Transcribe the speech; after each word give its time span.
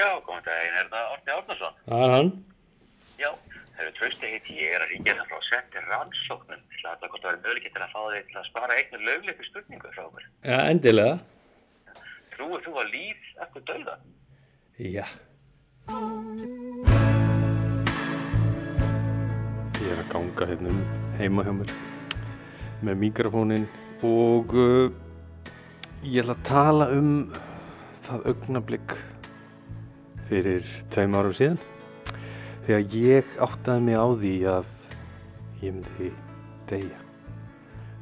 Já, 0.00 0.16
góðan 0.24 0.44
daginn, 0.46 0.76
er 0.80 0.86
það 0.88 1.10
Orti 1.12 1.32
Árnason? 1.34 1.74
Það 1.84 2.02
er 2.04 2.12
hann. 2.14 2.28
Já, 3.20 3.30
það 3.74 3.80
eru 3.84 3.90
trösti 3.98 4.30
heiti, 4.30 4.54
ég 4.56 4.76
er 4.76 4.84
að 4.84 4.92
ringja 4.94 5.14
það 5.18 5.26
frá 5.28 5.42
setti 5.44 5.82
rannsóknum. 5.90 6.62
Það 6.70 6.86
er 6.86 6.92
alltaf 6.92 7.10
hvort 7.10 7.26
það 7.26 7.34
verður 7.34 7.42
möguleikin 7.42 7.74
til 7.74 7.82
að 7.84 7.92
fá 7.92 8.00
þig 8.14 8.30
til 8.30 8.38
að 8.40 8.46
spara 8.46 8.78
eignu 8.78 9.00
lögleiku 9.08 9.48
spurningu 9.50 9.90
frá 9.92 10.04
okkur. 10.06 10.24
Já, 10.46 10.56
endilega. 10.62 11.18
Trúið 12.32 12.64
þú 12.64 12.72
að 12.80 12.88
líf 12.94 13.28
eftir 13.44 13.66
dauða? 13.68 13.98
Já. 14.80 15.04
Ég 19.84 19.92
er 19.92 20.00
að 20.00 20.10
ganga 20.16 20.50
hérna 20.54 20.72
um 20.72 20.82
heima 21.20 21.44
hjá 21.44 21.52
mér 21.60 21.76
með 22.88 23.00
mikrofónin 23.04 23.68
og 24.00 24.56
uh, 24.56 24.88
ég 26.08 26.24
ætla 26.24 26.40
að 26.40 26.44
tala 26.48 26.92
um 26.96 27.16
það 28.08 28.30
augnablík 28.32 29.00
fyrir 30.30 30.66
tveim 30.94 31.16
árum 31.18 31.34
síðan 31.34 31.58
þegar 32.66 32.94
ég 32.94 33.30
áttaði 33.42 33.86
mig 33.86 33.98
á 33.98 34.06
því 34.22 34.34
að 34.46 34.68
ég 35.60 35.74
myndi 35.74 36.10
deyja. 36.70 37.00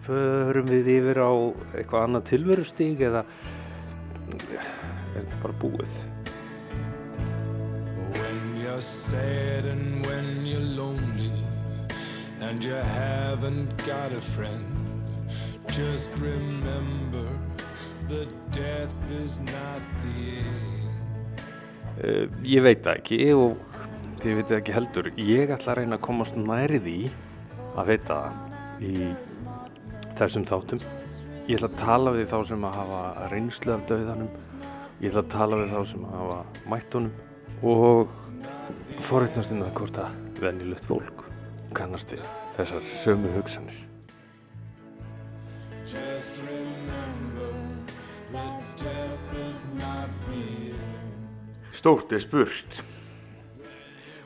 Förum 0.04 0.68
við 0.68 0.90
yfir 0.98 1.20
á 1.24 1.32
eitthvað 1.72 2.04
annað 2.04 2.28
tilverustík 2.32 3.02
eða 3.08 3.24
er 4.28 5.18
þetta 5.18 5.42
bara 5.42 5.58
búið? 5.62 5.98
You're 8.58 8.80
sad 8.82 9.64
and 9.64 10.06
when 10.06 10.46
you're 10.46 10.60
lonely 10.60 11.32
and 12.40 12.62
you 12.62 12.74
haven't 12.74 13.74
got 13.86 14.12
a 14.12 14.20
friend, 14.20 14.76
just 15.68 16.10
remember 16.18 17.26
that 18.08 18.28
death 18.52 18.94
is 19.10 19.40
not 19.40 19.80
the 20.02 20.38
end. 20.38 20.67
Uh, 21.98 22.28
ég 22.46 22.62
veit 22.62 22.84
það 22.84 23.00
ekki 23.00 23.18
og 23.34 23.56
þið 24.22 24.38
veitum 24.40 24.58
ekki 24.58 24.74
heldur. 24.76 25.10
Ég 25.18 25.52
ætla 25.54 25.72
að 25.74 25.80
reyna 25.80 25.98
að 25.98 26.06
komast 26.06 26.38
næri 26.38 26.80
því 26.82 26.98
að 27.78 27.90
veita 27.92 28.18
í 28.82 28.94
þessum 30.18 30.46
þáttum. 30.48 30.82
Ég 31.48 31.58
ætla 31.58 31.70
að 31.70 31.78
tala 31.80 32.14
við 32.16 32.30
þá 32.32 32.38
sem 32.50 32.68
að 32.68 32.78
hafa 32.82 33.28
reynslu 33.32 33.74
af 33.74 33.84
dauðanum. 33.90 34.30
Ég 34.98 35.10
ætla 35.10 35.24
að 35.24 35.34
tala 35.34 35.60
við 35.62 35.74
þá 35.74 35.92
sem 35.92 36.06
að 36.08 36.16
hafa 36.20 36.70
mætt 36.74 36.98
honum 36.98 37.68
og 37.74 38.16
forreitnast 39.08 39.54
inn 39.54 39.66
að 39.66 39.74
hvort 39.78 40.02
að 40.02 40.42
venjulegt 40.42 40.90
fólk 40.90 41.28
kannast 41.74 42.14
við 42.14 42.26
þessar 42.58 42.90
sömu 43.04 43.36
hugsanir. 43.38 43.87
Stórt 51.78 52.10
er 52.12 52.22
spurt. 52.22 52.80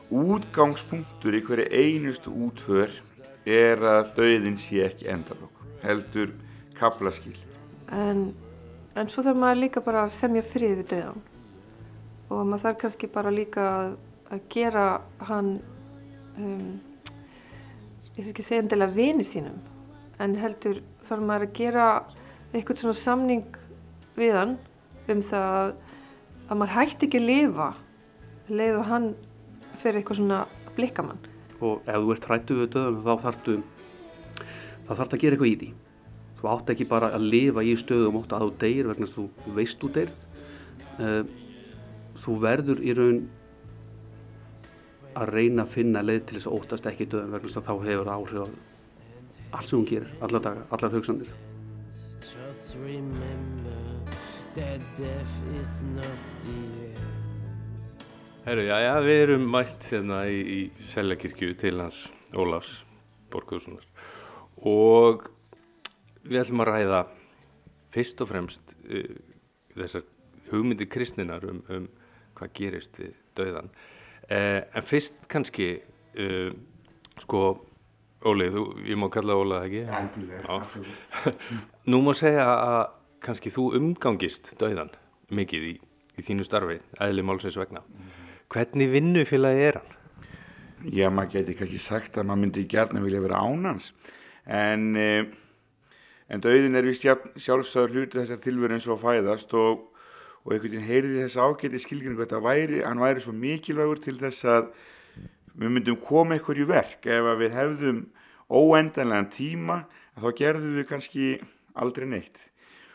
Útgangspunktur 0.09 1.37
í 1.37 1.43
hverju 1.45 1.67
einustu 1.69 2.33
útför 2.47 2.95
er 3.45 3.83
að 3.85 4.15
dauðin 4.17 4.57
sé 4.61 4.87
ekki 4.87 5.11
endalokk, 5.13 5.59
heldur 5.83 6.33
kaplaskil. 6.79 7.37
En, 7.93 8.31
en 8.97 9.13
svo 9.13 9.25
þarf 9.27 9.43
maður 9.43 9.61
líka 9.67 9.85
bara 9.85 10.07
að 10.07 10.17
semja 10.17 10.45
frið 10.47 10.79
við 10.81 10.89
döðan 10.95 11.21
og 12.33 12.41
maður 12.49 12.65
þarf 12.65 12.81
kannski 12.87 13.13
bara 13.13 13.35
líka 13.35 13.69
að, 13.69 13.95
að 14.33 14.49
gera 14.57 14.87
hann, 15.29 15.53
um, 16.41 16.67
ég 18.17 18.23
þarf 18.23 18.33
ekki 18.33 18.47
að 18.47 18.49
segja 18.49 18.65
endilega 18.65 18.97
vini 18.97 19.29
sínum, 19.29 19.61
en 20.17 20.41
heldur 20.41 20.81
þarf 21.05 21.29
maður 21.29 21.51
að 21.51 21.57
gera 21.61 21.89
eitthvað 22.55 22.87
svona 22.87 23.01
samning 23.03 23.59
við 24.17 24.39
hann 24.41 24.57
um 25.13 25.25
það 25.29 25.59
að, 25.61 25.75
að 26.49 26.59
maður 26.59 26.75
hætti 26.77 27.09
ekki 27.09 27.21
að 27.21 27.29
lifa 27.29 27.69
leið 28.53 28.79
og 28.79 28.89
hann 28.91 29.07
fyrir 29.83 30.01
eitthvað 30.01 30.21
svona 30.21 30.41
blikkamann. 30.77 31.21
og 31.63 31.87
ef 31.87 31.95
þú 31.95 32.13
ert 32.15 32.25
hrættu 32.27 32.55
við 32.59 32.71
döðum 32.75 33.03
þá 33.05 33.13
þarftu 33.23 33.53
þá 34.89 34.93
þarftu 34.99 35.15
að 35.17 35.23
gera 35.23 35.37
eitthvað 35.37 35.53
í 35.53 35.59
því. 35.61 35.69
Þú 36.41 36.49
átt 36.51 36.73
ekki 36.75 36.87
bara 36.91 37.13
að 37.15 37.29
lifa 37.35 37.63
í 37.63 37.77
stöðum 37.79 38.19
ótt 38.19 38.35
að 38.35 38.43
þú 38.43 38.57
deyr 38.65 38.91
vegna 38.91 39.07
þú 39.13 39.29
veist 39.55 39.79
þú 39.79 39.93
deyr. 39.95 40.11
Uh, 40.99 41.23
þú 42.25 42.35
verður 42.43 42.83
í 42.83 42.97
raun 42.99 43.23
að 45.15 45.33
reyna 45.37 45.63
að 45.63 45.73
finna 45.77 46.03
leið 46.03 46.27
til 46.27 46.39
þess 46.41 46.51
að 46.51 46.59
óttast 46.59 46.91
ekki 46.91 47.09
döðum 47.15 47.37
vegna 47.37 47.49
þess 47.49 47.63
að 47.63 47.71
þá 47.71 47.75
hefur 47.87 48.11
það 48.11 48.19
áhrif 48.19 48.43
á 48.43 48.49
allt 49.53 49.69
sem 49.69 49.79
hún 49.79 49.89
gerir, 49.89 50.13
allar 50.25 50.43
daga, 50.43 50.67
allar 50.73 50.95
hugsanir. 50.97 51.33
Just 52.33 52.77
remember 52.83 53.52
that 54.55 54.81
death 54.97 55.35
is 55.61 55.83
not 55.83 56.19
the 56.39 56.49
end. 56.49 57.03
Herru, 58.45 58.65
já, 58.67 58.77
já, 58.83 58.95
við 59.01 59.21
erum 59.25 59.45
mætt 59.49 59.87
hérna 59.89 60.25
í, 60.29 60.41
í 60.43 60.89
Seljakirkju 60.93 61.55
til 61.61 61.79
hans 61.81 62.03
Ólafs 62.37 62.83
Borgússonar 63.33 63.87
og 64.59 65.29
við 66.27 66.43
ætlum 66.43 66.65
að 66.65 66.71
ræða 66.73 67.01
fyrst 67.95 68.21
og 68.25 68.33
fremst 68.33 68.77
uh, 68.91 69.17
þessar 69.79 70.05
hugmyndi 70.51 70.89
kristninar 70.91 71.47
um, 71.49 71.63
um 71.73 71.89
hvað 72.37 72.57
gerist 72.59 72.99
við 73.01 73.15
dauðan. 73.39 73.71
Uh, 74.27 74.61
en 74.69 74.85
fyrst 74.85 75.29
kannski, 75.33 75.75
uh, 76.21 76.51
sko, 77.25 77.47
Óli, 78.23 78.53
þú, 78.55 78.67
ég 78.87 78.99
má 79.01 79.09
kalla 79.11 79.35
Óla 79.35 79.65
ekki? 79.67 79.87
Já. 79.89 80.59
Nú 81.91 82.03
má 82.05 82.13
segja 82.15 82.45
að 82.53 82.83
kannski 83.23 83.53
þú 83.55 83.71
umgangist 83.79 84.53
dauðan 84.61 84.93
mikið 85.33 85.69
í, 85.69 85.75
í 86.19 86.25
þínu 86.27 86.47
starfi, 86.47 86.81
eðli 87.01 87.25
málsins 87.27 87.59
vegna. 87.61 87.85
Hvernig 88.53 88.91
vinnufélagi 88.93 89.69
er 89.69 89.79
hann? 89.81 89.95
Já, 90.93 91.07
maður 91.15 91.39
geti 91.39 91.55
kannski 91.61 91.79
sagt 91.79 92.19
að 92.19 92.27
maður 92.29 92.43
myndi 92.43 92.67
gærna 92.69 93.05
vilja 93.05 93.23
vera 93.23 93.41
ánans, 93.47 93.93
en, 94.45 94.97
eh, 94.99 95.25
en 96.29 96.43
dauðin 96.43 96.77
er 96.77 96.89
vist 96.89 97.07
sjálfsögur 97.07 97.95
hluti 97.95 98.19
þessar 98.19 98.43
tilveru 98.43 98.75
eins 98.75 98.89
og 98.89 98.99
að 98.99 99.05
fæðast 99.07 99.55
og, 99.55 99.85
og 100.43 100.53
einhvern 100.53 100.75
veginn 100.75 100.89
heyrði 100.89 101.23
þess 101.23 101.39
ágæti 101.39 101.83
skilgjörn 101.85 102.19
hvað 102.19 102.35
það 102.35 102.47
væri, 102.49 102.83
hann 102.83 103.05
væri 103.05 103.23
svo 103.23 103.33
mikilvægur 103.37 104.03
til 104.03 104.19
þess 104.19 104.45
að 104.45 104.73
við 105.55 105.75
myndum 105.77 106.01
koma 106.03 106.37
í 106.41 106.65
verk 106.67 107.07
ef 107.07 107.31
við 107.39 107.55
hefðum 107.55 108.07
óendanlegan 108.51 109.31
tíma 109.31 109.85
þá 110.19 110.29
gerðum 110.37 110.77
við 110.81 110.89
kannski 110.89 111.27
aldrei 111.79 112.07
neitt 112.09 112.52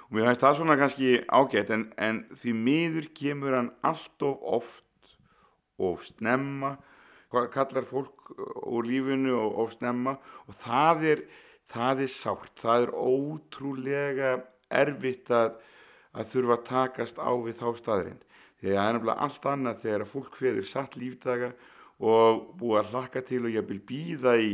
og 0.07 0.15
mér 0.15 0.29
finnst 0.29 0.43
það 0.43 0.59
svona 0.59 0.77
kannski 0.79 1.15
ágætt 1.27 1.71
en, 1.75 1.87
en 1.97 2.21
því 2.39 2.53
miður 2.55 3.09
kemur 3.17 3.57
hann 3.57 3.73
allt 3.83 4.23
of 4.23 4.43
oft 4.57 5.15
of 5.77 6.05
snemma 6.07 6.77
kallar 7.29 7.85
fólk 7.85 8.31
úr 8.65 8.87
lífinu 8.87 9.35
og 9.35 9.57
of 9.63 9.73
snemma. 9.75 10.17
Og 10.47 10.55
það 10.55 11.03
er, 11.11 11.23
það 11.71 12.03
er 12.05 12.11
sárt, 12.11 12.53
það 12.61 12.85
er 12.85 12.93
ótrúlega 12.93 14.31
erfitt 14.69 15.31
að, 15.31 15.57
að 16.15 16.31
þurfa 16.33 16.57
að 16.57 16.65
takast 16.71 17.19
á 17.19 17.31
við 17.35 17.59
þá 17.59 17.67
staðrind 17.81 18.23
því 18.57 18.71
að 18.71 18.77
það 18.77 18.87
er 18.87 18.95
nefnilega 18.95 19.25
allt 19.27 19.45
annað 19.51 19.81
þegar 19.83 20.03
að 20.03 20.11
fólk 20.11 20.37
feður 20.39 20.65
satt 20.65 20.95
lífdaga 20.97 21.51
og 21.97 22.41
búið 22.57 22.79
að 22.81 22.89
hlakka 22.93 23.21
til 23.27 23.43
og 23.45 23.53
ég 23.53 23.67
vil 23.69 23.79
býða 23.85 24.33
í 24.41 24.49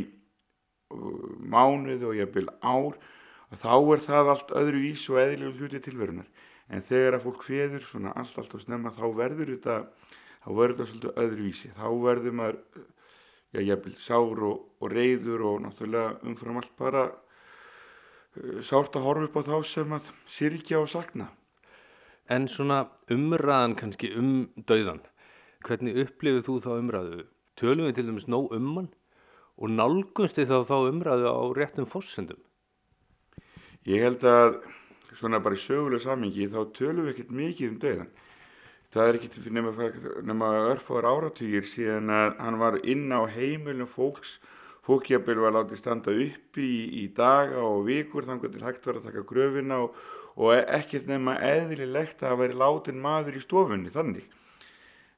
mánuð 1.40 2.04
og 2.10 2.18
ég 2.18 2.30
vil 2.34 2.46
ár 2.60 2.98
þá 3.60 3.74
er 3.94 4.02
það 4.04 4.32
allt 4.32 4.56
öðru 4.62 4.82
ís 4.88 5.04
og 5.12 5.20
eðlilegu 5.22 5.60
hluti 5.60 5.82
tilverunar 5.84 6.28
en 6.72 6.84
þegar 6.88 7.18
að 7.18 7.26
fólk 7.26 7.44
feður 7.46 7.86
svona 7.88 8.14
allt 8.16 8.38
allt 8.40 8.56
og 8.56 8.64
snemma 8.64 8.94
þá 8.96 9.04
verður 9.18 9.52
þetta 9.52 9.78
þá 10.44 10.48
verður 10.48 10.74
þetta 10.74 10.90
svolítið 10.90 11.22
öðru 11.24 11.48
vísi 11.48 11.72
þá 11.76 11.86
verður 12.04 12.36
maður 12.40 12.60
já, 13.54 13.76
vil 13.84 13.94
sár 14.00 14.42
og, 14.48 14.64
og 14.80 14.92
reyður 14.92 15.46
og 15.50 15.62
náttúrulega 15.64 16.18
umfram 16.24 16.60
allt 16.60 16.74
bara 16.80 17.06
uh, 17.12 18.60
sárt 18.64 18.96
að 18.96 19.08
horfa 19.08 19.28
upp 19.28 19.40
á 19.40 19.42
þá 19.50 19.56
sem 19.74 19.96
að 19.98 20.12
syrkja 20.38 20.82
og 20.82 20.92
sakna 20.92 21.30
En 22.32 22.46
svona 22.48 22.86
umræðan 23.12 23.74
kannski 23.76 24.08
um 24.16 24.46
dauðan, 24.64 25.02
hvernig 25.60 25.98
upplifið 26.06 26.46
þú 26.46 26.54
þá 26.64 26.70
umræðu? 26.78 27.18
Tölum 27.60 27.84
við 27.84 27.98
til 27.98 28.04
dæmis 28.08 28.24
nóg 28.32 28.54
um 28.56 28.70
hann 28.78 28.88
og 29.60 29.70
nálgumst 29.70 30.38
þið 30.38 30.54
þá 30.54 30.70
þá 30.70 30.76
umræðu 30.88 31.28
á 31.28 31.44
réttum 31.58 31.88
fórsendum? 31.90 32.40
Ég 33.84 34.00
held 34.00 34.22
að 34.24 34.54
svona 35.18 35.40
bara 35.44 35.56
í 35.58 35.60
sögulega 35.60 36.06
samingi 36.06 36.46
þá 36.48 36.60
tölum 36.76 37.04
við 37.04 37.10
ekkert 37.12 37.32
mikið 37.36 37.70
um 37.70 37.80
dauðan. 37.82 38.12
Það 38.94 39.08
er 39.08 39.16
ekkert 39.18 39.48
nema, 40.30 40.50
örfáður 40.70 41.08
áratugir 41.10 41.66
síðan 41.68 42.12
að 42.14 42.36
hann 42.40 42.58
var 42.60 42.78
inn 42.80 43.10
á 43.12 43.20
heimilum 43.28 43.90
fólks. 43.90 44.38
Fólkjafil 44.84 45.36
var 45.40 45.56
látið 45.56 45.80
standa 45.80 46.12
upp 46.12 46.60
í, 46.60 46.70
í 47.02 47.04
daga 47.16 47.60
og 47.64 47.86
vikur 47.88 48.28
þannig 48.28 48.52
til 48.52 48.64
hægt 48.64 48.88
var 48.88 49.00
að 49.00 49.08
taka 49.08 49.24
gröfina 49.28 49.80
og, 49.86 49.98
og 50.36 50.54
ekkert 50.60 51.08
nema 51.08 51.38
eðlilegt 51.40 52.22
að 52.22 52.28
það 52.28 52.40
væri 52.42 52.58
látin 52.60 53.04
maður 53.04 53.38
í 53.38 53.44
stofunni 53.44 53.92
þannig. 53.92 54.26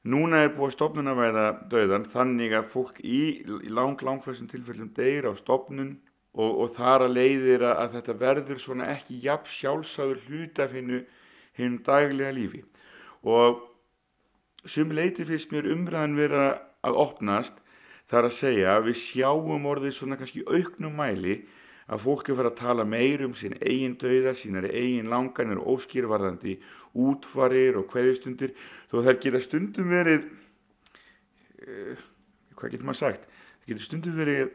Núna 0.07 0.43
er 0.45 0.53
búið 0.55 0.77
stopnunarvæða 0.77 1.45
dauðan 1.71 2.07
þannig 2.11 2.55
að 2.55 2.69
fólk 2.71 2.99
í, 3.03 3.21
í 3.43 3.71
lang, 3.71 3.99
langflössum 3.99 4.47
tilfellum 4.51 4.91
deyr 4.95 5.27
á 5.27 5.33
stopnun 5.35 5.97
og, 6.37 6.51
og 6.63 6.73
þar 6.77 7.07
að 7.07 7.15
leiðir 7.17 7.65
að, 7.65 7.75
að 7.83 7.93
þetta 7.97 8.17
verður 8.21 8.61
svona 8.61 8.89
ekki 8.93 9.19
jafn 9.23 9.51
sjálfsagður 9.51 10.23
hlutafinu 10.27 11.03
hinn 11.57 11.79
daglega 11.85 12.33
lífi. 12.37 12.63
Og 13.25 13.63
sum 14.69 14.93
leiti 14.93 15.25
finnst 15.25 15.51
mér 15.53 15.69
umræðan 15.73 16.17
vera 16.17 16.47
að 16.85 16.99
opnast 17.01 17.61
þar 18.07 18.29
að 18.29 18.37
segja 18.37 18.75
að 18.77 18.89
við 18.89 18.99
sjáum 19.01 19.65
orðið 19.67 19.95
svona 19.97 20.17
kannski 20.19 20.45
auknum 20.47 20.95
mæli 20.95 21.41
að 21.87 22.03
fólk 22.03 22.29
er 22.29 22.37
fyrir 22.37 22.51
að 22.51 22.59
tala 22.59 22.85
meir 22.87 23.23
um 23.23 23.33
sín 23.35 23.55
eigin 23.61 23.95
dauða, 23.99 24.33
sínar 24.35 24.67
eigin 24.67 25.09
langanir 25.11 25.59
og 25.61 25.77
óskýrvarðandi 25.77 26.57
útfarir 26.97 27.79
og 27.79 27.87
hverjustundir 27.93 28.53
þó 28.91 28.99
þær 29.05 29.19
geta 29.23 29.41
stundum 29.43 29.91
verið 29.91 30.27
uh, 31.63 32.03
hvað 32.57 32.73
getur 32.73 32.89
maður 32.89 33.01
sagt 33.03 33.27
það 33.29 33.71
getur 33.71 33.87
stundum 33.87 34.19
verið 34.19 34.51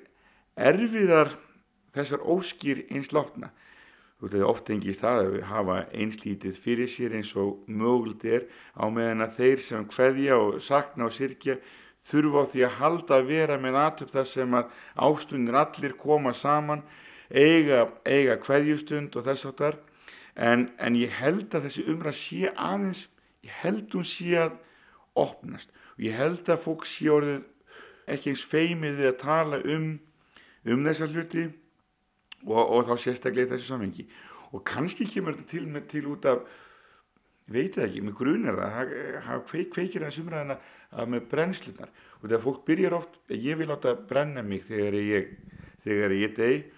erfiðar 0.72 1.32
þessar 1.96 2.24
óskýr 2.24 2.86
einslátna 2.90 3.52
þú 4.22 4.28
veist 4.28 4.38
að 4.38 4.48
oft 4.48 4.66
tengist 4.68 5.02
það 5.02 5.20
að 5.20 5.36
hafa 5.50 5.76
einslítið 5.98 6.58
fyrir 6.62 6.90
sér 6.90 7.14
eins 7.18 7.32
og 7.36 7.64
mögult 7.66 8.24
er 8.24 8.44
á 8.78 8.86
meðan 8.86 9.24
að 9.24 9.38
þeir 9.40 9.62
sem 9.66 9.86
hverja 9.90 10.36
og 10.38 10.60
sakna 10.62 11.08
og 11.08 11.16
sirkja 11.16 11.56
þurfa 12.06 12.44
á 12.46 12.50
því 12.52 12.62
að 12.66 12.76
halda 12.78 13.16
að 13.18 13.30
vera 13.30 13.56
með 13.58 13.78
aðtöp 13.82 14.12
þar 14.12 14.28
sem 14.30 14.54
að 14.58 14.76
ástundir 14.94 15.58
allir 15.58 15.96
koma 15.98 16.32
saman 16.34 16.84
eiga, 17.30 17.88
eiga 18.06 18.38
hverjustund 18.42 19.16
og 19.16 19.26
þess 19.26 19.48
áttar 19.50 19.80
en, 20.34 20.68
en 20.78 20.98
ég 20.98 21.10
held 21.18 21.54
að 21.54 21.66
þessi 21.68 21.86
umræð 21.90 22.18
sé 22.18 22.52
aðeins 22.52 23.06
ég 23.42 23.56
held 23.62 23.96
hún 23.96 24.06
sé 24.06 24.36
að 24.38 24.54
opnast. 25.18 25.72
Og 25.98 26.06
ég 26.06 26.16
held 26.16 26.46
að 26.48 26.62
fólk 26.62 26.86
sé 26.88 27.10
orðið 27.12 27.42
ekki 28.12 28.32
eins 28.32 28.44
feimið 28.48 29.00
við 29.00 29.10
að 29.10 29.18
tala 29.22 29.60
um 29.66 29.90
um 30.62 30.86
þessa 30.86 31.08
hluti 31.10 31.48
og, 32.46 32.60
og 32.62 32.90
þá 32.90 32.92
sérstaklega 32.98 33.48
í 33.48 33.52
þessu 33.54 33.72
samhengi. 33.72 34.06
Og 34.52 34.64
kannski 34.68 35.06
kemur 35.08 35.36
þetta 35.36 35.50
til, 35.54 35.64
með, 35.70 35.88
til 35.92 36.04
út 36.12 36.28
af 36.28 36.44
veit 37.52 37.74
það 37.76 37.88
ekki, 37.88 38.02
með 38.06 38.16
grunar 38.18 38.58
það 38.60 38.92
það 39.26 39.42
kveik, 39.48 39.70
kveikir 39.74 40.04
hans 40.06 40.20
umræðina 40.22 40.58
með 41.10 41.24
brennslunar 41.30 41.90
og 42.20 42.28
þegar 42.28 42.44
fólk 42.44 42.60
byrjar 42.68 42.96
oft 42.96 43.18
ég 43.34 43.58
vil 43.58 43.72
átta 43.74 43.96
brenna 44.08 44.44
mig 44.46 44.62
þegar 44.68 44.98
ég 45.00 45.32
þegar 45.82 46.14
ég 46.16 46.36
deg 46.36 46.68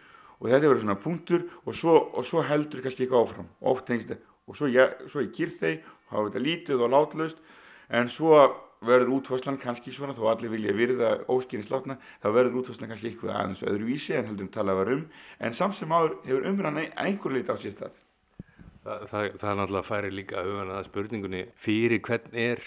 og 0.40 0.48
þetta 0.50 0.68
verður 0.70 0.84
svona 0.84 1.00
punktur 1.00 1.44
og 1.64 1.76
svo, 1.76 1.96
og 2.16 2.26
svo 2.26 2.42
heldur 2.44 2.82
kannski 2.84 3.04
eitthvað 3.04 3.26
áfram. 3.26 3.50
Oft 3.60 3.86
tengst 3.88 4.14
og 4.44 4.58
svo 4.58 4.68
ég, 4.68 5.04
ég 5.08 5.32
kýr 5.36 5.52
þeir 5.60 5.76
og 5.84 6.14
hafa 6.14 6.26
þetta 6.28 6.44
lítið 6.44 6.84
og 6.84 6.92
látlaust 6.94 7.44
en 7.94 8.10
svo 8.12 8.40
verður 8.86 9.12
útfærslan 9.18 9.58
kannski 9.62 9.92
svona 9.94 10.16
þó 10.16 10.28
allir 10.32 10.52
vilja 10.52 10.76
virða 10.76 11.10
óskynningslátna 11.32 11.98
þá 12.22 12.28
verður 12.30 12.60
útfærslan 12.62 12.92
kannski 12.92 13.10
eitthvað 13.12 13.34
aðeins 13.34 13.66
öðruvísi 13.66 14.16
en 14.18 14.30
heldur 14.30 14.46
um 14.48 14.54
talað 14.54 14.80
var 14.80 14.94
um 14.94 15.04
en 15.40 15.58
samt 15.58 15.78
sem 15.78 15.92
áður 15.92 16.16
hefur 16.28 16.48
umræðan 16.52 16.80
einhver 16.94 17.36
leiti 17.36 17.52
á 17.52 17.56
sér 17.58 17.76
stað 17.76 18.00
Það, 18.84 19.04
það, 19.08 19.26
það 19.40 19.54
náttúrulega 19.56 19.88
færi 19.88 20.08
líka 20.12 20.36
að 20.36 20.48
huga 20.50 20.64
að 20.76 20.86
spurningunni 20.90 21.38
fyrir 21.56 22.02
hvern 22.04 22.34
er 22.36 22.60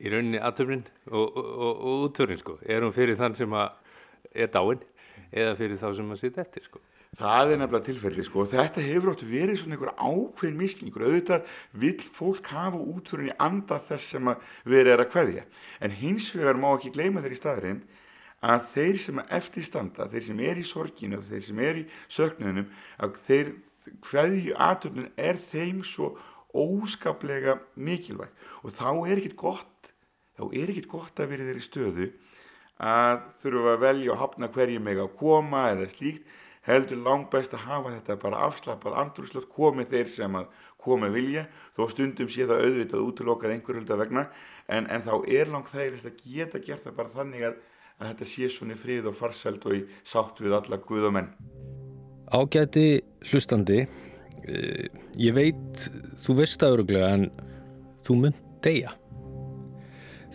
í 0.00 0.12
rauninni 0.12 0.40
aðtöfnin 0.40 0.86
og, 1.10 1.26
og, 1.26 1.50
og, 1.50 1.82
og 1.90 2.04
úttöfnin 2.06 2.40
sko. 2.40 2.56
Er 2.64 2.86
hún 2.86 2.94
fyrir 2.96 3.18
þann 3.20 3.36
sem 3.36 3.52
að 3.52 3.74
er 4.32 4.48
dáinn 4.54 4.86
eða 5.28 5.58
fyrir 5.58 5.80
þá 5.82 5.90
sem 5.98 6.14
að 6.14 6.22
sitja 6.22 6.44
eftir 6.46 6.64
sko. 6.64 6.80
Það 7.18 7.52
er 7.52 7.58
nefnilega 7.60 7.86
tilfelli 7.88 8.24
sko. 8.24 8.44
Og 8.44 8.52
þetta 8.52 8.82
hefur 8.84 9.12
oft 9.12 9.24
verið 9.26 9.58
svona 9.60 9.76
einhver 9.76 9.94
ákveðin 9.98 10.60
misklingur 10.60 11.06
auðvitað 11.08 11.48
vill 11.82 12.04
fólk 12.16 12.52
hafa 12.52 12.78
útförin 12.78 13.32
í 13.32 13.38
anda 13.42 13.80
þess 13.88 14.12
sem 14.14 14.30
verið 14.64 14.92
er 14.94 15.02
að 15.04 15.10
kveðja. 15.14 15.46
En 15.82 15.96
hins 16.00 16.30
vegar 16.36 16.60
má 16.60 16.70
ekki 16.72 16.94
gleyma 16.94 17.24
þeir 17.24 17.34
í 17.34 17.40
staðurinn 17.40 17.82
að 18.40 18.68
þeir 18.72 19.00
sem 19.02 19.20
að 19.20 19.34
eftir 19.36 19.66
standa, 19.66 20.06
þeir 20.08 20.24
sem 20.24 20.44
er 20.46 20.60
í 20.60 20.64
sorginu 20.64 21.18
þeir 21.26 21.42
sem 21.44 21.58
er 21.60 21.80
í 21.82 21.84
söknunum 22.08 22.70
að 23.02 23.18
þeir 23.26 23.52
kveðju 24.06 24.54
aðtöfnun 24.56 25.10
er 25.18 25.40
þeim 25.50 25.82
svo 25.84 26.14
óskaplega 26.56 27.58
mikilvæg. 27.76 28.30
Og 28.64 28.72
þá 28.72 28.88
er 29.10 29.18
ekkit 29.18 29.36
gott 29.36 29.90
þá 30.40 30.46
er 30.56 30.72
ekkit 30.72 30.88
gott 30.88 31.20
að 31.20 31.34
verið 31.34 31.50
þeir 31.50 31.60
í 31.60 31.66
stöðu 31.66 32.06
að 32.80 33.24
þurfa 33.42 33.74
að 33.74 33.82
velja 33.82 34.12
og 34.14 34.22
hafna 34.22 34.48
hverju 34.54 34.80
meg 34.80 35.00
að 35.02 35.16
koma 35.20 35.66
eða 35.74 35.88
slíkt 35.92 36.38
heldur 36.74 37.02
langt 37.06 37.30
best 37.32 37.54
að 37.56 37.66
hafa 37.68 37.94
þetta 37.96 38.18
bara 38.22 38.42
afslappað 38.48 38.98
andrúrslögt 39.04 39.50
komið 39.54 39.94
þeir 39.94 40.12
sem 40.14 40.38
að 40.40 40.50
koma 40.80 41.10
vilja 41.12 41.46
þó 41.76 41.82
stundum 41.92 42.30
sé 42.32 42.46
það 42.48 42.64
auðvitað 42.66 43.06
útlokað 43.06 43.54
einhver 43.54 43.80
hölda 43.80 43.98
vegna 44.00 44.26
en, 44.68 44.86
en 44.86 45.04
þá 45.04 45.14
er 45.28 45.50
langt 45.52 45.72
þægilegst 45.72 46.08
að 46.08 46.22
geta 46.24 46.62
gert 46.64 46.86
það 46.86 46.96
bara 47.00 47.14
þannig 47.16 47.48
að, 47.50 47.58
að 48.00 48.12
þetta 48.12 48.30
sé 48.32 48.52
svona 48.54 48.76
í 48.76 48.80
frið 48.80 49.10
og 49.10 49.18
farsælt 49.18 49.66
og 49.68 49.76
í 49.76 49.82
sátt 50.08 50.40
við 50.40 50.56
alla 50.60 50.80
guð 50.86 51.10
og 51.10 51.16
menn 51.18 51.34
Ágæti 52.30 52.86
hlustandi 53.26 53.82
ég 55.20 55.34
veit 55.36 55.88
þú 56.22 56.36
veist 56.40 56.60
það 56.62 56.76
öruglega 56.76 57.10
en 57.16 57.26
þú 58.06 58.16
mynd 58.24 58.42
deyja. 58.64 58.92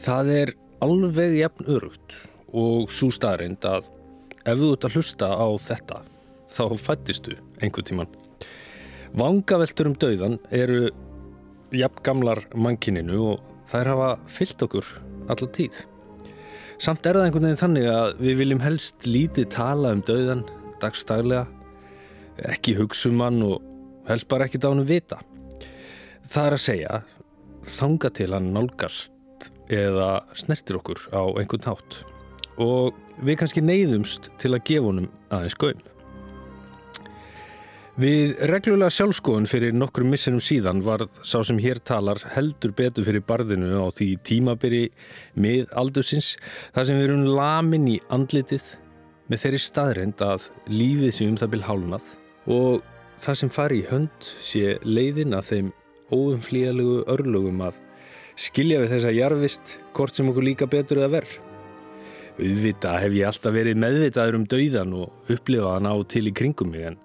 Það 0.02 0.32
er 0.36 0.54
alveg 0.86 1.38
jafn 1.40 1.70
örugt 1.72 2.18
og 2.56 2.92
svo 2.94 3.12
staðrind 3.14 3.66
að 3.68 3.90
ef 4.46 4.60
þú 4.60 4.72
ert 4.74 4.88
að 4.88 4.98
hlusta 4.98 5.32
á 5.34 5.48
þetta 5.62 6.02
þá 6.56 6.64
fættistu 6.80 7.36
einhver 7.62 7.86
tíman. 7.88 8.12
Vangaveltur 9.16 9.90
um 9.92 9.98
dauðan 10.00 10.40
eru 10.52 10.90
jafn 11.76 12.04
gamlar 12.04 12.44
mannkininu 12.56 13.20
og 13.34 13.44
þær 13.70 13.92
hafa 13.94 14.10
fyllt 14.32 14.66
okkur 14.66 14.90
allar 15.32 15.52
tíð. 15.56 15.78
Samt 16.82 17.08
er 17.08 17.16
það 17.16 17.30
einhvern 17.30 17.48
veginn 17.48 17.62
þannig 17.62 17.88
að 17.88 18.10
við 18.20 18.40
viljum 18.42 18.64
helst 18.64 19.08
lítið 19.08 19.48
tala 19.56 19.94
um 19.96 20.04
dauðan 20.06 20.44
dagstaglega, 20.82 21.46
ekki 22.52 22.76
hugsa 22.76 23.10
um 23.10 23.24
hann 23.24 23.40
og 23.46 23.64
helst 24.10 24.28
bara 24.32 24.50
ekki 24.50 24.60
dánum 24.62 24.88
vita. 24.88 25.22
Það 26.28 26.50
er 26.50 26.58
að 26.58 26.64
segja, 26.66 27.00
þanga 27.78 28.12
til 28.20 28.32
hann 28.36 28.52
nálgast 28.54 29.50
eða 29.72 30.10
snertir 30.38 30.82
okkur 30.82 31.08
á 31.16 31.24
einhvern 31.40 31.66
hátt 31.72 32.02
og 32.62 32.96
við 33.26 33.40
kannski 33.40 33.64
neyðumst 33.64 34.30
til 34.40 34.54
að 34.56 34.64
gefa 34.68 34.90
honum 34.90 35.10
aðeins 35.34 35.58
gaum. 35.60 35.82
Við 37.96 38.34
reglulega 38.52 38.92
sjálfskoðun 38.92 39.46
fyrir 39.48 39.72
nokkrum 39.72 40.10
missinum 40.12 40.42
síðan 40.44 40.82
var 40.84 41.06
sá 41.24 41.38
sem 41.48 41.62
hér 41.64 41.80
talar 41.80 42.20
heldur 42.34 42.74
betur 42.76 43.06
fyrir 43.08 43.24
barðinu 43.24 43.70
á 43.80 43.88
því 43.88 44.08
tímaberi 44.28 44.82
með 45.40 45.72
aldursins 45.80 46.34
þar 46.76 46.90
sem 46.90 47.00
við 47.00 47.06
erum 47.06 47.24
lamin 47.38 47.86
í 47.94 47.96
andlitið 48.12 48.66
með 49.32 49.42
þeirri 49.46 49.62
staðrend 49.64 50.26
að 50.28 50.50
lífið 50.68 51.16
sem 51.16 51.32
um 51.32 51.40
það 51.40 51.54
byrj 51.54 51.66
hálnað 51.70 52.12
og 52.58 52.84
það 53.24 53.40
sem 53.42 53.54
fari 53.62 53.80
í 53.80 53.88
hönd 53.94 54.30
sé 54.44 54.76
leiðin 54.84 55.40
að 55.40 55.48
þeim 55.54 55.72
óumflíðalegu 56.12 57.00
örlugum 57.16 57.64
að 57.70 57.80
skilja 58.36 58.84
við 58.84 58.92
þessa 58.98 59.16
jarfist 59.16 59.78
hvort 59.96 60.20
sem 60.20 60.28
okkur 60.34 60.50
líka 60.50 60.68
betur 60.68 61.00
eða 61.00 61.14
verð. 61.22 61.40
Auðvita 62.36 63.00
hef 63.00 63.16
ég 63.16 63.32
alltaf 63.32 63.56
verið 63.56 63.80
meðvitaður 63.80 64.42
um 64.42 64.46
dauðan 64.52 64.96
og 65.00 65.32
upplifað 65.32 65.78
hann 65.78 65.88
á 65.88 65.96
til 66.12 66.28
í 66.28 66.36
kringum 66.36 66.76
mig 66.76 66.90
en 66.92 67.00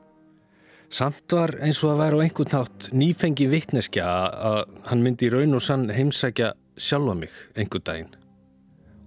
samt 0.91 1.33
var 1.33 1.55
eins 1.63 1.81
og 1.85 1.95
að 1.95 2.03
vera 2.03 2.19
á 2.19 2.23
einhvern 2.25 2.53
nátt 2.57 2.89
nýfengi 2.91 3.47
vittneskja 3.51 4.07
að 4.51 4.61
hann 4.91 5.05
myndi 5.05 5.29
í 5.29 5.33
raun 5.33 5.55
og 5.55 5.63
sann 5.63 5.87
heimsækja 5.95 6.53
sjálfa 6.81 7.15
mig 7.15 7.33
einhvern 7.55 7.87
daginn 7.87 8.13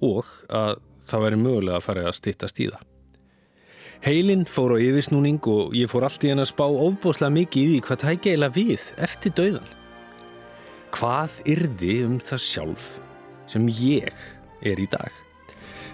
og 0.04 0.28
að 0.52 0.80
það 1.10 1.24
væri 1.26 1.40
mögulega 1.42 1.80
að 1.80 1.86
fara 1.86 2.04
að 2.08 2.18
stittast 2.18 2.60
í 2.64 2.68
það. 2.72 2.84
Heilin 4.04 4.44
fór 4.50 4.76
á 4.76 4.78
yfirsnúning 4.84 5.40
og 5.48 5.76
ég 5.78 5.92
fór 5.92 6.08
allt 6.08 6.24
í 6.28 6.32
henn 6.32 6.44
að 6.44 6.50
spá 6.52 6.66
ofbóslega 6.68 7.36
mikið 7.38 7.64
í 7.64 7.70
því 7.72 7.84
hvað 7.88 8.02
það 8.02 8.16
ekki 8.18 8.32
eiginlega 8.34 8.58
við 8.58 8.88
eftir 9.08 9.36
dauðan. 9.38 9.70
Hvað 10.94 11.38
yrði 11.54 11.94
um 12.08 12.18
það 12.20 12.44
sjálf 12.44 12.90
sem 13.50 13.70
ég 13.72 14.26
er 14.64 14.82
í 14.84 14.90
dag? 14.92 15.12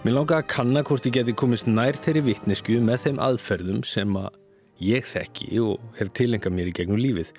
Mér 0.01 0.15
langar 0.15 0.41
að 0.41 0.50
kanna 0.55 0.84
hvort 0.88 1.05
ég 1.05 1.19
geti 1.19 1.38
komist 1.38 1.69
nær 1.69 1.98
þeirri 2.01 2.25
vittnesku 2.31 2.79
með 2.81 3.05
þeim 3.05 3.22
aðferðum 3.24 3.86
sem 3.86 4.17
að 4.17 4.38
ég 4.83 5.07
þekki 5.07 5.51
og 5.63 5.83
hef 6.00 6.12
tilengað 6.17 6.55
mér 6.55 6.71
í 6.71 6.75
gegnum 6.75 7.01
lífið. 7.01 7.33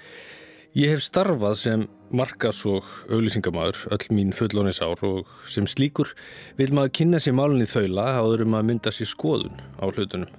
Ég 0.79 0.93
hef 0.93 1.03
starfað 1.03 1.57
sem 1.59 1.81
markas 2.15 2.61
og 2.69 2.87
auglýsingamæður 3.11 3.81
öll 3.95 4.13
mín 4.15 4.31
fullónisár 4.37 5.01
og 5.07 5.31
sem 5.51 5.67
slíkur 5.67 6.13
vil 6.59 6.71
maður 6.75 6.95
kynna 7.01 7.21
sér 7.23 7.35
málunni 7.39 7.67
þaula 7.71 8.05
áður 8.21 8.45
um 8.47 8.55
að 8.59 8.69
mynda 8.69 8.93
sér 8.95 9.11
skoðun 9.11 9.59
á 9.83 9.91
hlutunum. 9.91 10.31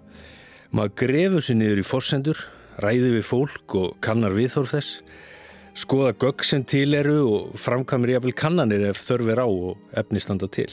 Maður 0.72 0.96
grefur 1.03 1.43
sér 1.43 1.60
niður 1.60 1.81
í 1.81 1.88
forsendur, 1.88 2.39
ræði 2.79 3.17
við 3.17 3.27
fólk 3.27 3.75
og 3.75 3.98
kannar 4.03 4.38
viðhorf 4.38 4.72
þess, 4.72 5.01
skoða 5.75 6.15
gögg 6.24 6.48
sem 6.48 6.63
til 6.63 6.93
eru 6.96 7.17
og 7.27 7.60
framkamir 7.60 8.15
jafnvel 8.15 8.36
kannanir 8.39 8.88
ef 8.93 9.03
þörf 9.03 9.34
er 9.36 9.43
á 9.43 9.48
og 9.48 10.00
efni 10.00 10.24
standa 10.24 10.48
til. 10.48 10.72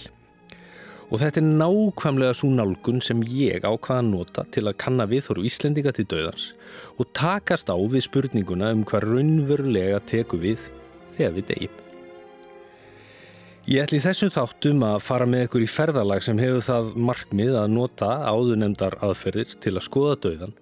Og 1.08 1.22
þetta 1.22 1.40
er 1.40 1.46
nákvæmlega 1.62 2.36
svo 2.36 2.50
nálgun 2.52 3.00
sem 3.04 3.22
ég 3.24 3.64
ákvaða 3.64 4.02
að 4.02 4.08
nota 4.10 4.44
til 4.52 4.66
að 4.68 4.76
kanna 4.82 5.06
viðhorf 5.08 5.46
Íslendinga 5.48 5.94
til 5.96 6.04
döðans 6.10 6.50
og 7.00 7.08
takast 7.16 7.72
á 7.72 7.76
við 7.80 8.04
spurninguna 8.04 8.74
um 8.76 8.84
hvað 8.84 9.06
raunverulega 9.08 10.02
teku 10.04 10.40
við 10.42 10.66
þegar 11.14 11.36
við 11.38 11.46
degjum. 11.52 11.78
Ég 13.68 13.84
ætli 13.84 14.02
þessum 14.04 14.32
þáttum 14.32 14.84
að 14.84 15.02
fara 15.04 15.26
með 15.28 15.46
ykkur 15.46 15.64
í 15.64 15.70
ferðalag 15.72 16.22
sem 16.24 16.38
hefur 16.40 16.62
það 16.64 16.92
markmið 17.08 17.56
að 17.62 17.72
nota 17.72 18.10
áðunemdar 18.28 18.96
aðferðir 19.04 19.56
til 19.60 19.74
að 19.76 19.84
skoða 19.88 20.20
döðan 20.24 20.54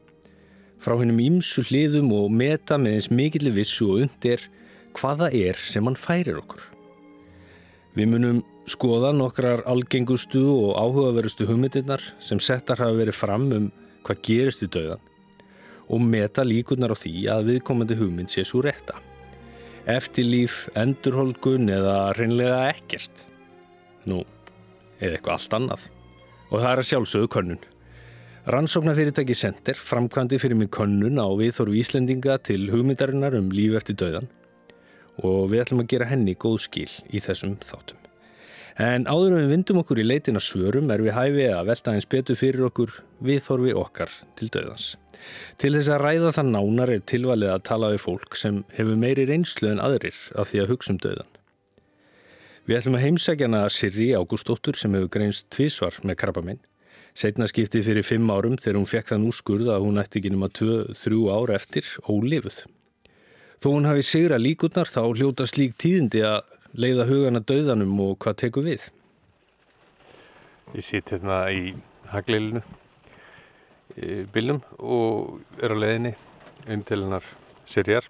frá 0.82 0.94
hennum 1.00 1.22
ímsu 1.22 1.64
hliðum 1.66 2.12
og 2.14 2.30
meta 2.30 2.78
með 2.78 2.98
eins 3.00 3.10
mikilli 3.10 3.50
vissu 3.54 3.90
og 3.90 4.06
undir 4.06 4.46
hvaða 4.98 5.32
er 5.34 5.58
sem 5.58 5.86
hann 5.86 5.98
færir 5.98 6.38
okkur. 6.42 6.75
Við 7.96 8.10
munum 8.12 8.40
skoða 8.68 9.08
nokkrar 9.16 9.62
algengustu 9.64 10.42
og 10.52 10.74
áhugaverustu 10.76 11.46
hugmyndirnar 11.48 12.02
sem 12.20 12.40
settar 12.44 12.82
hafa 12.82 12.98
verið 12.98 13.16
fram 13.16 13.46
um 13.56 13.68
hvað 14.04 14.20
gerist 14.26 14.64
í 14.66 14.68
dauðan 14.68 15.00
og 15.86 16.02
meta 16.02 16.44
líkurnar 16.44 16.92
á 16.92 16.96
því 16.98 17.14
að 17.32 17.48
viðkomandi 17.52 17.96
hugmynd 17.96 18.32
sé 18.32 18.44
svo 18.44 18.60
rétta. 18.66 18.98
Eftirlíf, 19.86 20.66
endurholgun 20.76 21.70
eða 21.70 22.12
reynlega 22.18 22.64
ekkert. 22.72 23.22
Nú, 24.10 24.24
eða 24.98 25.16
eitthvað 25.16 25.36
allt 25.38 25.56
annað. 25.60 25.88
Og 26.50 26.58
það 26.58 26.70
er 26.72 26.82
að 26.82 26.88
sjálfsögðu 26.90 27.30
könnun. 27.36 27.62
Rannsóknarfyrirtæki 28.50 29.34
Center 29.38 29.78
framkvæmdi 29.78 30.42
fyrir 30.42 30.58
mig 30.58 30.74
könnun 30.74 31.22
á 31.22 31.26
viðþorfu 31.38 31.78
Íslendinga 31.80 32.36
til 32.44 32.66
hugmyndarinnar 32.74 33.38
um 33.38 33.48
líf 33.54 33.78
eftir 33.78 33.96
dauðan 34.02 34.28
og 35.24 35.46
við 35.52 35.62
ætlum 35.64 35.84
að 35.84 35.92
gera 35.94 36.10
henni 36.10 36.34
góð 36.34 36.58
skil 36.66 36.90
í 37.08 37.22
þessum 37.24 37.56
þáttum. 37.64 38.02
En 38.76 39.06
áður 39.08 39.38
en 39.38 39.40
við 39.40 39.52
vindum 39.54 39.80
okkur 39.80 40.02
í 40.02 40.04
leitina 40.04 40.40
svörum 40.42 40.90
er 40.92 41.00
við 41.00 41.16
hæfi 41.16 41.46
að 41.48 41.68
velta 41.70 41.94
eins 41.96 42.08
betur 42.12 42.36
fyrir 42.36 42.66
okkur 42.66 42.92
viðþorfi 43.24 43.72
okkar 43.72 44.12
til 44.36 44.50
dauðans. 44.52 44.90
Til 45.56 45.72
þess 45.78 45.88
að 45.94 46.02
ræða 46.02 46.34
það 46.36 46.50
nánar 46.52 46.92
er 46.92 47.06
tilvalið 47.08 47.54
að 47.54 47.64
tala 47.70 47.90
við 47.94 48.04
fólk 48.04 48.36
sem 48.36 48.60
hefur 48.76 49.00
meiri 49.00 49.24
reynslu 49.30 49.72
en 49.72 49.80
aðrir 49.80 50.18
af 50.36 50.52
því 50.52 50.62
að 50.62 50.70
hugsa 50.74 50.92
um 50.92 51.00
dauðan. 51.00 51.32
Við 52.66 52.80
ætlum 52.80 52.98
að 52.98 53.04
heimsækjana 53.06 53.64
Sirri 53.72 54.12
Ágústóttur 54.18 54.76
sem 54.76 54.94
hefur 54.98 55.12
greinst 55.16 55.48
tvísvar 55.54 55.96
með 56.04 56.20
krabbaminn. 56.20 56.62
Setna 57.16 57.48
skiptið 57.48 57.86
fyrir 57.86 58.04
fimm 58.04 58.28
árum 58.28 58.58
þegar 58.60 58.82
hún 58.82 58.90
fekk 58.90 59.14
þann 59.14 59.28
úrskurð 59.30 59.70
að 59.72 59.86
hún 59.86 60.02
ætti 60.02 60.20
ekki 60.20 60.34
nema 60.34 60.52
2-3 60.52 61.20
ára 61.32 61.56
eftir 61.56 61.88
ólifuð. 62.04 62.66
Þó 63.62 63.70
hún 63.72 63.88
hafi 63.88 64.04
sigra 64.04 64.36
líkurnar 64.40 64.90
þá 64.90 65.00
hljóta 65.16 65.46
slík 65.48 65.76
tíðindi 65.80 66.20
að 66.28 66.42
leiða 66.76 67.06
hugana 67.08 67.40
dauðanum 67.40 67.94
og 68.04 68.18
hvað 68.20 68.40
tekur 68.42 68.66
við. 68.68 68.90
Ég 70.76 70.84
sitt 70.84 71.12
hérna 71.14 71.46
í 71.54 71.72
haglilinu 72.10 72.60
bílnum 74.32 74.60
og 74.76 75.40
er 75.62 75.72
á 75.72 75.76
leiðinni 75.76 76.12
inn 76.68 76.84
til 76.84 77.00
hennar 77.04 77.24
Sirjar. 77.66 78.04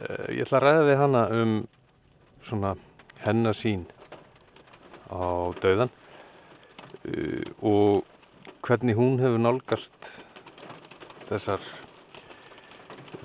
Eh, 0.00 0.38
Ég 0.38 0.46
ætla 0.46 0.58
að 0.58 0.64
ræða 0.64 0.86
við 0.88 1.00
hana 1.02 1.22
um 1.42 1.52
svona 2.42 2.72
hennar 3.22 3.58
sín 3.58 3.84
á 5.12 5.52
dauðan 5.60 5.92
eh, 7.04 7.44
og 7.60 8.08
hvernig 8.64 8.96
hún 8.96 9.20
hefur 9.20 9.42
nálgast 9.42 10.10
þessar 11.28 11.60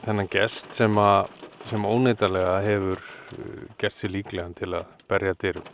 þennan 0.05 0.31
gest 0.31 0.73
sem 0.77 0.97
að 1.01 1.31
sem 1.67 1.83
óneitarlega 1.83 2.59
hefur 2.63 3.01
uh, 3.01 3.63
gert 3.79 3.95
sér 3.95 4.13
líklegan 4.13 4.55
til 4.55 4.71
að 4.77 4.87
berja 5.09 5.35
dyrum 5.41 5.65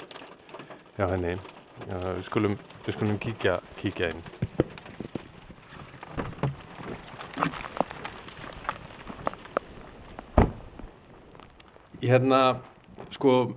hjá 0.97 1.05
henni. 1.11 1.35
Já, 1.83 1.97
við, 1.99 2.23
skulum, 2.27 2.55
við 2.85 2.95
skulum 2.95 3.19
kíkja, 3.21 3.57
kíkja 3.77 4.09
inn. 4.13 4.23
Hérna, 12.03 12.41
sko, 13.15 13.53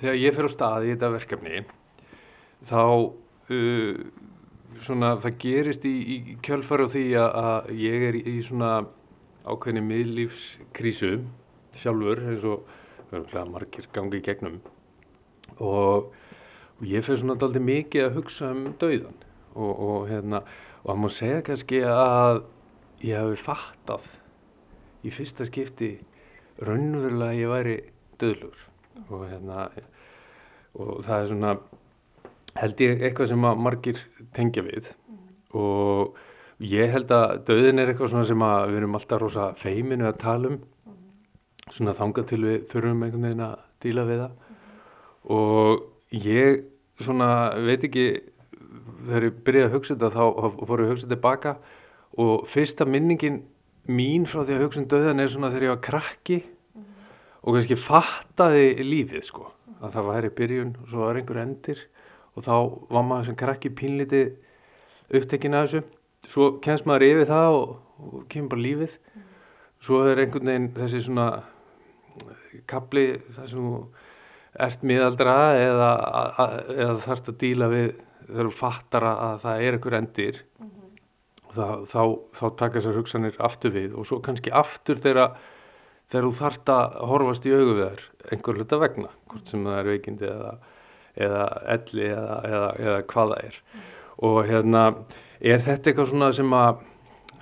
þegar 0.00 0.20
ég 0.20 0.36
fer 0.36 0.50
á 0.50 0.50
stað 0.52 0.86
í 0.86 0.92
þetta 0.92 1.12
verkefni, 1.14 1.62
þá, 2.68 2.82
uh, 3.54 4.04
svona, 4.84 5.14
það 5.22 5.40
gerist 5.42 5.86
í, 5.88 5.96
í 6.02 6.38
kjölfari 6.44 6.86
á 6.86 6.92
því 6.92 7.08
að, 7.22 7.40
að 7.46 7.74
ég 7.86 8.08
er 8.10 8.18
í, 8.20 8.24
í 8.36 8.38
svona 8.46 8.72
ákveðni 9.46 9.82
miðlífskrísu 9.86 11.12
sjálfur 11.76 12.22
eins 12.26 12.46
og 12.46 12.66
örgulega 13.12 13.46
margir 13.50 13.88
gangi 13.94 14.20
í 14.20 14.24
gegnum. 14.26 14.60
Og, 15.62 16.10
og 16.78 16.84
ég 16.84 17.06
fyrir 17.06 17.22
svona 17.22 17.38
daldi 17.40 17.62
mikið 17.62 18.08
að 18.08 18.18
hugsa 18.18 18.50
um 18.52 18.68
dauðan 18.80 19.18
og, 19.54 19.72
og 19.72 20.08
hérna 20.10 20.42
og 20.82 20.90
það 20.90 21.02
má 21.02 21.08
segja 21.14 21.46
kannski 21.46 21.82
að 21.88 22.42
ég 23.06 23.20
hafi 23.20 23.42
fattað 23.46 24.10
í 25.06 25.12
fyrsta 25.14 25.46
skipti 25.48 25.92
raunverulega 26.66 27.32
að 27.32 27.40
ég 27.40 27.52
væri 27.52 27.76
döðlugur 28.20 28.66
og 29.06 29.26
hérna 29.30 29.66
og 30.76 31.02
það 31.06 31.18
er 31.18 31.28
svona 31.30 31.56
held 32.56 32.80
ég 32.80 33.02
eitthvað 33.04 33.32
sem 33.32 33.46
að 33.48 33.60
margir 33.66 34.00
tengja 34.36 34.64
við. 34.64 34.88
Og 35.56 36.16
ég 36.62 36.92
held 36.92 37.12
að 37.12 37.42
döðin 37.48 37.80
er 37.82 37.90
eitthvað 37.92 38.12
svona 38.12 38.28
sem 38.28 38.44
að 38.46 38.70
við 38.70 38.78
erum 38.80 38.96
alltaf 38.96 39.20
rosa 39.20 39.50
feiminu 39.60 40.06
að 40.08 40.20
tala 40.22 40.52
um. 40.52 40.60
Svona 41.66 41.96
þangað 41.98 42.28
til 42.30 42.40
við 42.44 42.56
þurfum 42.70 43.02
einhvern 43.02 43.26
veginn 43.26 43.44
að 43.44 43.56
díla 43.82 44.04
við 44.06 44.22
það. 44.22 44.36
Og 45.36 45.82
ég 46.14 46.62
svona 47.02 47.30
veit 47.66 47.84
ekki 47.84 48.06
þegar 49.06 49.26
ég 49.26 49.40
byrjaði 49.46 49.68
að 49.68 49.74
hugsa 49.74 49.96
þetta 49.96 50.12
þá 50.14 50.22
fór 50.62 50.82
ég 50.82 50.86
að 50.86 50.94
hugsa 50.94 51.10
tilbaka. 51.10 51.56
Og 52.16 52.46
fyrsta 52.48 52.86
minningin 52.88 53.42
mín 53.90 54.24
frá 54.30 54.44
því 54.44 54.56
að 54.56 54.64
hugsa 54.64 54.82
um 54.82 54.88
döðan 54.94 55.20
er 55.22 55.32
svona 55.32 55.50
þegar 55.52 55.66
ég 55.66 55.74
var 55.74 55.84
krakki. 55.84 56.38
Og 57.42 57.58
kannski 57.58 57.78
fattaði 57.78 58.86
lífið 58.86 59.28
sko 59.28 59.50
að 59.76 59.92
það 59.98 60.08
væri 60.08 60.32
byrjun 60.38 60.72
og 60.80 60.88
svo 60.88 61.04
var 61.04 61.20
einhver 61.20 61.42
endir. 61.42 61.84
Og 62.36 62.46
þá 62.46 62.54
var 62.94 63.06
maður 63.06 63.30
sem 63.30 63.38
krakki 63.42 63.74
pínliti 63.74 64.24
upptekinn 65.14 65.54
af 65.54 65.68
þessu 65.68 65.84
svo 66.30 66.56
kemst 66.64 66.86
maður 66.88 67.08
yfir 67.10 67.30
það 67.30 67.58
og, 67.60 67.76
og 68.06 68.26
kemur 68.32 68.54
bara 68.54 68.66
lífið 68.66 68.98
svo 69.86 70.02
er 70.10 70.22
einhvern 70.22 70.50
veginn 70.50 70.72
þessi 70.76 71.04
svona 71.06 71.28
kapli 72.70 73.06
þar 73.36 73.50
sem 73.50 73.66
þú 73.66 73.80
ert 74.66 74.84
miðaldra 74.88 75.36
eða, 75.60 75.90
eða 76.72 76.94
þarfst 77.04 77.32
að 77.32 77.40
díla 77.42 77.68
við 77.72 77.90
þú 78.26 78.52
fattar 78.56 79.06
að 79.06 79.42
það 79.44 79.64
er 79.66 79.76
einhver 79.76 79.98
endir 79.98 80.38
mm 80.58 80.70
-hmm. 80.70 80.94
þá, 81.54 81.66
þá, 81.92 82.02
þá 82.38 82.46
taka 82.56 82.78
þessar 82.78 82.96
hugsanir 82.96 83.36
aftur 83.38 83.70
við 83.70 83.94
og 83.94 84.06
svo 84.06 84.20
kannski 84.20 84.50
aftur 84.50 84.98
þegar 84.98 85.36
þú 86.10 86.32
þarft 86.40 86.68
að 86.68 86.96
horfast 87.10 87.46
í 87.46 87.52
augu 87.52 87.74
við 87.74 87.84
þær 87.90 88.02
einhver 88.32 88.56
hluta 88.56 88.78
vegna, 88.78 89.08
hvort 89.28 89.46
sem 89.46 89.64
það 89.64 89.78
er 89.78 89.84
veikindi 89.84 90.26
eða, 90.26 90.58
eða 91.14 91.44
elli 91.66 92.08
eða, 92.08 92.40
eða, 92.44 92.70
eða 92.78 93.02
hvað 93.02 93.28
það 93.32 93.44
er 93.44 93.62
mm. 93.62 93.80
og 94.18 94.46
hérna, 94.46 94.82
er 95.40 95.62
þetta 95.64 95.90
eitthvað 95.90 96.10
svona 96.12 96.32
sem 96.36 96.56
að 96.56 96.82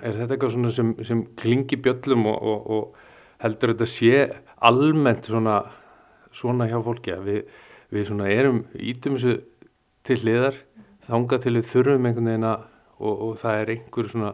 er 0.01 0.19
þetta 0.19 0.35
eitthvað 0.35 0.53
svona 0.55 0.73
sem, 0.75 0.93
sem 1.07 1.23
klingi 1.39 1.79
bjöllum 1.81 2.27
og, 2.31 2.37
og, 2.51 2.69
og 2.75 3.43
heldur 3.43 3.73
þetta 3.73 3.89
sé 3.89 4.21
almennt 4.65 5.29
svona, 5.29 5.59
svona 6.35 6.67
hjá 6.69 6.77
fólki? 6.83 7.15
Að 7.15 7.29
við, 7.29 7.59
við 7.95 8.07
svona 8.09 8.29
erum 8.33 8.63
ítum 8.75 9.17
þessu 9.17 9.37
til 10.05 10.21
hliðar 10.21 10.61
þanga 11.05 11.39
til 11.41 11.55
við 11.57 11.69
þurfum 11.71 12.09
einhvern 12.09 12.31
veginn 12.31 12.49
að 12.49 12.71
og, 12.99 13.13
og 13.13 13.33
það 13.41 13.61
er 13.61 13.73
einhver 13.75 14.09
svona 14.11 14.31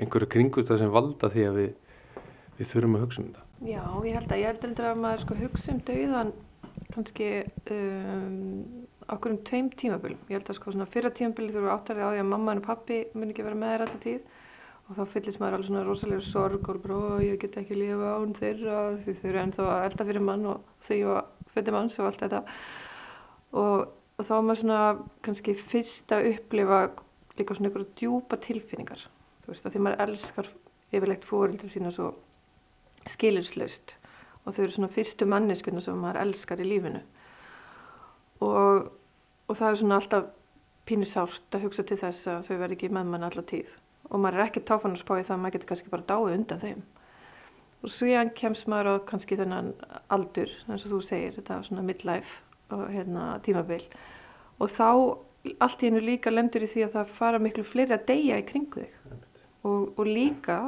einhverja 0.00 0.32
kringust 0.34 0.72
sem 0.80 0.92
valda 0.92 1.30
því 1.32 1.46
að 1.46 1.58
við, 1.60 1.72
við 2.58 2.70
þurfum 2.72 2.96
að 2.96 3.04
hugsa 3.04 3.22
um 3.22 3.28
þetta. 3.28 3.46
Já, 3.60 3.82
ég 4.06 4.16
held 4.16 4.32
að 4.32 4.40
ég 4.40 4.62
held 4.62 4.84
að 4.88 5.02
maður 5.02 5.24
sko 5.24 5.36
hugsa 5.40 5.74
um 5.74 5.82
dauðan 5.90 6.32
kannski 6.94 7.28
um, 7.74 8.38
okkur 9.14 9.34
um 9.34 9.40
tveim 9.46 9.70
tímabölum. 9.74 10.20
Ég 10.30 10.38
held 10.38 10.50
að 10.50 10.58
sko 10.58 10.74
svona 10.74 10.88
fyrra 10.90 11.10
tímaböli 11.14 11.52
þú 11.54 11.62
eru 11.62 11.72
áttarið 11.74 12.06
á 12.06 12.10
því 12.12 12.22
að 12.22 12.30
mamma 12.30 12.56
og 12.58 12.66
pappi 12.66 13.00
mun 13.14 13.32
ekki 13.32 13.46
vera 13.46 13.58
með 13.58 13.74
þér 13.74 13.84
alltaf 13.86 14.04
tíð 14.04 14.20
og 14.90 14.96
þá 14.98 15.12
fyllist 15.12 15.40
maður 15.40 15.56
alveg 15.56 15.68
svona 15.68 15.84
rosalega 15.86 16.26
sorg 16.26 16.68
og 16.68 16.80
bara, 16.82 17.00
ég 17.22 17.38
get 17.38 17.58
ekki 17.60 17.78
lifa 17.78 18.16
án 18.18 18.32
þeirra 18.34 18.78
því 19.04 19.14
þau 19.20 19.28
eru 19.30 19.40
ennþá 19.44 19.66
að 19.70 19.84
elda 19.86 20.06
fyrir 20.08 20.24
mann 20.26 20.48
og 20.50 20.72
þrýfa 20.86 21.20
fyrir 21.54 21.76
manns 21.76 21.98
og 22.00 22.08
allt 22.08 22.24
þetta. 22.24 22.40
Og, 23.60 23.84
og 24.18 24.26
þá 24.26 24.34
er 24.36 24.44
maður 24.48 24.60
svona 24.64 24.80
kannski 25.26 25.54
fyrst 25.58 26.14
að 26.16 26.32
upplifa 26.32 26.80
líka 27.38 27.56
svona 27.56 27.70
einhverja 27.70 27.94
djúpa 28.00 28.38
tilfinningar. 28.42 29.06
Þú 29.44 29.52
veist, 29.52 29.66
að 29.66 29.76
því 29.76 29.84
maður 29.86 30.04
elskar 30.06 30.50
yfirlegt 30.90 31.26
fórildri 31.28 31.70
sína 31.70 31.94
svo 31.94 32.12
skilurslaust 33.08 33.94
og 34.44 34.54
þau 34.56 34.62
eru 34.64 34.74
svona 34.74 34.92
fyrstu 34.92 35.28
manneskunna 35.28 35.82
sem 35.84 35.98
maður 36.00 36.24
elskar 36.24 36.62
í 36.62 36.66
lífinu. 36.66 37.02
Og, 38.42 38.90
og 39.50 39.58
það 39.58 39.72
er 39.72 39.80
svona 39.80 39.98
alltaf 39.98 40.28
pínu 40.86 41.06
sárt 41.08 41.56
að 41.56 41.64
hugsa 41.66 41.84
til 41.86 41.98
þess 41.98 42.28
að 42.30 42.44
þau 42.46 42.56
verði 42.60 42.76
ekki 42.76 42.90
með 42.94 43.08
mann 43.10 43.26
alltaf 43.26 43.46
tíð. 43.50 43.72
Og 44.10 44.22
maður 44.22 44.38
er 44.38 44.46
ekki 44.46 44.62
táfann 44.66 44.94
að 44.94 45.02
spá 45.02 45.12
í 45.16 45.24
það 45.24 45.34
að 45.36 45.42
maður 45.42 45.56
getur 45.56 45.70
kannski 45.70 45.92
bara 45.92 46.06
dáið 46.06 46.36
undan 46.36 46.62
þeim. 46.62 46.84
Og 47.80 47.92
svo 47.94 48.22
kemst 48.36 48.68
maður 48.70 48.90
á 48.90 48.94
kannski 49.08 49.38
þennan 49.40 49.72
aldur 50.12 50.54
eins 50.68 50.84
og 50.84 50.94
þú 50.94 51.00
segir, 51.06 51.34
þetta 51.38 51.56
er 51.56 51.66
svona 51.66 51.84
midlife 51.86 52.40
og 52.74 52.86
hérna 52.92 53.26
tímabil. 53.46 53.82
Og 54.60 54.72
þá 54.76 54.88
allt 55.64 55.82
í 55.82 55.88
hennu 55.88 56.02
líka 56.04 56.32
lendur 56.32 56.66
í 56.66 56.70
því 56.70 56.86
að 56.86 56.96
það 56.98 57.14
fara 57.18 57.42
miklu 57.42 57.64
fleiri 57.66 57.96
að 57.96 58.06
deyja 58.10 58.40
í 58.40 58.46
kringu 58.46 58.84
þig. 58.84 58.98
Og, 59.66 59.92
og 59.96 60.06
líka 60.08 60.58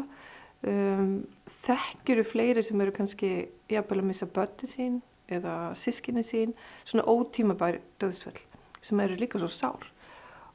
um, 0.69 1.23
þekkjuru 1.67 2.25
fleiri 2.29 2.65
sem 2.65 2.81
eru 2.85 2.95
kannski 2.95 3.33
jafnvel 3.73 4.03
að 4.03 4.09
missa 4.11 4.29
börni 4.29 4.69
sín 4.69 5.03
eða 5.33 5.73
sískinni 5.79 6.25
sín, 6.27 6.57
svona 6.85 7.07
ótímabær 7.09 7.79
döðsvöld 8.01 8.41
sem 8.83 9.01
eru 9.01 9.17
líka 9.19 9.41
svo 9.41 9.51
sár. 9.53 9.89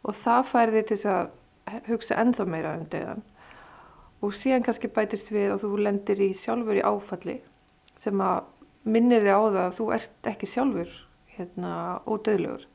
Og 0.03 0.15
það 0.23 0.49
fær 0.51 0.73
þið 0.75 0.87
til 0.91 0.99
að 1.11 1.83
hugsa 1.87 2.19
ennþá 2.21 2.45
meira 2.47 2.75
um 2.77 2.85
döðan 2.91 3.25
og 4.23 4.33
síðan 4.33 4.63
kannski 4.65 4.89
bætist 4.93 5.29
við 5.33 5.51
að 5.53 5.65
þú 5.65 5.81
lendir 5.85 6.21
í 6.23 6.29
sjálfur 6.37 6.79
í 6.79 6.85
áfalli 6.85 7.37
sem 7.99 8.21
að 8.23 8.47
minnir 8.87 9.25
þig 9.25 9.35
á 9.35 9.41
það 9.41 9.59
að 9.65 9.75
þú 9.77 9.87
ert 9.97 10.29
ekki 10.31 10.49
sjálfur 10.49 10.93
hérna, 11.37 11.71
ódöðlegur 12.07 12.65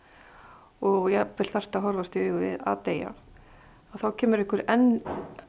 og 0.86 1.08
ég 1.10 1.34
vil 1.38 1.48
þarft 1.50 1.78
að 1.78 1.86
horfast 1.86 2.18
í 2.18 2.24
augu 2.26 2.42
við 2.42 2.64
að 2.68 2.84
deyja. 2.88 3.12
Að 3.92 4.02
þá 4.02 4.08
kemur 4.20 4.42
ykkur 4.42 4.64
enn, 4.72 4.86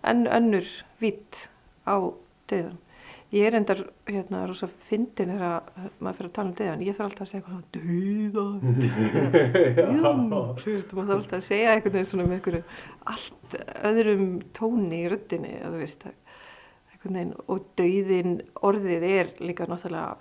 enn 0.06 0.26
önnur 0.30 0.70
vitt 1.02 1.48
á 1.90 1.96
döðan 2.50 2.80
ég 3.34 3.48
er 3.48 3.58
endar 3.58 3.80
hérna 4.06 4.44
rosa 4.46 4.68
fyndin 4.88 5.32
þegar 5.34 5.70
maður 5.98 6.18
fyrir 6.20 6.30
að 6.30 6.36
tala 6.36 6.50
um 6.50 6.56
döðan 6.60 6.84
ég 6.86 6.98
þarf 6.98 7.08
alltaf 7.10 7.24
að 7.26 7.32
segja 7.32 7.42
eitthvað 7.42 7.64
döðan 7.78 8.60
döðan 9.80 10.26
þú 10.60 10.68
veist 10.70 10.94
maður 10.94 11.10
þarf 11.10 11.18
alltaf 11.18 11.40
að 11.40 11.48
segja 11.48 11.74
veginn 11.88 12.10
svona 12.12 12.28
með 12.28 12.38
einhverju 12.38 12.64
allt 13.14 13.58
öðrum 13.90 14.28
tóni 14.58 15.02
í 15.02 15.10
röddinni 15.14 15.56
þú 15.64 15.74
veist 15.80 16.08
einhvern 16.08 17.20
veginn. 17.20 17.36
Og 17.50 17.68
döðin 17.80 18.38
orðið 18.70 19.08
er 19.10 19.34
líka 19.42 19.70
náttúrulega 19.70 20.18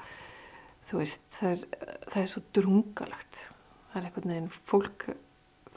þú 0.89 1.03
veist 1.03 1.27
það 1.37 1.53
er, 1.53 1.67
það 2.09 2.21
er 2.23 2.31
svo 2.33 2.45
drungalagt 2.57 3.45
það 3.93 4.01
er 4.01 4.09
einhvern 4.09 4.35
veginn 4.35 4.53
fólk 4.73 5.09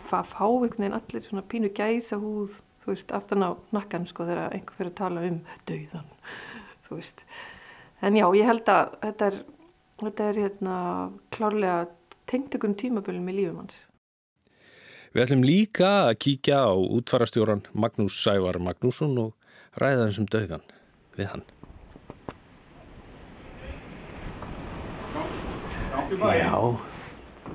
fá 0.07 0.21
einhvern 0.23 0.79
veginn 0.79 0.99
allir 1.01 1.27
svona 1.27 1.47
pínu 1.51 1.73
gæsa 1.75 2.19
húð 2.21 2.61
þú 2.85 2.93
veist 2.93 3.15
aftan 3.17 3.43
á 3.43 3.51
nakkan 3.75 4.07
sko 4.07 4.27
þegar 4.27 4.53
einhver 4.53 4.79
fyrir 4.79 4.93
að 4.93 5.01
tala 5.03 5.25
um 5.27 5.41
döðan 5.67 6.14
þú 6.85 7.01
veist 7.01 7.25
en 8.01 8.19
já 8.19 8.25
ég 8.37 8.49
held 8.49 8.71
að 8.71 8.95
þetta 9.01 9.31
er 9.31 9.41
þetta 10.03 10.29
er 10.29 10.39
hérna 10.45 10.77
klárlega 11.35 11.81
tengt 12.29 12.55
einhvern 12.55 12.79
tímabölum 12.79 13.29
í 13.31 13.37
lífum 13.41 13.61
hans 13.63 13.83
Við 15.15 15.23
ætlum 15.23 15.43
líka 15.47 15.89
að 16.09 16.17
kíkja 16.25 16.57
á 16.67 16.75
útfarastjóran 16.75 17.61
Magnús 17.71 18.17
Sævar 18.19 18.57
Magnússon 18.59 19.13
og 19.21 19.29
ræða 19.79 20.09
þessum 20.09 20.25
döðan 20.27 20.65
við 21.15 21.29
hann. 21.31 21.45
Já, 26.19 26.59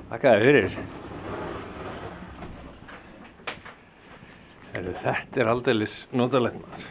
þakkaði 0.09 0.47
fyrir. 0.47 0.79
Þetta 4.73 5.43
er 5.43 5.53
aldeilis 5.53 5.99
notalegt 6.17 6.57
maður. 6.63 6.89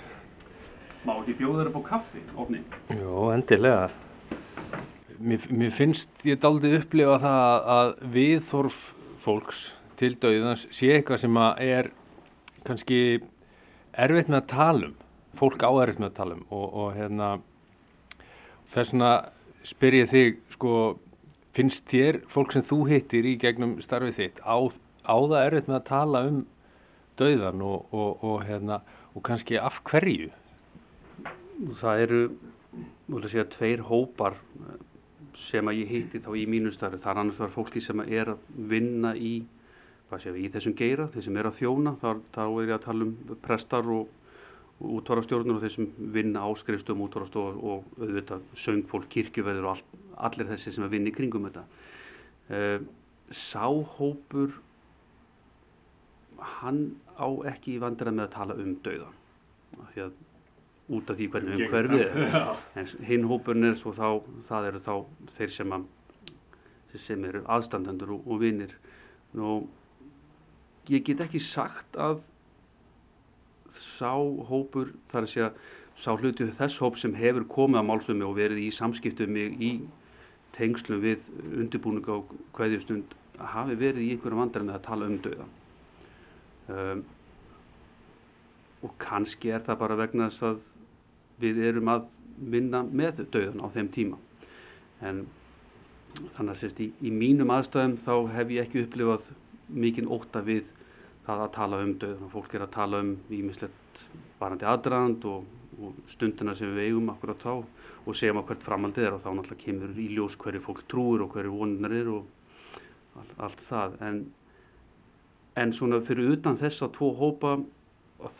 Má 1.00 1.14
ekki 1.16 1.34
bjóða 1.38 1.62
þér 1.62 1.68
upp 1.70 1.76
á 1.80 1.82
kaffi, 1.94 2.22
ofni? 2.36 2.58
Jó, 2.92 3.30
endilega. 3.32 3.88
Mér, 5.20 5.44
mér 5.48 5.70
finnst 5.72 6.24
ég 6.28 6.40
daldi 6.40 6.74
upplifa 6.76 7.16
það 7.22 7.68
að 7.74 7.92
viðþorf 8.16 8.80
fólks 9.20 9.62
til 10.00 10.14
dauðans 10.20 10.66
sé 10.72 10.90
eitthvað 10.94 11.22
sem 11.22 11.38
er 11.40 11.90
kannski 12.68 13.00
erfitt 13.92 14.28
með 14.28 14.42
að 14.42 14.50
tala 14.52 14.90
um. 14.90 14.96
Fólk 15.40 15.64
á 15.64 15.70
erfitt 15.80 16.02
með 16.02 16.10
að 16.10 16.18
tala 16.18 16.36
um 16.36 16.44
og, 16.50 16.66
og 16.82 16.90
hérna 16.96 17.28
þess 18.72 18.92
vegna 18.92 19.12
spyr 19.70 19.96
ég 20.02 20.10
þig 20.10 20.40
sko 20.56 20.74
finnst 21.56 21.88
þér 21.90 22.20
fólk 22.32 22.52
sem 22.54 22.64
þú 22.66 22.82
hittir 22.90 23.28
í 23.28 23.38
gegnum 23.40 23.78
starfið 23.84 24.18
þitt 24.18 24.42
á, 24.44 24.56
á 25.08 25.16
það 25.16 25.46
erfitt 25.46 25.72
með 25.72 25.78
að 25.80 25.88
tala 25.88 26.22
um 26.28 26.44
dauðan 27.20 27.64
og, 27.64 27.88
og, 27.92 28.24
og 28.24 28.44
hérna 28.48 28.80
kannski 29.24 29.58
af 29.60 29.80
hverju? 29.88 30.30
Það 31.60 32.02
eru, 32.06 32.20
segja, 33.28 33.44
tveir 33.52 33.82
hópar 33.84 34.36
eh, 34.64 34.76
sem 35.36 35.68
að 35.68 35.82
ég 35.82 35.90
hitti 35.92 36.20
þá 36.24 36.30
í 36.40 36.44
mínu 36.48 36.72
starfi. 36.72 37.00
Það 37.02 37.12
er 37.12 37.20
annars 37.22 37.40
vegar 37.40 37.52
fólki 37.52 37.82
sem 37.84 38.00
er 38.06 38.32
að 38.32 38.46
vinna 38.70 39.12
í, 39.16 39.34
séu, 40.22 40.32
í 40.40 40.48
þessum 40.52 40.76
geira, 40.78 41.08
þeir 41.12 41.26
sem 41.26 41.36
er 41.36 41.50
að 41.50 41.58
þjóna. 41.58 41.92
Þar, 42.00 42.22
þá 42.32 42.42
er 42.46 42.64
ég 42.64 42.72
að 42.78 42.86
tala 42.86 43.06
um 43.06 43.36
prestar 43.44 43.90
og, 43.92 44.08
og 44.80 44.94
útvarastjórnur 45.00 45.58
og 45.58 45.66
þeir 45.66 45.74
sem 45.74 45.90
vinna 46.16 46.46
áskrifstum 46.48 47.04
útvarastofur 47.04 47.60
og 47.60 47.92
auðvitað 48.00 48.48
söngfólk, 48.64 49.10
kirkjuverður 49.12 49.68
og 49.68 49.76
all, 49.76 50.00
allir 50.30 50.48
þessi 50.54 50.72
sem 50.72 50.88
er 50.88 50.94
vinni 50.94 51.12
kringum 51.12 51.44
þetta. 51.50 51.66
Uh, 52.50 52.88
sáhópur, 53.36 54.56
hann 56.56 56.82
á 57.20 57.28
ekki 57.52 57.76
vandræð 57.82 58.16
með 58.16 58.26
að 58.30 58.34
tala 58.38 58.56
um 58.64 58.74
dauðan. 58.80 59.18
Því 59.92 60.08
að 60.08 60.18
út 60.90 61.10
af 61.10 61.18
því 61.18 61.28
hvernig 61.32 61.58
umhverfið 61.58 62.04
er. 62.04 62.38
En 62.78 62.88
hinn 63.06 63.26
hópurinn 63.30 63.70
er 63.70 63.76
svo 63.78 63.92
þá, 63.94 64.22
það 64.48 64.70
eru 64.70 64.80
þá 64.86 64.94
þeir 65.36 65.52
sem, 65.54 65.76
að, 65.76 65.84
sem 67.06 67.28
eru 67.28 67.44
aðstandendur 67.46 68.16
og, 68.16 68.26
og 68.26 68.42
vinnir. 68.42 68.74
Nú, 69.38 69.60
ég 70.90 71.04
get 71.06 71.22
ekki 71.26 71.42
sagt 71.42 71.98
að 72.00 72.24
sá 73.78 74.12
hópur, 74.50 74.90
þar 75.12 75.26
að 75.26 75.32
segja, 75.34 75.52
sá 76.00 76.10
hluti 76.16 76.48
þess 76.56 76.80
hóp 76.82 76.98
sem 76.98 77.14
hefur 77.14 77.46
komið 77.50 77.84
á 77.84 77.88
málsumi 77.90 78.26
og 78.26 78.36
verið 78.38 78.64
í 78.64 78.70
samskiptum 78.74 79.36
í 79.38 79.72
tengslum 80.56 81.02
við 81.04 81.26
undirbúninga 81.60 82.16
og 82.16 82.34
hverjustund 82.56 83.14
hafi 83.38 83.76
verið 83.78 84.04
í 84.04 84.10
einhverjum 84.14 84.42
vandar 84.42 84.66
með 84.66 84.78
að 84.78 84.86
tala 84.88 85.08
um 85.08 85.18
döða. 85.24 85.46
Um, 86.70 87.02
og 88.80 88.94
kannski 89.00 89.52
er 89.52 89.64
það 89.64 89.80
bara 89.82 89.98
vegna 90.00 90.28
þess 90.30 90.46
að 90.48 90.60
við 91.40 91.62
erum 91.70 91.92
að 91.92 92.08
vinna 92.50 92.82
með 92.86 93.24
döðan 93.32 93.62
á 93.64 93.66
þeim 93.74 93.92
tíma. 93.94 94.18
En 95.00 95.24
þannig 96.34 96.52
að 96.54 96.60
sérst, 96.62 96.82
í, 96.82 96.90
í 97.06 97.12
mínum 97.14 97.52
aðstæðum 97.54 97.96
þá 98.04 98.14
hef 98.34 98.52
ég 98.54 98.66
ekki 98.66 98.84
upplifað 98.84 99.30
mikinn 99.70 100.10
óta 100.10 100.42
við 100.44 100.66
það 101.26 101.44
að 101.44 101.52
tala 101.54 101.80
um 101.84 101.94
döðan 102.00 102.32
fólk 102.32 102.54
er 102.56 102.64
að 102.66 102.74
tala 102.74 103.02
um 103.04 103.12
ímislegt 103.30 104.04
varandi 104.40 104.66
aðdraðand 104.66 105.26
og, 105.30 105.46
og 105.80 106.00
stundina 106.10 106.56
sem 106.58 106.72
við 106.74 106.90
eigum 106.90 107.12
akkurat 107.12 107.44
þá 107.44 107.52
og 107.60 108.16
segjum 108.16 108.40
að 108.40 108.46
hvert 108.50 108.66
framaldið 108.66 109.06
er 109.06 109.16
og 109.16 109.24
þá 109.24 109.30
náttúrulega 109.36 109.64
kemur 109.64 110.00
í 110.00 110.06
ljós 110.16 110.36
hverju 110.40 110.62
fólk 110.64 110.84
trúur 110.90 111.24
og 111.26 111.34
hverju 111.34 111.54
vonunar 111.54 111.94
er 111.94 112.10
og 112.10 113.20
allt, 113.20 113.34
allt 113.38 113.66
það. 113.68 113.98
En, 114.06 114.22
en 115.60 115.74
svona 115.76 116.00
fyrir 116.06 116.32
utan 116.34 116.58
þess 116.60 116.86
að 116.86 116.94
tvo 116.96 117.12
hópa 117.20 117.58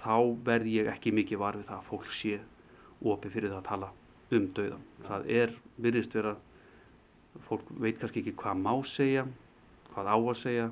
þá 0.01 0.17
verð 0.47 0.73
ég 0.73 0.91
ekki 0.93 1.13
mikið 1.17 1.41
var 1.41 1.59
við 1.61 1.69
það 1.69 1.79
að 1.79 1.91
fólk 1.93 2.11
sé 2.17 2.41
opið 3.01 3.35
fyrir 3.37 3.53
það 3.53 3.61
að 3.61 3.69
tala 3.71 3.91
um 4.37 4.47
dauðan. 4.57 4.85
Það 5.07 5.31
er, 5.41 5.55
virðist 5.81 6.15
vera, 6.15 6.35
fólk 7.47 7.71
veit 7.83 7.99
kannski 8.01 8.23
ekki 8.23 8.37
hvað 8.39 8.63
má 8.63 8.73
segja, 8.87 9.25
hvað 9.95 10.13
á 10.13 10.17
að 10.19 10.37
segja 10.41 10.69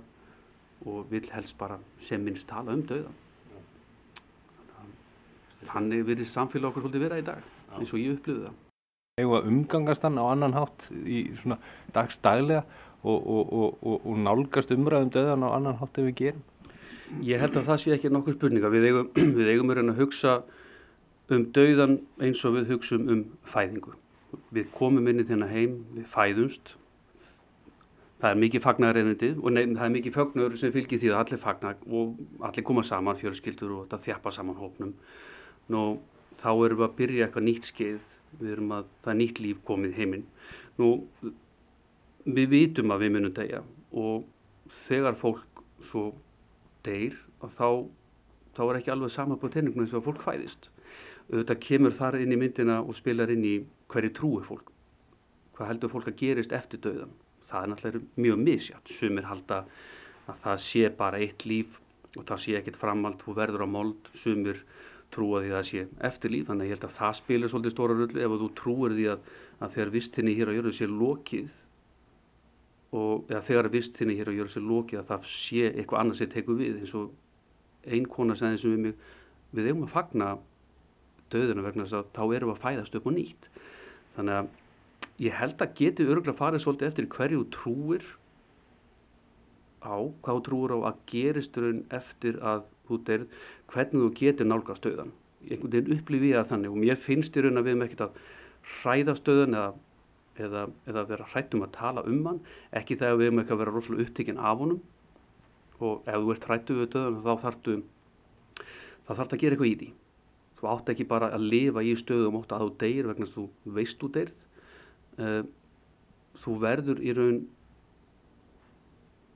og 0.86 1.08
vil 1.10 1.24
helst 1.32 1.58
bara 1.58 1.78
sem 2.06 2.22
minnst 2.22 2.48
tala 2.50 2.76
um 2.76 2.84
dauðan. 2.86 3.16
Þannig 5.68 6.04
virðist 6.06 6.36
samfélag 6.36 6.70
okkur 6.70 6.86
svolítið 6.86 7.06
vera 7.08 7.18
í 7.20 7.26
dag, 7.26 7.46
eins 7.76 7.92
og 7.92 8.02
ég 8.02 8.18
upplifði 8.18 8.46
það. 8.46 8.64
Eða 9.18 9.40
umgangast 9.50 10.04
hann 10.06 10.20
á 10.22 10.24
annan 10.30 10.54
hátt 10.54 10.84
í 10.94 11.24
svona 11.40 11.56
dagstælega 11.94 12.60
og, 13.02 13.18
og, 13.18 13.50
og, 13.82 13.96
og 14.06 14.20
nálgast 14.22 14.70
umræðum 14.74 15.10
dauðan 15.14 15.42
á 15.42 15.48
annan 15.56 15.80
hátt 15.80 15.98
ef 15.98 16.06
við 16.06 16.14
gerum? 16.20 16.44
Ég 17.24 17.40
held 17.42 17.56
að 17.56 17.66
það 17.66 17.80
sé 17.82 17.92
ekki 17.96 18.12
nokkur 18.12 18.36
spurninga. 18.36 18.70
Við 18.70 18.86
eigum, 18.90 19.10
við 19.40 19.50
eigum 19.50 19.72
að 19.74 19.98
hugsa 19.98 20.36
um 21.34 21.46
dauðan 21.52 21.98
eins 22.24 22.42
og 22.48 22.56
við 22.56 22.74
hugsaum 22.74 23.08
um 23.12 23.24
fæðingu. 23.48 23.94
Við 24.54 24.68
komum 24.76 25.08
inn 25.10 25.22
í 25.22 25.26
þennan 25.28 25.52
heim, 25.52 25.78
við 25.96 26.06
fæðumst. 26.12 26.74
Það 28.18 28.30
er 28.30 28.38
mikið 28.42 28.64
fagnarreynandi 28.64 29.32
og 29.36 29.52
nefn, 29.54 29.74
það 29.78 29.86
er 29.86 29.94
mikið 29.94 30.14
fögnur 30.16 30.56
sem 30.58 30.72
fylgir 30.74 31.00
því 31.02 31.10
að 31.12 31.18
allir 31.20 31.42
fagnar 31.42 31.76
og 31.86 32.46
allir 32.48 32.66
koma 32.66 32.82
saman, 32.86 33.18
fjölskyldur 33.20 33.74
og 33.76 33.84
þetta 33.84 34.00
þjappa 34.08 34.32
saman 34.34 34.58
hópnum. 34.58 34.94
Nú, 35.70 35.82
þá 36.40 36.48
erum 36.54 36.80
við 36.80 36.86
að 36.88 36.96
byrja 36.98 37.28
eitthvað 37.28 37.46
nýtt 37.46 37.68
skeið, 37.70 38.00
við 38.40 38.54
erum 38.56 38.72
að, 38.74 38.88
það 39.04 39.12
er 39.12 39.20
nýtt 39.20 39.42
líf 39.44 39.60
komið 39.68 40.00
heiminn. 40.00 40.24
Nú, 40.80 40.90
við 42.26 42.50
vitum 42.56 42.94
að 42.94 43.04
við 43.04 43.14
munum 43.14 43.36
degja 43.36 43.62
og 43.92 44.26
þegar 44.88 45.16
fólk 45.20 45.62
svo 45.86 46.10
deyr 46.84 47.14
þá, 47.38 47.86
þá 48.56 48.62
er 48.66 48.80
ekki 48.80 48.92
alveg 48.92 49.14
sama 49.14 49.38
på 49.38 49.50
tenningum 49.52 49.84
eins 49.84 49.94
og 49.96 50.04
fólk 50.08 50.24
fæðist. 50.24 50.72
Þetta 51.28 51.58
kemur 51.60 51.92
þar 51.92 52.20
inn 52.22 52.32
í 52.32 52.40
myndina 52.40 52.78
og 52.80 52.96
spilar 52.96 53.30
inn 53.32 53.44
í 53.44 53.56
hverju 53.92 54.12
trúi 54.16 54.44
fólk. 54.46 54.70
Hvað 55.56 55.72
heldur 55.72 55.92
fólk 55.92 56.08
að 56.08 56.20
gerist 56.22 56.54
eftir 56.56 56.80
döðan? 56.84 57.12
Það 57.48 57.62
er 57.62 57.70
náttúrulega 57.72 58.24
mjög 58.24 58.42
misjátt. 58.44 58.92
Sumir 58.92 59.28
halda 59.28 59.62
að 60.28 60.42
það 60.44 60.58
sé 60.64 60.90
bara 60.96 61.20
eitt 61.20 61.44
líf 61.48 61.78
og 62.16 62.24
það 62.28 62.42
sé 62.44 62.56
ekkit 62.58 62.80
framald, 62.80 63.20
þú 63.20 63.34
verður 63.36 63.64
á 63.64 63.68
mold, 63.68 64.10
sumir 64.16 64.62
trúa 65.12 65.42
því 65.42 65.52
að 65.52 65.56
það 65.56 65.68
sé 65.68 65.84
eftir 66.08 66.32
líf. 66.32 66.48
Þannig 66.48 66.64
að 66.64 66.68
ég 66.70 66.76
held 66.76 66.88
að 66.88 66.96
það 66.96 67.14
spilir 67.20 67.52
svolítið 67.52 67.74
stóra 67.76 67.96
rullu 67.96 68.24
ef 68.24 68.36
þú 68.42 68.50
trúir 68.62 68.96
því 68.96 69.08
að, 69.12 69.30
að 69.58 69.72
þegar 69.76 69.94
vistinni 69.96 70.36
hér 70.38 70.52
á 70.52 70.56
jörðu 70.56 70.74
sé 70.78 70.88
lokið 70.92 71.56
og 72.98 73.28
eða 73.28 73.44
þegar 73.44 73.70
vistinni 73.72 74.16
hér 74.16 74.32
á 74.32 74.36
jörðu 74.38 74.54
sé 74.54 74.64
lokið 74.64 75.00
að 75.02 75.08
það 75.12 75.32
sé 75.34 75.64
eitthvað 75.74 76.02
annað 76.02 76.20
sem 76.22 76.30
tekur 76.32 76.60
við 76.60 76.78
eins 76.80 76.94
og 76.96 77.88
ein 77.88 78.06
kona 78.08 78.36
segði 78.36 78.62
sem 78.62 78.76
við 78.76 78.84
mig 78.86 79.02
við 79.52 79.68
eigum 79.68 79.84
að 79.84 79.92
fagna 79.92 80.30
döðuna 81.32 81.64
vegna 81.66 81.86
þess 81.86 81.98
að 81.98 82.10
þá 82.16 82.22
erum 82.36 82.50
við 82.50 82.54
að 82.54 82.64
fæðast 82.64 82.98
upp 82.98 83.08
og 83.08 83.16
nýtt. 83.16 83.48
Þannig 84.16 84.38
að 84.38 84.48
ég 85.26 85.38
held 85.38 85.64
að 85.64 85.74
geti 85.80 86.06
örgulega 86.06 86.38
farið 86.38 86.64
svolítið 86.64 86.90
eftir 86.90 87.08
hverju 87.14 87.44
trúir 87.54 88.06
á 89.82 89.96
hvað 90.24 90.42
trúir 90.48 90.74
á 90.74 90.78
að 90.90 91.02
gerist 91.10 91.58
raun 91.58 91.84
eftir 91.94 92.38
að 92.42 92.64
þú 92.88 93.00
deyrð 93.08 93.42
hvernig 93.72 94.04
þú 94.04 94.12
getur 94.18 94.48
nálgast 94.48 94.86
döðan 94.86 95.12
einhvern 95.46 95.74
veginn 95.74 95.98
upplifið 95.98 96.38
að 96.38 96.48
þannig 96.52 96.72
og 96.72 96.80
mér 96.82 96.98
finnst 96.98 97.36
í 97.38 97.44
raun 97.44 97.60
að 97.60 97.68
við 97.68 97.74
erum 97.74 97.84
ekkert 97.86 98.06
að 98.08 98.22
hræða 98.78 99.14
stöðun 99.20 99.58
eða 99.58 99.74
eða, 100.38 100.64
eða 100.88 101.04
vera 101.08 101.28
hrættum 101.32 101.64
að 101.66 101.74
tala 101.76 102.04
um 102.08 102.26
hann. 102.28 102.40
Ekki 102.76 102.98
þegar 102.98 103.18
við 103.18 103.30
erum 103.30 103.42
ekki 103.42 103.54
að 103.54 103.62
vera 103.62 103.74
rosalega 103.74 104.06
upptekinn 104.06 104.42
af 104.50 104.62
honum. 104.62 104.82
Og 105.78 106.10
ef 106.10 106.18
þú 106.18 106.34
ert 106.34 106.48
hrættu 106.50 106.76
við 106.78 106.92
döðan 106.94 107.22
þá 107.24 107.32
þarftu 107.44 107.78
þá 109.08 109.10
þarftu 109.14 109.36
að 109.36 109.42
gera 109.42 109.56
eitthvað 109.56 109.70
í 109.72 109.76
því 109.80 109.88
þú 110.58 110.70
átt 110.72 110.90
ekki 110.92 111.06
bara 111.08 111.30
að 111.34 111.46
lifa 111.52 111.84
í 111.86 111.94
stöðum 111.98 112.40
ótt 112.40 112.52
að 112.54 112.66
þú 112.66 112.72
deyr 112.82 113.08
vegna 113.12 113.30
þú 113.30 113.46
veist 113.78 114.00
þú 114.00 114.10
deyrð 114.16 114.34
uh, 115.22 115.42
þú 116.42 116.58
verður 116.64 117.02
í 117.02 117.14
raun 117.16 117.40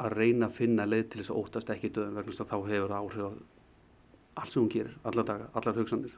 að 0.03 0.17
reyna 0.19 0.49
að 0.49 0.59
finna 0.59 0.87
leið 0.89 1.09
til 1.11 1.23
þess 1.23 1.33
að 1.33 1.41
óttast 1.43 1.73
ekki 1.73 1.93
döðan 1.95 2.19
vegna 2.19 2.33
þess 2.33 2.45
að 2.45 2.53
þá 2.53 2.71
hefur 2.73 2.95
áhrif 2.99 3.43
allt 4.33 4.53
sem 4.53 4.63
hún 4.63 4.71
gerir, 4.73 4.95
allar 5.05 5.27
daga, 5.29 5.49
allar 5.59 5.77
hugsanir. 5.77 6.15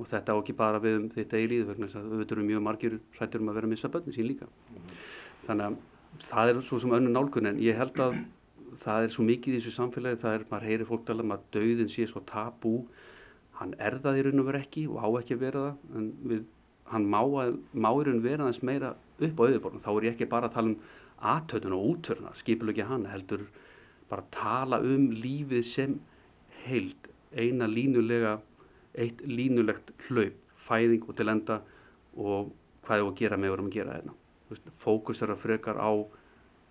Og 0.00 0.08
þetta 0.08 0.36
á 0.36 0.40
ekki 0.40 0.54
bara 0.56 0.80
við 0.82 0.98
um 0.98 1.08
þitt 1.12 1.32
eigi 1.36 1.48
líð 1.52 1.64
vegna 1.70 1.88
þess 1.88 1.98
að 2.00 2.12
auðvitað 2.12 2.36
eru 2.36 2.44
mjög 2.48 2.62
margir 2.66 2.98
hrættur 3.16 3.42
um 3.42 3.50
að 3.50 3.58
vera 3.58 3.68
að 3.68 3.72
missa 3.72 3.90
börni 3.92 4.14
sín 4.16 4.28
líka. 4.28 4.48
Þannig 5.46 5.66
að 5.66 6.26
það 6.28 6.52
er 6.52 6.60
svo 6.68 6.80
sem 6.82 6.94
önnu 6.98 7.12
nálgun 7.12 7.50
en 7.50 7.60
ég 7.62 7.78
held 7.80 8.00
að 8.04 8.18
það 8.82 9.06
er 9.06 9.14
svo 9.14 9.26
mikið 9.28 9.56
í 9.56 9.60
þessu 9.60 9.74
samfélagi 9.76 10.20
það 10.22 10.36
er, 10.36 10.44
maður 10.50 10.68
heyrir 10.68 10.88
fólk 10.88 11.06
tala 11.08 11.24
um 11.24 11.34
að 11.34 11.46
dauðin 11.56 11.92
sé 11.92 12.06
svo 12.08 12.22
tabú 12.28 12.74
hann 13.62 13.76
er 13.78 13.98
það 14.02 14.18
í 14.18 14.24
raun 14.26 14.42
og 14.42 14.48
veru 14.50 14.62
ekki 14.62 14.84
og 14.90 14.98
á 14.98 15.08
ekki 15.20 15.36
að 15.38 15.44
vera 15.46 15.64
það 15.66 15.98
en 15.98 16.08
við, 16.32 16.44
hann 16.92 17.08
má, 17.14 17.20
að, 17.22 17.56
má 17.72 17.90
í 17.92 18.06
raun 18.08 18.22
vera 18.24 18.48
þess 18.50 18.66
meira 18.68 18.94
upp 19.22 19.42
á 19.42 19.44
auðurborðum 19.46 19.84
þá 19.84 19.90
er 19.94 20.06
ég 20.08 20.16
ekki 20.16 20.30
bara 20.32 20.50
að 20.50 20.56
tala 20.56 20.72
um 20.72 20.78
aðtöðun 21.32 21.76
og 21.76 21.90
útverðna 21.92 22.32
skipil 22.38 22.72
ekki 22.72 22.88
hann 22.88 23.06
heldur 23.10 23.44
bara 24.10 24.24
að 24.24 24.32
tala 24.34 24.80
um 24.84 25.10
lífið 25.14 25.66
sem 25.68 26.00
heild 26.64 27.10
eina 27.32 27.68
línulega 27.70 28.38
eitt 28.98 29.22
línulegt 29.24 29.92
hlaup 30.08 30.38
fæðing 30.66 31.06
og 31.08 31.16
til 31.18 31.30
enda 31.32 31.60
og 32.18 32.50
hvað 32.86 32.98
er 32.98 33.06
að 33.06 33.16
gera 33.20 33.38
með 33.38 33.54
vorum 33.54 33.70
að 33.70 33.76
gera 33.78 33.94
hérna. 33.96 34.16
Fókus 34.82 35.22
er 35.24 35.32
að 35.32 35.42
frekar 35.46 35.78
á 35.80 35.90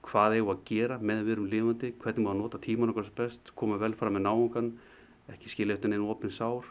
hvað 0.06 0.38
er 0.38 0.52
að 0.52 0.62
gera 0.68 0.98
með 1.00 1.24
við 1.26 1.34
erum 1.36 1.50
lifandi 1.50 1.92
hvernig 2.02 2.26
maður 2.26 2.40
nota 2.42 2.62
tíman 2.62 2.92
okkar 2.94 3.10
best 3.18 3.52
koma 3.58 3.80
vel 3.82 3.94
fara 3.98 4.14
með 4.14 4.26
náungan 4.28 4.72
ekki 5.32 5.52
skilja 5.52 5.78
eftir 5.78 5.94
einu 5.94 6.10
opnin 6.12 6.34
sár 6.34 6.68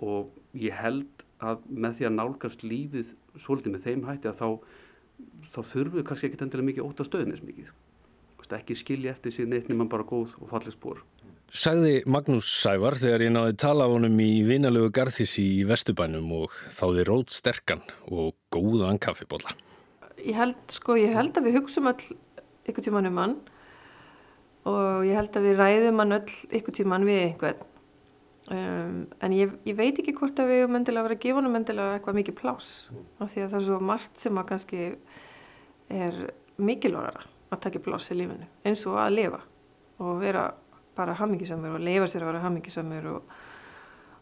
og 0.00 0.30
ég 0.56 0.76
held 0.76 1.26
að 1.40 1.64
með 1.68 1.98
því 1.98 2.08
að 2.08 2.16
nálgast 2.16 2.64
lífið 2.66 3.14
svolítið 3.40 3.76
með 3.76 3.86
þeim 3.86 4.08
hætti 4.08 4.30
að 4.30 4.40
þá 4.40 4.48
þá 5.50 5.60
þurfum 5.72 5.96
við 5.98 6.08
kannski 6.08 6.28
ekki 6.28 6.42
endilega 6.44 6.68
mikið 6.70 6.88
óta 6.88 7.06
stöðnis 7.06 7.44
mikið 7.44 7.70
ekki 8.50 8.74
skilja 8.74 9.12
eftir 9.14 9.34
síðan 9.34 9.58
eitt 9.58 9.68
nema 9.70 9.84
bara 9.90 10.02
góð 10.06 10.32
og 10.40 10.48
fallið 10.50 10.74
spór 10.74 11.02
Sagði 11.50 12.04
Magnús 12.06 12.46
Sævar 12.60 12.94
þegar 12.94 13.24
ég 13.24 13.32
náði 13.34 13.56
tala 13.58 13.86
á 13.86 13.90
honum 13.90 14.20
í 14.22 14.44
vinalögu 14.46 14.92
garðísi 14.94 15.42
í 15.58 15.64
Vesturbænum 15.66 16.28
og 16.36 16.54
þáði 16.76 17.06
rót 17.08 17.34
sterkan 17.34 17.82
og 18.06 18.36
góðan 18.54 19.00
kaffibólla. 19.02 19.56
Ég 20.22 20.38
held, 20.38 20.60
sko, 20.70 20.94
ég 20.94 21.10
held 21.16 21.34
að 21.34 21.48
við 21.48 21.58
hugsaum 21.58 21.90
öll 21.90 22.04
ykkur 22.70 22.86
tíman 22.86 23.10
um 23.10 23.18
hann 23.18 23.34
og 24.70 25.08
ég 25.08 25.18
held 25.18 25.40
að 25.40 25.48
við 25.48 25.58
ræðum 25.58 26.04
hann 26.04 26.18
öll 26.20 26.36
ykkur 26.60 26.78
tíman 26.78 27.08
við 27.08 27.24
einhvern. 27.24 27.66
Um, 28.50 29.04
en 29.22 29.34
ég, 29.36 29.52
ég 29.62 29.76
veit 29.78 29.98
ekki 30.02 30.16
hvort 30.18 30.40
að 30.42 30.48
við 30.50 30.64
höfum 30.64 30.80
endilega 30.80 31.06
verið 31.06 31.18
að 31.20 31.22
gefa 31.22 31.42
hann 31.44 31.58
endilega 31.60 31.98
eitthvað 31.98 32.16
mikið 32.16 32.34
plás 32.40 32.70
af 33.22 33.28
því 33.30 33.44
að 33.44 33.52
það 33.52 33.58
er 33.60 33.66
svo 33.68 33.76
margt 33.86 34.24
sem 34.24 34.40
að 34.40 34.48
kannski 34.48 34.80
er 35.94 36.18
mikilvægara 36.58 37.22
að 37.54 37.62
taka 37.62 37.82
plás 37.84 38.08
í 38.10 38.16
lífinu 38.18 38.48
eins 38.66 38.82
og 38.90 38.98
að 38.98 39.14
lifa 39.14 39.40
og 40.02 40.18
vera 40.18 40.48
bara 40.98 41.14
hammingisamur 41.20 41.76
og 41.76 41.84
leifa 41.86 42.08
sér 42.10 42.24
að 42.24 42.32
vera 42.32 42.42
hammingisamur 42.44 43.06
og, 43.12 43.36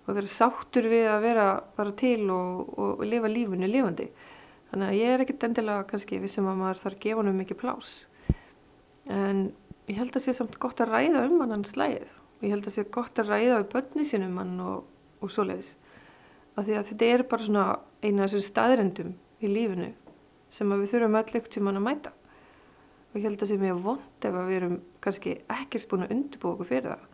og 0.05 0.13
vera 0.19 0.35
sáttur 0.35 0.91
við 0.93 1.09
að 1.09 1.25
vera 1.25 1.47
bara 1.79 1.97
til 1.97 2.29
og, 2.29 2.69
og, 2.75 2.93
og 2.99 3.07
lifa 3.09 3.33
lífinu 3.33 3.71
lifandi. 3.71 4.11
Þannig 4.69 4.91
að 4.91 4.99
ég 4.99 5.15
er 5.15 5.25
ekkert 5.25 5.49
endilega 5.49 5.89
kannski 5.89 6.21
vissum 6.21 6.49
að 6.51 6.61
maður 6.61 6.83
þarf 6.83 6.99
að 6.99 7.03
gefa 7.07 7.23
hann 7.23 7.33
um 7.33 7.41
mikið 7.41 7.61
plás. 7.63 7.97
En 9.09 9.43
ég 9.89 9.97
held 9.97 10.13
að 10.13 10.27
sé 10.27 10.37
samt 10.37 10.61
gott 10.61 10.85
að 10.85 10.93
ræða 10.93 11.25
um 11.31 11.41
hann 11.41 11.57
hans 11.57 11.73
slæðið. 11.73 12.11
Ég 12.43 12.53
held 12.53 12.67
að 12.67 12.75
sé 12.77 12.85
gott 12.95 13.19
að 13.19 13.33
ræða 13.33 13.61
við 13.61 13.71
börni 13.73 14.05
sínum 14.07 14.39
hann 14.39 14.61
og 14.63 15.33
svoleiðis. 15.33 15.75
Af 16.59 16.67
því 16.67 16.77
að 16.79 16.91
þetta 16.93 17.09
er 17.15 17.25
bara 17.31 17.47
svona 17.47 17.65
eina 18.03 18.25
af 18.25 18.31
þessum 18.31 18.47
staðrendum 18.47 19.13
í 19.43 19.51
lífinu 19.51 19.91
sem 20.55 20.71
við 20.73 20.91
þurfum 20.93 21.19
öll 21.19 21.27
ekkert 21.27 21.53
tíma 21.55 21.75
að 21.75 21.85
mæta. 21.85 22.13
Og 23.09 23.19
ég 23.19 23.27
held 23.27 23.37
að 23.37 23.45
það 23.45 23.53
sé 23.53 23.61
mjög 23.63 23.85
vond 23.85 24.27
ef 24.29 24.39
við 24.39 24.57
erum 24.57 24.81
kannski 25.05 25.37
ekkert 25.55 25.89
búin 25.91 26.07
að 26.07 26.15
undirbúa 26.17 26.55
okkur 26.55 26.69
fyrir 26.69 26.91
það. 26.93 27.07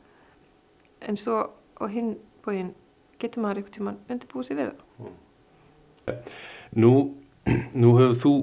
En 1.05 1.21
svo 1.21 1.39
á 1.81 1.85
hinn 1.91 2.15
bóin 2.45 2.73
getur 3.21 3.45
maður 3.45 3.63
einhvern 3.63 3.77
tíman 3.77 4.01
undirbúið 4.11 4.49
sér 4.49 4.61
fyrir 4.61 4.75
það. 4.75 6.33
Nú, 6.77 6.93
nú 7.81 7.93
hefur 7.99 8.17
þú 8.23 8.35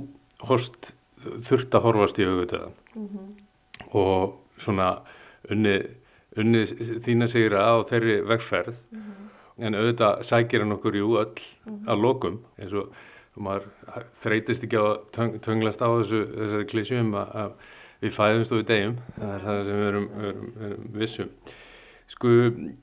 horst, 0.50 0.92
þurft 1.48 1.78
að 1.78 1.86
horfast 1.88 2.20
í 2.22 2.26
auðvitaða 2.26 2.72
mm 2.96 3.08
-hmm. 3.08 3.28
og 3.92 4.38
svona 4.58 5.02
unni, 5.50 5.76
unni 6.40 6.64
þína 7.04 7.28
segir 7.28 7.56
að 7.60 7.72
á 7.72 7.88
þeirri 7.90 8.18
vegferð 8.30 8.76
mm 8.78 9.00
-hmm. 9.00 9.30
en 9.66 9.76
auðvitað 9.76 10.24
sækir 10.30 10.64
hann 10.64 10.78
okkur 10.78 10.96
jú 10.96 11.18
öll 11.20 11.36
mm 11.36 11.74
-hmm. 11.74 11.88
að 11.92 12.02
lokum 12.06 12.40
eins 12.58 12.74
og 12.74 12.94
maður 13.36 13.68
þreytist 14.22 14.64
ekki 14.64 14.78
að 14.78 15.40
tönglast 15.42 15.82
á 15.82 15.88
þessu, 15.88 16.22
þessari 16.36 16.66
klísjum 16.68 17.14
að, 17.16 17.36
að 17.36 17.52
við 18.02 18.12
fæðumst 18.18 18.52
og 18.52 18.58
við 18.58 18.68
degjum 18.68 18.98
það 19.18 19.34
er 19.36 19.46
það 19.46 19.66
sem 19.66 19.80
við 19.80 19.88
erum, 19.88 20.08
erum, 20.20 20.54
erum 20.66 20.88
vissum 20.94 21.30
sko 22.08 22.28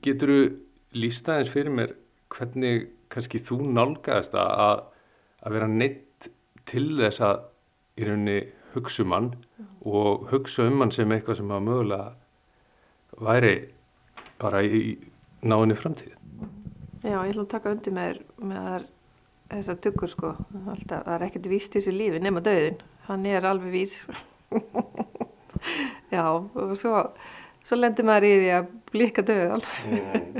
getur 0.01 0.29
þú 0.33 0.39
lísta 0.93 1.37
eins 1.37 1.51
fyrir 1.53 1.71
mér 1.71 1.93
hvernig 2.33 2.87
kannski 3.09 3.41
þú 3.45 3.59
nálgast 3.73 4.33
að, 4.37 4.85
að 5.43 5.55
vera 5.57 5.67
neitt 5.67 6.29
til 6.69 6.87
þess 6.97 7.21
að 7.25 7.43
í 7.99 8.07
rauninni 8.07 8.39
hugsa 8.73 9.03
um 9.03 9.15
hann 9.15 9.29
og 9.81 10.27
hugsa 10.31 10.67
um 10.69 10.81
hann 10.83 10.93
sem 10.93 11.11
eitthvað 11.11 11.41
sem 11.41 11.53
að 11.53 11.65
mögulega 11.67 12.13
væri 13.17 13.55
bara 14.39 14.61
í, 14.63 14.97
náinni 15.41 15.77
framtíð. 15.79 16.15
Já, 16.99 17.17
ég 17.23 17.31
ætla 17.31 17.45
að 17.45 17.51
taka 17.55 17.73
undir 17.73 17.95
með, 17.95 18.21
með 18.43 18.87
þessar 19.49 19.81
tuggur 19.83 20.11
sko. 20.11 20.35
Alltaf, 20.65 21.05
það 21.07 21.13
er 21.15 21.27
ekkert 21.29 21.51
víst 21.51 21.75
í 21.75 21.79
þessu 21.79 21.95
lífi 21.95 22.21
nema 22.23 22.43
döðin 22.43 22.79
hann 23.09 23.25
er 23.25 23.45
alveg 23.49 23.73
vís. 23.73 23.95
Já 26.13 26.25
og 26.29 26.75
svo 26.79 27.03
svo 27.65 27.77
lendir 27.77 28.07
maður 28.07 28.27
í 28.29 28.35
því 28.39 28.51
að 28.55 28.69
blíka 28.93 29.23
döðan 29.25 29.65
mm. 29.85 30.37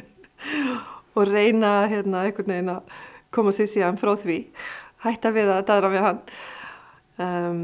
og 1.17 1.29
reyna 1.29 1.71
hérna 1.91 2.23
einhvern 2.25 2.53
veginn 2.53 2.71
að 2.73 2.93
koma 3.35 3.53
sér 3.53 3.69
síðan 3.69 3.99
frá 4.01 4.15
því. 4.17 4.39
Hætta 5.03 5.33
við 5.35 5.51
að 5.53 5.65
daðra 5.67 5.91
við 5.93 6.05
hann. 6.05 6.21
Um, 7.19 7.59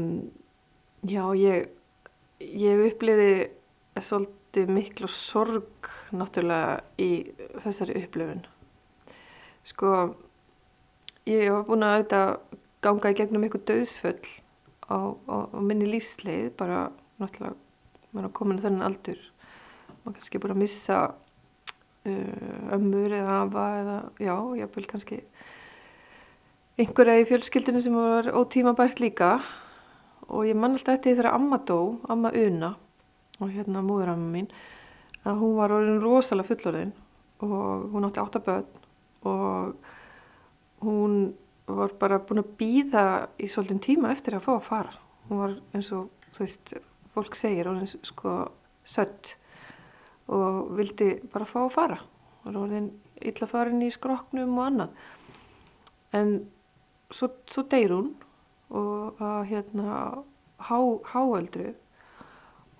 já 1.08 1.24
ég 1.40 1.70
ég 2.38 2.84
uppliði 2.90 3.30
svolítið 3.96 4.35
miklu 4.64 5.08
sorg 5.12 5.90
náttúrulega 6.16 6.80
í 7.02 7.10
þessari 7.62 7.96
upplifun. 8.00 8.44
Sko 9.66 9.90
ég 11.28 11.50
var 11.52 11.66
búin 11.66 11.84
að 11.84 11.96
auðvitað 11.96 12.30
ganga 12.86 13.12
í 13.12 13.18
gegnum 13.18 13.44
eitthvað 13.46 13.66
döðsföll 13.72 14.30
á, 14.88 14.96
á, 15.12 15.36
á 15.52 15.58
minni 15.60 15.88
lífsleið 15.90 16.52
bara 16.56 16.86
náttúrulega 17.20 17.56
maður 18.14 18.28
er 18.30 18.34
komin 18.38 18.60
að 18.60 18.68
þennan 18.68 18.86
aldur. 18.88 19.20
Maður 20.04 20.16
kannski 20.20 20.40
búin 20.40 20.54
að 20.54 20.62
missa 20.62 21.02
uh, 21.10 22.72
ömmur 22.78 23.18
eða 23.18 23.36
afa 23.42 23.66
eða 23.82 23.98
já, 24.22 24.34
ég 24.62 24.74
vil 24.78 24.86
kannski 24.88 25.20
einhverja 26.80 27.20
í 27.20 27.28
fjölskyldinu 27.28 27.84
sem 27.84 27.98
var 27.98 28.32
ótímabært 28.32 29.02
líka. 29.04 29.36
Og 30.26 30.48
ég 30.48 30.58
man 30.58 30.74
alltaf 30.74 30.96
eftir 30.96 31.18
þegar 31.18 31.34
amma 31.36 31.60
dó, 31.62 32.00
amma 32.10 32.32
Una 32.34 32.74
og 33.40 33.52
hérna 33.52 33.84
múðuramma 33.84 34.30
mín 34.32 34.50
að 35.26 35.40
hún 35.42 35.56
var 35.58 35.74
orðin 35.74 36.02
rosalega 36.02 36.50
fullorðin 36.50 36.92
og 37.44 37.88
hún 37.92 38.06
átti 38.08 38.22
átta 38.22 38.42
börn 38.46 38.68
og 39.26 39.74
hún 40.84 41.16
var 41.66 41.94
bara 41.98 42.20
búin 42.22 42.44
að 42.44 42.52
býða 42.60 43.06
í 43.42 43.48
svolítinn 43.50 43.82
tíma 43.82 44.12
eftir 44.14 44.36
að 44.36 44.46
fá 44.46 44.52
að 44.54 44.68
fara. 44.68 44.92
Hún 45.26 45.40
var 45.42 45.56
eins 45.74 45.90
og, 45.94 46.12
þú 46.36 46.44
veist, 46.44 46.74
fólk 47.14 47.38
segir 47.38 47.66
er 47.70 47.88
sko 48.06 48.36
sött 48.86 49.34
og 50.30 50.76
vildi 50.78 51.16
bara 51.32 51.48
fá 51.48 51.64
að 51.64 51.74
fara. 51.74 51.98
Var 52.44 52.60
orðin 52.60 52.92
illa 53.18 53.48
farin 53.50 53.82
í 53.82 53.90
skroknum 53.94 54.54
og 54.58 54.66
annað. 54.68 54.94
En 56.14 56.36
svo, 57.10 57.32
svo 57.50 57.66
deyr 57.70 57.96
hún 57.96 58.12
og 58.70 59.20
að 59.22 59.42
hérna 59.50 59.98
há, 60.62 60.78
háöldru 61.12 61.74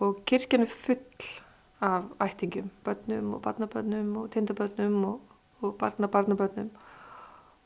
og 0.00 0.22
kirkjan 0.28 0.66
er 0.66 0.72
full 0.72 1.30
af 1.80 2.02
ættingum, 2.20 2.70
börnum 2.84 3.34
og 3.34 3.42
barnabörnum 3.44 4.16
og 4.16 4.30
tindabörnum 4.32 5.04
og, 5.04 5.20
og 5.60 5.76
barnabarnabörnum 5.82 6.70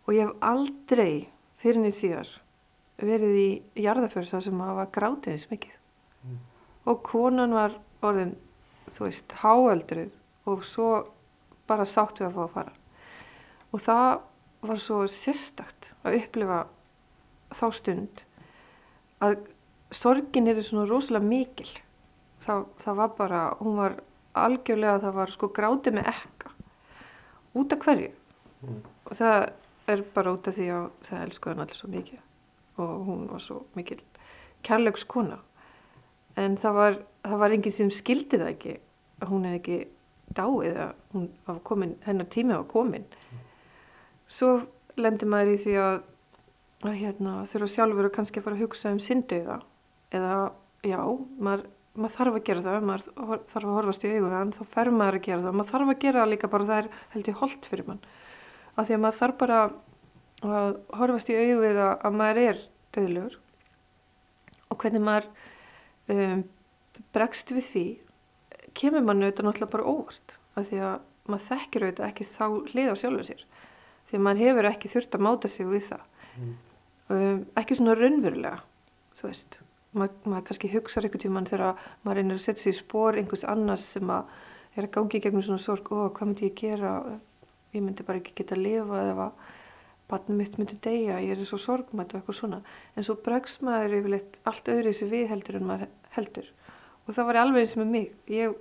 og 0.06 0.14
ég 0.14 0.26
hef 0.26 0.36
aldrei 0.42 1.28
fyrir 1.60 1.80
niður 1.80 1.98
síðar 1.98 2.30
verið 3.00 3.36
í 3.38 3.48
jarðafjörð 3.84 4.32
þar 4.34 4.44
sem 4.44 4.60
hafa 4.60 4.86
grátið 4.92 5.32
eins 5.32 5.50
mikið. 5.50 5.76
Mm. 6.20 6.38
og 6.84 7.02
konan 7.02 7.54
var 7.56 7.76
orðin 8.04 8.34
þú 8.90 9.06
veist, 9.06 9.32
háöldruð 9.40 10.12
og 10.50 10.64
svo 10.66 10.88
bara 11.70 11.86
sátt 11.86 12.18
við 12.20 12.28
að 12.28 12.34
fá 12.34 12.42
að 12.44 12.54
fara. 12.56 12.72
Og 13.70 13.84
það 13.86 14.08
var 14.66 14.82
svo 14.82 14.98
sérstakt 15.08 15.92
að 16.04 16.18
upplifa 16.18 16.64
þá 17.56 17.66
stund 17.76 18.24
að 19.24 19.38
sorgin 19.94 20.50
er 20.50 20.60
svona 20.64 20.88
rosalega 20.90 21.26
mikil 21.26 21.70
það, 22.44 22.64
það 22.84 22.98
var 23.00 23.12
bara, 23.18 23.42
hún 23.60 23.76
var 23.80 23.98
algjörlega, 24.38 25.02
það 25.04 25.18
var 25.18 25.34
sko 25.34 25.50
grátið 25.56 25.98
með 25.98 26.10
ekka. 26.14 26.54
Út 27.60 27.74
af 27.74 27.84
hverju? 27.84 28.10
Og 29.08 29.12
það 29.18 29.38
er 29.90 30.02
bara 30.14 30.34
út 30.36 30.48
af 30.48 30.56
því 30.56 30.66
að 30.76 30.88
það 31.08 31.22
elskuði 31.26 31.54
hann 31.54 31.64
allir 31.64 31.80
svo 31.80 31.92
mikið. 31.92 32.26
Og 32.80 33.06
hún 33.08 33.24
var 33.30 33.44
svo 33.44 33.62
mikil 33.76 34.00
kærleiks 34.64 35.06
kona 35.08 35.40
en 36.38 36.54
það 36.60 36.76
var, 36.76 36.98
það 37.24 37.40
var 37.42 37.54
enginn 37.54 37.74
sem 37.74 37.88
skildi 37.92 38.38
það 38.38 38.52
ekki. 38.54 38.76
Að 39.20 39.32
hún 39.32 39.46
hefði 39.48 39.60
ekki 39.60 39.78
dáið 40.36 40.78
að 40.86 40.92
hún 41.12 41.30
var 41.46 41.62
komin, 41.66 41.96
hennar 42.06 42.28
tími 42.30 42.54
var 42.54 42.68
komin 42.70 43.08
svo 44.30 44.60
lendir 45.00 45.30
maður 45.30 45.56
í 45.56 45.60
því 45.64 45.76
að, 45.82 45.98
að 46.86 46.96
hérna, 47.00 47.34
þurfa 47.50 47.70
sjálfur 47.74 48.08
að 48.08 48.14
kannski 48.16 48.42
fara 48.44 48.58
að 48.58 48.64
hugsa 48.64 48.92
um 48.94 49.00
syndauða 49.02 49.60
eða 50.14 50.34
já, 50.86 51.00
maður, 51.42 51.66
maður 51.98 52.16
þarf 52.16 52.38
að 52.38 52.44
gera 52.46 52.64
það 52.64 52.86
maður 52.86 53.06
þarf 53.50 53.66
að 53.66 53.76
horfast 53.76 54.04
í 54.06 54.10
hann 54.30 54.52
þá 54.54 54.62
fer 54.74 54.90
maður 54.94 55.18
að 55.18 55.24
gera 55.26 55.44
það, 55.44 55.56
maður 55.58 55.70
þarf 55.72 55.92
að 55.92 56.02
gera 56.04 56.20
það 56.20 56.30
líka 56.30 56.50
bara 56.52 56.68
það 56.68 56.82
er 56.82 56.90
held 57.14 57.30
ég 57.30 57.40
holdt 57.40 57.68
fyrir 57.70 57.88
mann. 57.88 58.02
Af 58.76 58.86
því 58.86 58.96
að 58.96 59.02
maður 59.04 59.20
þarf 59.20 59.38
bara 59.40 59.60
að 60.40 60.76
horfast 61.00 61.30
í 61.32 61.36
augu 61.36 61.58
við 61.64 61.80
að, 61.82 61.92
að 62.06 62.18
maður 62.20 62.42
er 62.44 62.62
döðlugur 62.96 63.38
og 64.70 64.80
hvernig 64.80 65.04
maður 65.04 65.28
um, 66.14 66.44
bregst 67.14 67.52
við 67.54 67.70
því 67.72 67.86
kemur 68.78 69.04
mann 69.04 69.24
auðvitað 69.24 69.48
náttúrulega 69.48 69.74
bara 69.74 69.90
óvart. 69.90 70.36
Af 70.54 70.70
því 70.70 70.82
að 70.86 70.96
maður 71.30 71.46
þekkir 71.50 71.86
auðvitað 71.86 72.08
ekki 72.08 72.28
þá 72.30 72.46
hlið 72.70 72.92
á 72.94 73.00
sjálfur 73.02 73.28
sér. 73.28 73.44
Því 74.10 74.18
að 74.18 74.24
maður 74.26 74.44
hefur 74.46 74.70
ekki 74.70 74.92
þurft 74.94 75.16
að 75.18 75.26
máta 75.26 75.50
sig 75.50 75.68
við 75.68 75.88
það. 75.90 76.06
Um, 77.10 77.40
ekki 77.58 77.74
svona 77.74 77.98
raunverulega 77.98 78.60
þú 79.18 79.26
veist 79.26 79.58
maður, 79.96 80.16
maður 80.24 80.46
kannski 80.48 80.70
hugsa 80.72 81.02
einhvern 81.02 81.24
tímann 81.24 81.48
þegar 81.48 81.80
maður 82.04 82.20
reynir 82.20 82.38
að 82.38 82.44
setja 82.44 82.64
sig 82.64 82.74
í 82.74 82.80
spór 82.80 83.18
einhvers 83.18 83.46
annars 83.48 83.86
sem 83.96 84.12
að 84.12 84.30
er 84.76 84.86
að 84.86 84.94
gangi 84.94 85.20
gegnum 85.22 85.44
svona 85.44 85.62
sorg 85.62 85.90
og 85.94 86.12
hvað 86.16 86.30
myndi 86.30 86.46
ég 86.46 86.58
gera? 86.58 86.92
Ég 87.74 87.82
myndi 87.82 88.06
bara 88.06 88.20
ekki 88.20 88.36
geta 88.38 88.56
að 88.56 88.64
lifa 88.66 89.02
eða 89.10 89.26
barnum 90.10 90.40
mitt 90.40 90.56
myndi 90.58 90.78
deyja, 90.82 91.20
ég 91.22 91.36
er 91.36 91.46
svo 91.46 91.58
sorgmætt 91.60 92.14
og 92.14 92.20
eitthvað 92.20 92.38
svona, 92.40 92.58
en 92.98 93.06
svo 93.06 93.14
bregst 93.22 93.62
maður 93.66 94.00
yfirleitt 94.00 94.40
allt 94.50 94.70
öðru 94.72 94.90
í 94.90 94.96
sig 94.98 95.10
við 95.10 95.28
heldur 95.30 95.60
en 95.60 95.68
maður 95.68 95.92
heldur. 96.16 96.48
Og 97.06 97.14
það 97.14 97.28
var 97.28 97.38
alveg 97.44 97.66
eins 97.66 97.76
með 97.78 97.92
mig. 97.94 98.08
Ég 98.30 98.56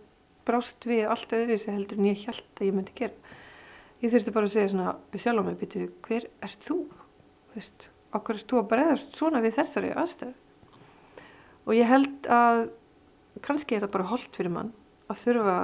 brást 0.45 0.85
við 0.89 1.07
allt 1.09 1.33
öðru 1.33 1.57
í 1.57 1.61
sig 1.61 1.73
heldur 1.73 1.97
en 1.97 2.09
ég 2.09 2.25
held 2.27 2.61
að 2.61 2.67
ég 2.67 2.77
myndi 2.77 2.97
gera. 2.97 3.37
Ég 4.03 4.13
þurfti 4.13 4.35
bara 4.35 4.49
að 4.49 4.53
segja 4.55 4.73
svona 4.75 4.93
við 5.13 5.25
sjálf 5.25 5.41
á 5.41 5.47
mig 5.49 5.57
býtu, 5.59 5.87
hver 6.05 6.29
ert 6.45 6.69
þú? 6.69 6.77
Þú 7.49 7.57
veist, 7.57 7.89
okkur 8.19 8.37
ert 8.37 8.53
þú 8.53 8.61
að 8.61 8.69
bregðast 8.75 9.17
svona 9.17 9.41
við 9.43 9.57
þessari 9.57 9.91
aðstæðu 9.97 10.37
og 11.69 11.77
ég 11.77 11.85
held 11.85 12.27
að 12.33 12.63
kannski 13.45 13.77
er 13.77 13.85
það 13.85 13.93
bara 13.93 14.09
holdt 14.09 14.37
fyrir 14.37 14.53
mann 14.53 14.71
að 15.09 15.21
þurfa 15.23 15.57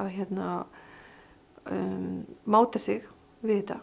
að 0.00 0.10
hérna 0.14 0.50
um, 1.66 2.20
máta 2.46 2.78
sig 2.80 3.02
við 3.42 3.56
þetta. 3.60 3.80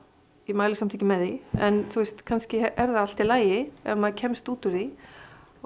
Ég 0.47 0.55
mæli 0.55 0.79
samt 0.79 0.95
ekki 0.95 1.07
með 1.07 1.25
því 1.25 1.33
en 1.67 1.81
þú 1.91 2.01
veist, 2.01 2.23
kannski 2.27 2.61
er 2.63 2.77
það 2.79 3.01
allt 3.01 3.19
í 3.19 3.27
lægi 3.27 3.59
ef 3.83 3.99
maður 3.99 4.19
kemst 4.21 4.51
út 4.53 4.67
úr 4.69 4.77
því 4.77 4.85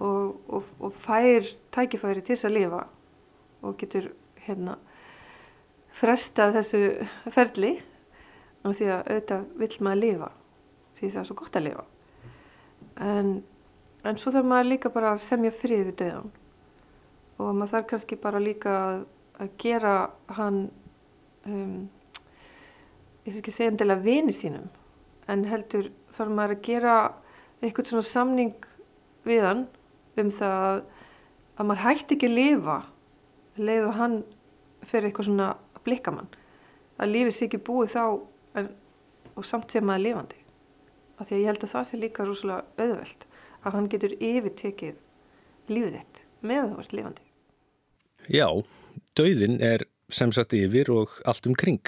og, 0.02 0.40
og, 0.50 0.72
og 0.82 0.98
fær 1.04 1.52
tækifæri 1.76 2.26
til 2.26 2.34
þess 2.34 2.50
að 2.50 2.58
lifa 2.58 2.82
og 3.62 3.78
getur 3.78 4.10
hérna 4.42 4.80
frestað 6.02 6.58
þessu 6.58 6.82
ferli 7.36 7.76
af 8.66 8.78
því 8.80 8.90
að 8.90 9.12
auðvitað 9.12 9.48
vill 9.62 9.76
maður 9.86 10.02
lifa 10.02 10.32
því 10.98 11.12
það 11.12 11.22
er 11.22 11.30
svo 11.30 11.38
gott 11.38 11.58
að 11.58 11.68
lifa. 11.68 11.86
En, 13.02 13.32
en 14.04 14.20
svo 14.20 14.34
þarf 14.34 14.48
maður 14.50 14.70
líka 14.72 14.92
bara 14.94 15.14
að 15.16 15.24
semja 15.26 15.54
frið 15.54 15.84
við 15.90 15.98
döðan 16.02 16.32
og 17.38 17.56
maður 17.58 17.74
þarf 17.76 17.90
kannski 17.92 18.20
bara 18.22 18.42
líka 18.42 18.76
að, 18.78 19.02
að 19.42 19.52
gera 19.62 19.96
hann 20.38 20.62
um, 21.46 21.90
ég 23.26 23.32
þarf 23.32 23.42
ekki 23.42 23.54
að 23.54 23.58
segja 23.60 23.74
endilega 23.74 24.06
vini 24.06 24.36
sínum 24.36 24.70
en 25.32 25.46
heldur 25.50 25.92
þarf 26.16 26.36
maður 26.38 26.58
að 26.58 26.66
gera 26.68 26.98
eitthvað 27.62 27.94
svona 27.94 28.10
samning 28.10 28.68
við 29.28 29.46
hann 29.46 29.66
um 30.22 30.32
það 30.38 30.68
að, 30.68 30.84
að 31.58 31.70
maður 31.70 31.84
hætti 31.86 32.18
ekki 32.18 32.30
að 32.32 32.38
lifa 32.40 32.78
leið 33.62 33.88
og 33.88 33.98
hann 34.00 34.22
fyrir 34.90 35.10
eitthvað 35.10 35.30
svona 35.30 35.50
blikkamann 35.86 36.32
að 37.02 37.14
lífið 37.16 37.36
sé 37.36 37.48
ekki 37.48 37.62
búið 37.66 37.96
þá 37.96 38.04
en, 38.60 38.70
og 39.34 39.48
samt 39.48 39.74
sem 39.74 39.86
maður 39.86 40.06
lifandi. 40.06 40.40
Af 41.18 41.28
því 41.28 41.36
að 41.36 41.42
ég 41.42 41.50
held 41.50 41.66
að 41.66 41.74
það 41.74 41.88
sé 41.88 42.00
líka 42.02 42.26
rosalega 42.28 42.86
auðvelt 42.86 43.26
að 43.62 43.76
hann 43.78 43.89
getur 43.91 44.15
yfirtekið 44.17 44.95
lífið 45.71 46.00
þitt 46.00 46.24
með 46.41 46.63
að 46.63 46.71
þú 46.71 46.86
ert 46.86 46.95
lifandi 47.00 47.30
Já, 48.30 48.47
dauðin 49.17 49.58
er 49.65 49.84
sem 50.13 50.32
sagt 50.36 50.54
yfir 50.54 50.91
og 50.93 51.13
allt 51.26 51.47
um 51.50 51.56
kring. 51.58 51.82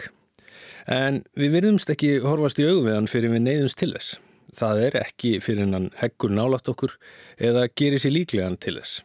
En 0.89 1.21
við 1.38 1.57
virðumst 1.57 1.91
ekki 1.93 2.17
horfast 2.23 2.59
í 2.62 2.67
augum 2.67 2.88
við 2.88 2.97
hann 2.97 3.09
fyrir 3.12 3.33
við 3.33 3.45
neyðumst 3.45 3.79
til 3.79 3.91
þess. 3.93 4.15
Það 4.53 4.81
er 4.88 4.97
ekki 5.01 5.33
fyrir 5.43 5.69
hann 5.73 5.91
heggur 5.99 6.33
nálat 6.33 6.69
okkur 6.69 6.95
eða 7.41 7.67
gerir 7.73 8.01
sér 8.01 8.15
líklegan 8.15 8.57
til 8.62 8.77
þess. 8.79 9.03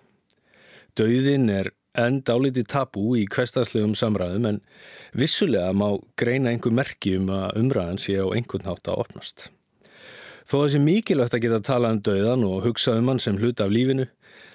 Dauðin 0.98 1.48
er 1.52 1.70
enn 1.98 2.20
dálítið 2.26 2.68
tabú 2.70 3.12
í 3.18 3.24
hverstagslegum 3.32 3.94
samræðum 3.98 4.48
en 4.52 4.60
vissulega 5.18 5.72
má 5.74 5.98
greina 6.20 6.52
einhver 6.52 6.74
merki 6.74 7.16
um 7.18 7.30
að 7.34 7.62
umræðan 7.62 8.02
sé 8.02 8.18
á 8.20 8.26
einhvern 8.28 8.68
hátt 8.68 8.90
að 8.90 9.04
opnast. 9.04 9.48
Þó 10.48 10.62
þessi 10.62 10.78
mikilvægt 10.80 11.34
að 11.36 11.42
geta 11.44 11.60
tala 11.60 11.90
um 11.92 11.98
dauðan 12.00 12.44
og 12.48 12.62
hugsa 12.64 12.94
um 12.96 13.10
hann 13.10 13.18
sem 13.20 13.36
hluta 13.36 13.66
af 13.66 13.72
lífinu, 13.74 14.06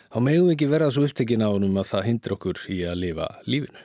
þá 0.10 0.18
megum 0.26 0.48
við 0.48 0.56
ekki 0.56 0.70
verða 0.72 0.94
svo 0.96 1.04
upptekinn 1.06 1.44
á 1.46 1.54
honum 1.54 1.78
að 1.78 1.92
það 1.92 2.08
hindra 2.08 2.38
okkur 2.38 2.62
í 2.74 2.78
að 2.90 3.02
lifa 3.04 3.28
lífinu. 3.46 3.84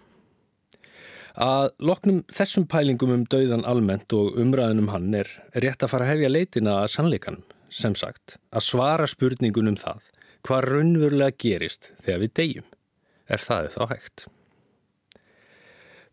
Að 1.39 1.69
loknum 1.85 2.23
þessum 2.33 2.65
pælingum 2.73 3.13
um 3.13 3.27
dauðan 3.29 3.67
almennt 3.69 4.17
og 4.17 4.41
umræðunum 4.41 4.89
hann 4.95 5.13
er 5.21 5.29
rétt 5.53 5.85
að 5.85 5.93
fara 5.93 6.09
að 6.09 6.15
hefja 6.15 6.33
leitina 6.33 6.79
að 6.81 6.89
sannleikanum, 6.97 7.45
sem 7.69 7.95
sagt, 7.95 8.39
að 8.57 8.67
svara 8.71 9.07
spurningunum 9.07 9.77
það, 9.79 10.01
hvað 10.49 10.71
raunverulega 10.73 11.37
gerist 11.45 11.93
þegar 12.01 12.25
við 12.25 12.35
deyjum, 12.41 12.69
ef 13.29 13.47
það 13.53 13.69
er 13.69 13.77
þá 13.77 13.87
hægt. 13.93 14.29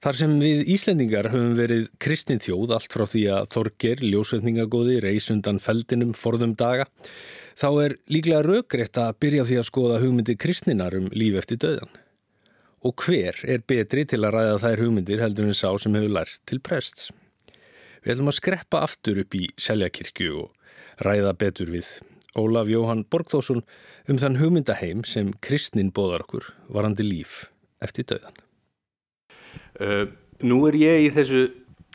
Þar 0.06 0.18
sem 0.20 0.34
við 0.38 0.60
Íslendingar 0.70 1.28
höfum 1.34 1.56
verið 1.58 1.88
kristin 1.98 2.38
þjóð 2.38 2.76
allt 2.76 2.94
frá 2.94 3.08
því 3.10 3.22
að 3.34 3.48
Þorger, 3.56 4.04
ljósveitningagóði, 4.06 5.00
reys 5.02 5.32
undan 5.34 5.58
feldinum 5.58 6.12
forðum 6.14 6.54
daga, 6.54 6.86
þá 7.58 7.66
er 7.88 7.96
líklega 8.14 8.44
raugrétt 8.46 9.00
að 9.02 9.18
byrja 9.26 9.48
því 9.50 9.58
að 9.58 9.68
skoða 9.72 9.98
hugmyndi 10.04 10.38
kristninar 10.38 10.94
um 11.00 11.10
líf 11.10 11.40
eftir 11.42 11.58
döðan. 11.66 11.98
Og 12.86 13.02
hver 13.02 13.42
er 13.50 13.66
betri 13.66 14.06
til 14.06 14.22
að 14.22 14.38
ræða 14.38 14.62
þær 14.68 14.86
hugmyndir 14.86 15.26
heldur 15.26 15.50
en 15.50 15.58
sá 15.58 15.72
sem 15.82 15.98
hefur 15.98 16.16
lært 16.20 16.38
til 16.46 16.62
prests? 16.62 17.10
Við 18.06 18.14
ætlum 18.14 18.30
að 18.30 18.40
skreppa 18.44 18.86
aftur 18.86 19.26
upp 19.26 19.42
í 19.42 19.48
Seljakirkju 19.58 20.32
og 20.46 21.04
ræða 21.10 21.34
betur 21.34 21.74
við 21.80 21.96
Ólaf 22.38 22.70
Jóhann 22.70 23.08
Borgþórsson 23.10 23.66
um 24.06 24.22
þann 24.22 24.38
hugmyndaheim 24.38 25.02
sem 25.02 25.34
kristnin 25.42 25.90
bóðar 25.90 26.30
okkur 26.30 26.54
varandi 26.70 27.10
líf 27.10 27.48
eftir 27.82 28.06
döðan. 28.14 28.45
Uh, 29.80 30.06
nú 30.46 30.62
er 30.70 30.78
ég 30.80 31.08
í 31.08 31.14
þessu 31.16 31.46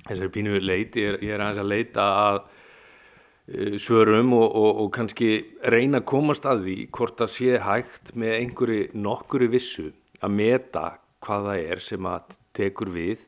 þessari 0.06 0.32
pínu 0.34 0.60
leit, 0.64 0.96
ég 0.98 1.14
er, 1.14 1.20
ég 1.24 1.34
er 1.34 1.44
aðeins 1.44 1.62
að 1.62 1.70
leita 1.70 2.08
að 2.24 2.40
uh, 2.40 3.76
svörum 3.80 4.34
og, 4.36 4.48
og, 4.48 4.82
og 4.84 4.90
kannski 4.96 5.30
reyna 5.72 6.02
að 6.02 6.08
komast 6.12 6.48
að 6.48 6.66
því 6.66 6.76
hvort 6.96 7.20
það 7.20 7.32
sé 7.36 7.62
hægt 7.64 8.14
með 8.18 8.36
einhverju 8.40 8.90
nokkuru 9.06 9.50
vissu 9.52 9.88
að 10.20 10.36
meta 10.36 10.86
hvað 11.24 11.50
það 11.50 11.72
er 11.72 11.84
sem 11.84 12.08
að 12.08 12.36
tekur 12.56 12.92
við 12.92 13.26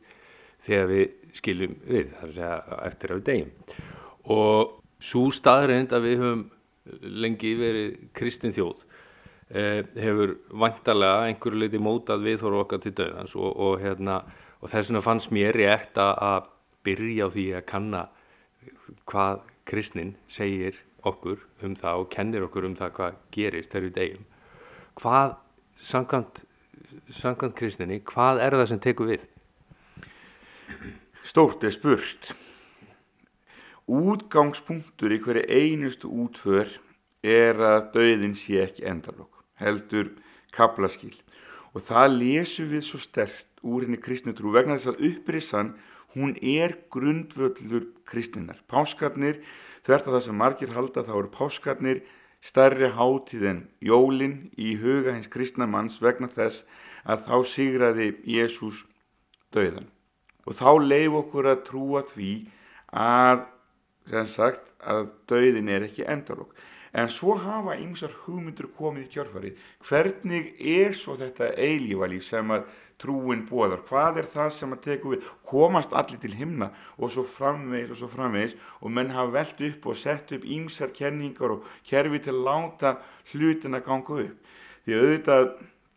þegar 0.66 0.88
við 0.90 1.34
skiljum 1.36 1.76
við, 1.86 2.08
það 2.12 2.22
er 2.22 2.30
að 2.30 2.36
segja 2.36 2.80
eftir 2.86 3.12
að 3.12 3.20
við 3.20 3.28
deyjum 3.28 3.52
og 4.32 4.78
svo 5.02 5.28
staðreind 5.34 5.94
að 5.94 6.06
við 6.06 6.22
höfum 6.22 6.42
lengi 7.22 7.52
verið 7.58 7.98
kristin 8.16 8.54
þjóð 8.54 8.82
eh, 9.54 9.82
hefur 9.96 10.36
vantarlega 10.62 11.28
einhverju 11.30 11.62
leiti 11.62 11.82
mótað 11.82 12.26
viðhóru 12.26 12.62
okkar 12.62 12.82
til 12.82 12.94
döðans 12.98 13.36
og, 13.38 13.50
og, 13.52 13.76
hérna, 13.82 14.22
og 14.62 14.70
þess 14.70 14.90
vegna 14.90 15.04
fannst 15.04 15.32
mér 15.34 15.58
rétt 15.58 15.98
að, 15.98 16.48
byrja 16.82 17.28
á 17.30 17.34
því 17.34 17.46
að 17.54 17.66
kanna 17.70 18.00
hvað 19.06 19.42
kristnin 19.68 20.16
segir 20.26 20.80
okkur 21.06 21.44
um 21.62 21.76
það 21.78 22.00
og 22.02 22.08
kennir 22.10 22.46
okkur 22.48 22.66
um 22.66 22.74
það 22.78 22.94
hvað 22.96 23.20
gerist 23.34 23.70
þegar 23.70 23.86
við 23.86 23.94
deyjum 23.98 24.24
hvað 24.98 25.36
samkvæmt, 25.82 26.42
samkvæmt 27.10 27.56
kristninni 27.58 28.00
hvað 28.06 28.42
er 28.42 28.56
það 28.58 28.70
sem 28.72 28.82
tekur 28.82 29.12
við? 29.12 29.28
Stórt 31.22 31.62
er 31.62 31.70
spurt. 31.74 32.32
Útgangspunktur 33.86 35.14
í 35.14 35.20
hverju 35.22 35.44
einustu 35.46 36.10
útför 36.10 36.70
er 37.22 37.58
að 37.62 37.92
dauðin 37.94 38.34
sé 38.38 38.58
ekki 38.64 38.86
endalokk, 38.90 39.44
heldur 39.62 40.10
kaplaskil. 40.54 41.14
Og 41.72 41.84
það 41.86 42.16
lesum 42.16 42.72
við 42.72 42.84
svo 42.88 43.00
stert 43.02 43.46
úr 43.62 43.86
henni 43.86 44.00
kristnitrú 44.02 44.52
vegna 44.54 44.78
þess 44.78 44.92
að 44.92 45.04
upprissan, 45.10 45.74
hún 46.14 46.34
er 46.42 46.76
grundvöllur 46.92 47.88
kristninar. 48.08 48.60
Páskarnir, 48.68 49.40
þvert 49.86 50.08
á 50.08 50.14
það 50.14 50.24
sem 50.26 50.38
margir 50.38 50.74
halda, 50.76 51.06
þá 51.06 51.14
eru 51.16 51.32
páskarnir 51.32 52.02
stærri 52.42 52.90
hátíð 52.90 53.46
en 53.48 53.60
jólin 53.80 54.36
í 54.58 54.74
huga 54.80 55.14
hins 55.14 55.30
kristna 55.30 55.68
manns 55.70 56.00
vegna 56.02 56.28
þess 56.32 56.66
að 57.06 57.24
þá 57.28 57.36
sigraði 57.54 58.08
Jésús 58.26 58.82
döðan. 59.54 59.88
Og 60.46 60.58
þá 60.58 60.70
leif 60.82 61.16
okkur 61.22 61.48
að 61.52 61.64
trúa 61.68 62.02
því 62.10 62.32
að, 62.90 63.46
sem 64.10 64.26
sagt, 64.26 64.66
að 64.82 65.08
döðin 65.30 65.70
er 65.70 65.86
ekki 65.86 66.06
endalokk. 66.10 66.50
En 66.92 67.08
svo 67.08 67.38
hafa 67.40 67.78
ymsar 67.80 68.12
hugmyndur 68.24 68.68
komið 68.76 69.06
í 69.06 69.12
kjörfarið. 69.14 69.60
Hvernig 69.86 70.50
er 70.58 70.96
svo 70.98 71.14
þetta 71.16 71.54
eilífalíf 71.56 72.26
sem 72.26 72.50
að 72.52 72.66
trúin 73.02 73.42
bóðar? 73.48 73.82
Hvað 73.88 74.22
er 74.22 74.30
það 74.30 74.52
sem 74.56 74.76
að 74.76 74.82
teku 74.86 75.12
við? 75.12 75.26
Komast 75.48 75.92
allir 75.92 76.22
til 76.22 76.32
himna 76.38 76.70
og 76.96 77.12
svo 77.12 77.26
framvegis 77.26 77.92
og 77.92 78.00
svo 78.00 78.10
framvegis 78.14 78.56
og 78.80 78.94
menn 78.94 79.12
hafa 79.12 79.34
velt 79.36 79.62
upp 79.68 79.90
og 79.90 79.98
sett 79.98 80.32
upp 80.32 80.46
ymsar 80.46 80.94
kenningar 80.96 81.58
og 81.58 81.68
kerfi 81.88 82.22
til 82.22 82.36
að 82.36 82.46
láta 82.48 82.96
hlutin 83.32 83.78
að 83.78 83.86
ganga 83.90 84.22
upp. 84.26 84.56
Því 84.86 84.98
auðvitað 84.98 85.52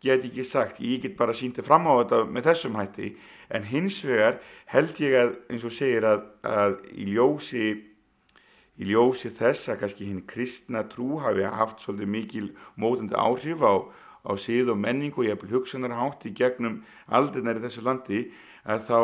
get 0.06 0.28
ekki 0.28 0.44
sagt, 0.44 0.80
ég 0.80 1.02
get 1.02 1.16
bara 1.18 1.34
síndi 1.34 1.64
fram 1.64 1.88
á 1.88 1.98
þetta 2.02 2.22
með 2.30 2.48
þessum 2.50 2.78
hætti, 2.78 3.10
en 3.50 3.66
hins 3.66 3.98
vegar 4.04 4.40
held 4.70 4.98
ég 5.02 5.14
að, 5.18 5.36
eins 5.50 5.66
og 5.66 5.74
segir 5.74 6.06
að, 6.06 6.24
að 6.46 6.80
í 6.92 7.06
ljósi 7.14 7.66
í 8.76 8.90
ljósi 8.90 9.30
þess 9.32 9.70
að 9.72 9.78
kannski 9.82 10.08
hinn 10.10 10.24
kristna 10.28 10.82
trú 10.90 11.20
hafi 11.24 11.46
haft 11.48 11.80
svolítið 11.84 12.10
mikil 12.12 12.48
mótandi 12.76 13.16
áhrif 13.16 13.64
á, 13.64 13.74
á 14.26 14.32
síð 14.34 14.74
og 14.74 14.80
menningu 14.82 15.22
og 15.22 15.30
jafnvel 15.30 15.54
hugsunarhátt 15.56 16.26
í 16.26 16.34
gegnum 16.34 16.82
aldrinnar 17.06 17.60
í 17.60 17.64
þessu 17.64 17.84
landi 17.86 18.20
að 18.66 18.86
þá 18.90 18.98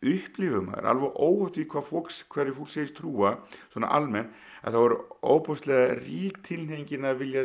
upplifum 0.00 0.70
maður 0.70 0.88
alveg 0.90 1.18
óhætt 1.20 1.58
við 1.60 1.68
hvað 1.72 1.88
fólks, 1.90 2.22
hverju 2.32 2.54
fólk 2.56 2.72
segist 2.72 2.96
trúa 2.98 3.36
svona 3.72 3.90
almenn 3.92 4.30
að 4.62 4.76
þá 4.76 4.80
eru 4.82 4.98
óbúslega 5.22 5.98
rík 6.00 6.40
tilhengin 6.46 7.06
að 7.06 7.20
vilja 7.22 7.44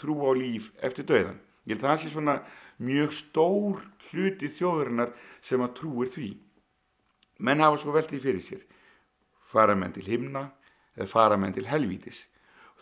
trúa 0.00 0.30
á 0.30 0.38
líf 0.38 0.70
eftir 0.82 1.06
döðan. 1.08 1.38
Ég 1.66 1.76
held 1.76 1.84
að 1.84 1.90
það 1.90 2.02
sé 2.02 2.12
svona 2.12 2.36
mjög 2.82 3.14
stór 3.14 3.82
hluti 4.10 4.50
þjóðurinnar 4.58 5.14
sem 5.44 5.62
að 5.62 5.74
trúir 5.78 6.10
því. 6.12 6.30
Menn 7.42 7.62
hafa 7.62 7.80
svo 7.82 7.94
veldið 7.94 8.26
fyrir 8.26 8.42
sér. 8.42 8.62
Fara 9.52 9.74
menn 9.78 9.94
til 9.94 10.06
himna, 10.06 10.48
eða 10.96 11.10
fara 11.10 11.38
menn 11.38 11.54
til 11.54 11.68
helvítis. 11.68 12.26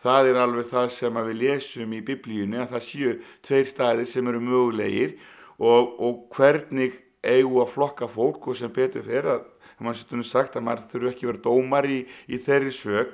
Það 0.01 0.31
er 0.31 0.41
alveg 0.41 0.71
það 0.71 0.89
sem 0.97 1.21
við 1.21 1.39
lesum 1.43 1.93
í 1.93 2.01
biblíunni 2.05 2.61
að 2.63 2.75
það 2.75 2.85
séu 2.87 3.15
tveir 3.45 3.69
staðir 3.69 4.09
sem 4.09 4.29
eru 4.31 4.41
mögulegir 4.41 5.19
og, 5.61 5.97
og 6.01 6.23
hvernig 6.37 6.97
eigu 7.21 7.61
að 7.61 7.75
flokka 7.75 8.09
fólk 8.09 8.49
og 8.49 8.57
sem 8.57 8.73
betur 8.73 9.05
fyrir 9.05 9.35
að 9.35 9.45
setur 9.97 10.21
nú 10.21 10.25
sagt 10.25 10.57
að 10.57 10.65
maður 10.65 10.89
þurfu 10.93 11.11
ekki 11.11 11.29
verið 11.29 11.45
dómar 11.45 11.89
í, 11.89 12.01
í 12.29 12.41
þeirri 12.41 12.73
sög 12.73 13.13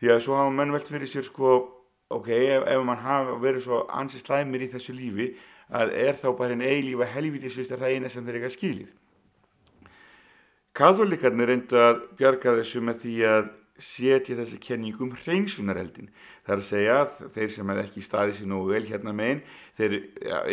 því 0.00 0.12
að 0.12 0.22
svo 0.24 0.36
hafa 0.36 0.52
menn 0.52 0.72
velt 0.72 0.88
fyrir 0.88 1.08
sér 1.08 1.24
sko 1.24 1.56
ok, 2.12 2.28
ef, 2.28 2.68
ef 2.68 2.84
mann 2.84 3.02
hafa 3.02 3.36
verið 3.40 3.66
svo 3.66 3.82
ansi 3.88 4.20
slæmir 4.20 4.66
í 4.66 4.70
þessu 4.72 4.94
lífi 4.96 5.32
að 5.72 5.92
er 5.98 6.18
þá 6.20 6.28
bara 6.38 6.54
einn 6.54 6.62
eilífa 6.62 7.08
helvítisvist 7.10 7.72
að 7.74 7.82
það 7.82 7.94
eina 7.96 8.10
sem 8.12 8.26
þeir 8.26 8.38
eitthvað 8.38 8.54
skilið. 8.54 8.90
Katholikarnir 10.76 11.50
reyndu 11.50 11.80
að 11.80 12.02
bjarga 12.18 12.58
þessu 12.60 12.82
með 12.84 13.00
því 13.02 13.14
að 13.32 13.48
setja 13.82 14.36
þessi 14.38 14.58
kenningum 14.62 15.12
hreinsunareldin. 15.20 16.08
Það 16.46 16.54
er 16.54 16.62
að 16.62 16.68
segja 16.68 16.96
að 17.02 17.16
þeir 17.34 17.50
sem 17.52 17.72
er 17.72 17.80
ekki 17.82 18.04
staðið 18.04 18.38
sér 18.38 18.50
nógu 18.50 18.72
vel 18.72 18.82
hérna 18.88 19.14
meginn, 19.16 19.42
þeir 19.76 19.96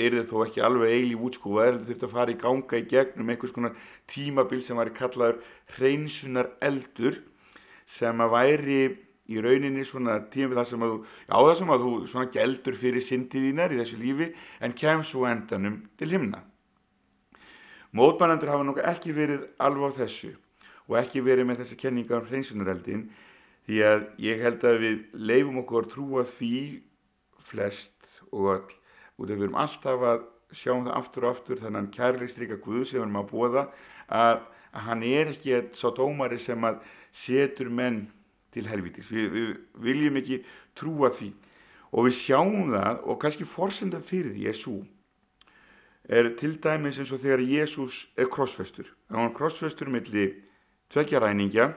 eru 0.02 0.24
þó 0.28 0.36
ekki 0.46 0.64
alveg 0.66 0.96
eilí 0.98 1.16
útskúfaðir, 1.16 1.80
þeir 1.80 1.90
þurft 1.94 2.08
að 2.08 2.16
fara 2.18 2.34
í 2.34 2.38
ganga 2.44 2.82
í 2.82 2.88
gegnum 2.92 3.32
einhvers 3.32 3.56
konar 3.56 3.80
tímabil 4.12 4.62
sem 4.66 4.80
væri 4.80 4.96
kallaður 4.98 5.42
hreinsunareldur 5.78 7.20
sem 7.94 8.24
að 8.26 8.34
væri 8.36 8.80
í 9.32 9.40
rauninni 9.44 9.88
svona 9.88 10.20
tímabil 10.34 10.60
þar 10.60 10.72
sem 10.74 10.84
að 10.84 10.94
þú, 10.94 11.02
já 11.30 11.36
það 11.38 11.58
sem 11.60 11.74
að 11.74 11.86
þú 11.86 11.94
svona 12.12 12.32
geldur 12.34 12.80
fyrir 12.80 13.08
syndiðínar 13.08 13.76
í 13.76 13.80
þessu 13.80 14.02
lífi 14.02 14.32
en 14.60 14.76
kem 14.76 15.04
svo 15.08 15.28
endanum 15.30 15.84
til 16.00 16.12
himna. 16.12 16.44
Mótbænandur 17.94 18.50
hafa 18.50 18.66
nokkuð 18.66 18.90
ekki 18.90 19.14
verið 19.16 19.46
alveg 19.62 19.94
á 19.94 19.98
þessu 20.02 20.34
og 20.90 20.98
ekki 21.00 21.24
verið 21.24 21.48
með 21.50 21.64
þessa 21.64 21.80
kenninga 21.80 22.20
um 22.20 22.28
hreinsunareldin 22.30 23.04
því 23.68 23.84
að 23.88 24.06
ég 24.24 24.44
held 24.44 24.66
að 24.68 24.80
við 24.84 24.98
leifum 25.14 25.62
okkur 25.64 25.90
trúa 25.92 26.26
því 26.28 26.56
flest 27.48 28.10
og 28.32 28.50
all 28.56 28.64
af 29.24 29.30
við 29.30 29.46
erum 29.46 29.60
alltaf 29.62 30.04
að 30.10 30.26
sjáum 30.54 30.88
það 30.88 30.98
aftur 30.98 31.26
og 31.26 31.36
aftur 31.36 31.62
þannig 31.62 31.86
að 31.86 31.94
kærleikstrika 31.98 32.58
Guð 32.62 32.84
sem 32.88 33.00
við 33.00 33.06
erum 33.06 33.22
að 33.22 33.30
bóða 33.32 33.64
að, 34.08 34.42
að 34.74 34.88
hann 34.88 35.06
er 35.08 35.32
ekki 35.34 35.62
sá 35.78 35.88
dómari 35.96 36.40
sem 36.42 36.68
að 36.68 36.82
setur 37.14 37.70
menn 37.70 38.06
til 38.54 38.66
helvitis 38.70 39.10
við, 39.10 39.30
við 39.34 39.54
viljum 39.86 40.20
ekki 40.22 40.42
trúa 40.78 41.10
því. 41.14 41.32
Og 41.94 42.08
við 42.08 42.18
sjáum 42.20 42.74
það 42.74 43.04
og 43.06 43.20
kannski 43.22 43.48
forsenda 43.50 44.02
fyrir 44.02 44.34
því 44.34 44.50
er 44.50 44.58
svo 44.58 44.82
til 46.38 46.58
dæmis 46.60 46.98
eins 47.00 47.14
og 47.16 47.22
þegar 47.24 47.46
Jésús 47.48 48.02
er 48.20 48.28
krossfestur. 48.28 48.90
Er 49.08 49.22
hann 49.22 49.36
krossfestur 49.36 49.88
millir 49.88 50.34
tvekja 50.94 51.22
ræningja 51.24 51.72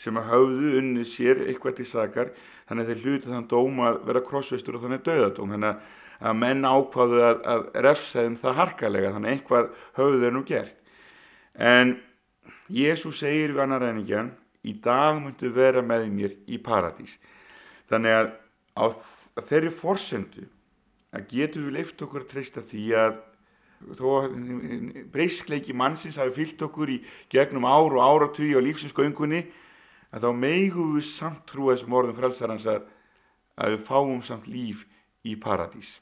sem 0.00 0.16
hafðu 0.16 0.72
unnið 0.80 1.08
sér 1.08 1.42
eitthvað 1.46 1.78
til 1.78 1.86
sakar 1.88 2.32
þannig 2.68 2.82
að 2.84 2.90
þeir 2.90 3.04
hluti 3.04 3.30
þann 3.32 3.48
dóm 3.50 3.84
að 3.86 4.00
vera 4.08 4.24
krossveistur 4.24 4.76
og 4.76 4.84
þannig 4.84 5.04
döðadóm 5.06 5.54
þannig 5.54 5.84
að 6.16 6.40
menn 6.40 6.64
ákvaðu 6.64 7.22
að, 7.24 7.38
að 7.44 7.62
refsa 7.84 8.24
þeim 8.24 8.36
það 8.40 8.58
harkalega 8.60 9.12
þannig 9.14 9.30
að 9.30 9.36
eitthvað 9.36 9.70
hafðu 9.98 10.20
þeir 10.22 10.34
nú 10.36 10.42
gert. 10.48 10.76
En 11.56 11.94
Jésús 12.72 13.20
segir 13.20 13.54
við 13.54 13.62
annar 13.64 13.84
ræningjan 13.84 14.32
í 14.66 14.74
dag 14.82 15.20
myndu 15.20 15.52
vera 15.54 15.84
með 15.84 16.08
mér 16.12 16.36
í 16.48 16.58
paradís. 16.62 17.16
Þannig 17.90 18.16
að 18.16 18.30
á 18.76 18.84
þeirri 19.46 19.72
forsendu 19.72 20.46
að 21.14 21.28
getur 21.30 21.66
við 21.68 21.78
leift 21.78 22.02
okkur 22.02 22.24
að 22.24 22.30
treysta 22.32 22.64
því 22.66 22.86
að 23.00 23.20
þó 23.94 24.26
breyskleiki 25.12 25.74
mannsins 25.76 26.18
hafi 26.18 26.34
fyllt 26.40 26.64
okkur 26.66 26.90
í 26.90 26.98
gegnum 27.30 27.66
ár 27.68 27.94
og 27.94 28.02
áratví 28.02 28.50
á 28.56 28.60
lífsinsgöngunni 28.64 29.44
að 30.10 30.26
þá 30.26 30.30
meigu 30.34 30.86
við 30.96 31.06
samt 31.06 31.44
trúa 31.46 31.76
þessum 31.76 31.94
orðum 31.98 32.18
frelsarans 32.18 32.66
að, 32.70 32.88
að 33.54 33.76
við 33.76 33.86
fáum 33.86 34.22
samt 34.26 34.48
líf 34.50 34.82
í 35.26 35.36
paradís 35.38 35.98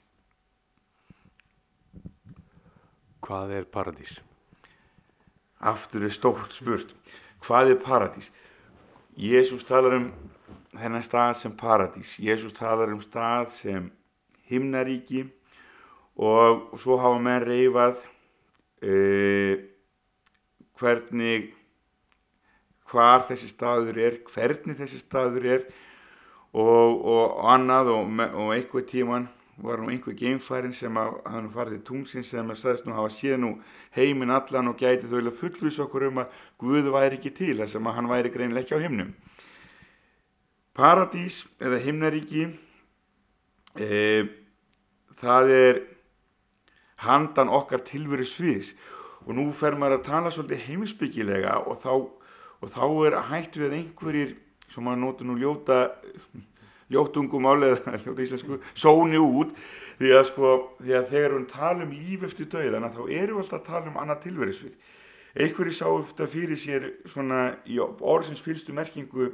Hvað 3.25 3.55
er 3.57 3.65
paradís? 3.73 4.19
Aftur 5.65 6.05
er 6.05 6.13
stórt 6.13 6.53
spurt 6.53 6.93
Hvað 7.45 7.75
er 7.75 7.81
paradís? 7.81 8.31
Jésús 9.17 9.65
talar 9.65 9.97
um 10.01 10.11
þennan 10.75 11.05
stað 11.05 11.37
sem 11.43 11.53
paradís 11.57 12.17
Jésús 12.21 12.57
talar 12.57 12.93
um 12.93 13.01
stað 13.05 13.53
sem 13.61 13.89
himnaríki 14.49 15.29
og 16.17 16.75
svo 16.79 16.99
hafa 17.03 17.19
menn 17.23 17.43
reyfað 17.47 17.99
uh, 18.85 19.55
hvernig 20.79 21.53
hvar 22.91 23.25
þessi 23.29 23.49
staður 23.51 23.99
er 23.99 24.21
hvernig 24.31 24.79
þessi 24.79 25.01
staður 25.03 25.49
er. 25.57 25.65
Og, 26.55 27.01
og 27.11 27.49
annað 27.51 27.89
og, 27.91 28.11
og 28.39 28.53
einhver 28.55 28.85
tíman 28.87 29.25
var 29.59 29.79
nú 29.79 29.89
einhver 29.91 30.15
geimfærin 30.19 30.75
sem 30.75 30.97
að 30.99 31.17
hann 31.31 31.49
farið 31.55 31.77
til 31.77 31.85
tungsins 31.89 32.31
sem 32.31 32.51
að 32.51 32.61
sagðist 32.61 32.87
nú 32.87 32.95
hafa 32.95 33.11
séð 33.15 33.41
nú 33.43 33.51
heiminn 33.95 34.35
allan 34.35 34.71
og 34.71 34.79
gæti 34.79 35.07
þau 35.07 35.17
vilja 35.17 35.35
fullvís 35.39 35.81
okkur 35.83 36.09
um 36.09 36.23
að 36.23 36.39
Guð 36.63 36.91
væri 36.95 37.19
ekki 37.19 37.35
til 37.35 37.57
þess 37.59 37.79
að 37.79 37.91
hann 37.97 38.11
væri 38.11 38.33
greinlega 38.35 38.65
ekki 38.65 38.79
á 38.79 38.85
himnum. 38.85 39.11
Paradís 40.75 41.45
eða 41.63 41.79
himnaríki 41.83 42.49
e, 43.79 43.91
það 45.23 45.53
er 45.55 45.83
handan 47.03 47.53
okkar 47.53 47.85
tilveru 47.87 48.27
sviðs 48.29 48.73
og 49.25 49.35
nú 49.39 49.51
fer 49.57 49.79
maður 49.79 49.99
að 49.99 50.09
tala 50.09 50.33
svolítið 50.35 50.67
heimsbyggilega 50.69 51.61
og 51.65 51.79
þá, 51.83 51.93
og 52.61 52.75
þá 52.75 52.85
er 53.07 53.21
hægt 53.31 53.61
við 53.61 53.79
einhverjir 53.79 54.35
sem 54.73 54.85
maður 54.85 55.03
nótur 55.05 55.29
nú 55.31 55.39
ljóta 55.41 55.79
ljótungum 56.93 57.49
álega 57.49 57.97
ljóta 58.05 58.27
íslensku, 58.27 58.61
sóni 58.75 59.21
út. 59.21 59.55
Því 59.95 60.11
að 60.11 60.25
sko, 60.27 60.49
því 60.83 60.95
að 60.99 61.11
þegar 61.13 61.35
við 61.37 61.45
talum 61.53 61.93
líf 61.95 62.25
eftir 62.27 62.49
döiðana 62.51 62.91
þá 62.91 63.03
erum 63.05 63.37
við 63.39 63.45
alltaf 63.45 63.61
að 63.61 63.69
tala 63.69 63.91
um 63.93 63.99
annað 64.03 64.25
tilveru 64.25 64.55
svið 64.59 64.93
einhverjir 65.35 65.75
sá 65.75 65.89
eftir 65.91 66.31
fyrir 66.31 66.59
sér 66.59 66.85
svona 67.11 67.57
í 67.67 67.81
orðsins 67.83 68.43
fylstu 68.43 68.75
merkingu 68.75 69.33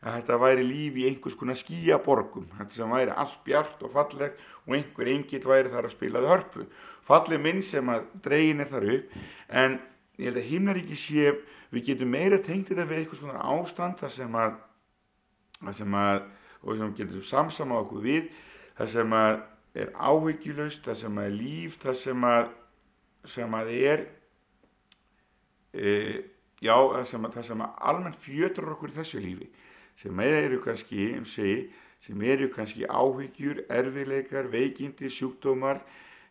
að 0.00 0.20
þetta 0.20 0.36
væri 0.40 0.64
líf 0.64 0.98
í 1.00 1.06
einhvers 1.08 1.36
konar 1.36 1.58
skíaborgum 1.58 2.46
þetta 2.54 2.76
sem 2.76 2.94
væri 2.94 3.16
allt 3.22 3.40
bjart 3.44 3.82
og 3.84 3.92
fallegt 3.96 4.44
og 4.66 4.76
einhver 4.78 5.10
engill 5.10 5.42
væri 5.50 5.72
þar 5.72 5.88
að 5.88 5.96
spilaði 5.96 6.30
hörpu 6.30 6.66
fallið 7.10 7.44
minn 7.44 7.62
sem 7.66 7.92
að 7.92 8.08
dregin 8.24 8.64
er 8.64 8.70
þar 8.70 8.90
upp. 8.96 9.14
En 9.48 9.78
ég 10.16 10.30
held 10.30 10.40
að 10.40 10.50
himnaríki 10.50 10.98
sé 10.98 11.32
við 11.70 11.86
getum 11.90 12.12
meira 12.14 12.40
tengt 12.42 12.70
þetta 12.70 12.86
við 12.88 13.02
eitthvað 13.02 13.22
svona 13.22 13.44
ástand 13.54 13.98
það 14.00 14.14
sem 14.16 14.36
að, 14.38 14.54
það 15.60 15.76
sem 15.80 15.98
að 16.00 16.28
og 16.60 16.76
sem 16.76 16.94
getum 16.96 17.22
samsama 17.24 17.78
okkur 17.84 18.02
við 18.04 18.26
það 18.78 18.90
sem 18.94 19.14
að 19.16 19.38
er 19.80 19.92
áhyggjulust 19.94 20.84
það 20.84 20.98
sem 21.04 21.20
að 21.20 21.28
er 21.28 21.36
líf 21.36 21.78
það 21.80 21.96
sem 22.00 22.26
að 22.26 22.50
sem 23.30 23.54
að 23.54 23.70
er 23.76 24.02
e, 25.72 25.92
já 26.60 26.74
það 26.74 27.06
sem 27.12 27.28
að, 27.28 27.38
að 27.54 27.86
almennt 27.92 28.20
fjötur 28.20 28.72
okkur 28.74 28.92
í 28.92 28.98
þessu 28.98 29.22
lífi 29.24 29.48
sem 30.00 30.24
eru 30.24 30.60
kannski 30.64 31.12
um 31.18 31.24
sig 31.28 31.70
sem 32.00 32.22
eru 32.24 32.46
kannski 32.48 32.86
áhyggjur, 32.88 33.66
erfileikar, 33.68 34.46
veikindi, 34.48 35.10
sjúkdómar 35.12 35.82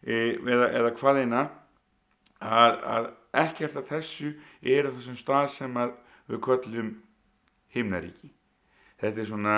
eða, 0.04 0.70
eða 0.72 0.94
hvaðina 1.00 1.44
að, 2.40 2.80
að 2.96 3.10
ekkert 3.44 3.78
af 3.80 3.90
þessu 3.92 4.34
er 4.62 4.90
þessum 4.94 5.20
stað 5.20 5.48
sem 5.56 5.78
að 5.80 5.96
við 6.30 6.42
köllum 6.46 6.92
himnaríki. 7.74 8.32
Þetta 9.00 9.22
er 9.22 9.30
svona, 9.30 9.58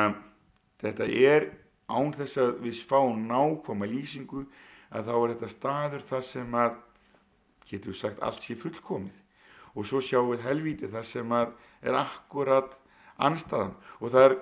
þetta 0.82 1.08
er 1.08 1.48
án 1.92 2.14
þess 2.16 2.39
að 2.42 2.54
við 2.66 2.84
fáum 2.88 3.26
nákvæma 3.30 3.89
lýsingu 3.89 4.46
að 4.92 5.08
þá 5.08 5.14
er 5.16 5.34
þetta 5.34 5.52
staður 5.56 6.06
það 6.10 6.24
sem 6.28 6.56
að, 6.62 6.78
getur 7.72 7.98
sagt, 7.98 8.22
allt 8.22 8.44
sé 8.44 8.58
fullkomið. 8.60 9.18
Og 9.72 9.88
svo 9.88 10.02
sjáum 10.04 10.34
við 10.34 10.46
helvíti 10.46 10.89
það 10.92 11.06
sem 11.08 11.36
að 11.36 11.54
er 11.82 11.98
akkurat 12.02 12.74
anstaðan 13.22 13.78
og 14.00 14.12
það 14.12 14.26
er 14.26 14.36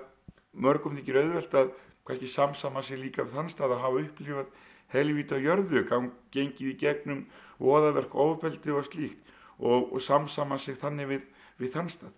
mörgum 0.64 0.96
þykir 0.98 1.20
auðvelt 1.20 1.54
að 1.60 1.70
kannski 2.06 2.30
samsama 2.32 2.82
sig 2.82 2.98
líka 2.98 3.24
við 3.24 3.36
þann 3.38 3.52
stað 3.52 3.76
að 3.76 3.82
hafa 3.84 4.02
upplifað 4.04 4.48
helvíti 4.92 5.36
á 5.36 5.38
jörðu, 5.40 5.84
gengið 6.32 6.72
í 6.72 6.78
gegnum 6.80 7.26
voðaverk, 7.60 8.14
ofbeldi 8.14 8.72
og 8.74 8.86
slíkt 8.88 9.36
og, 9.58 9.92
og 9.92 10.00
samsama 10.02 10.58
sig 10.58 10.78
þannig 10.80 11.08
við, 11.10 11.28
við 11.60 11.72
þann 11.76 11.92
stað 11.92 12.16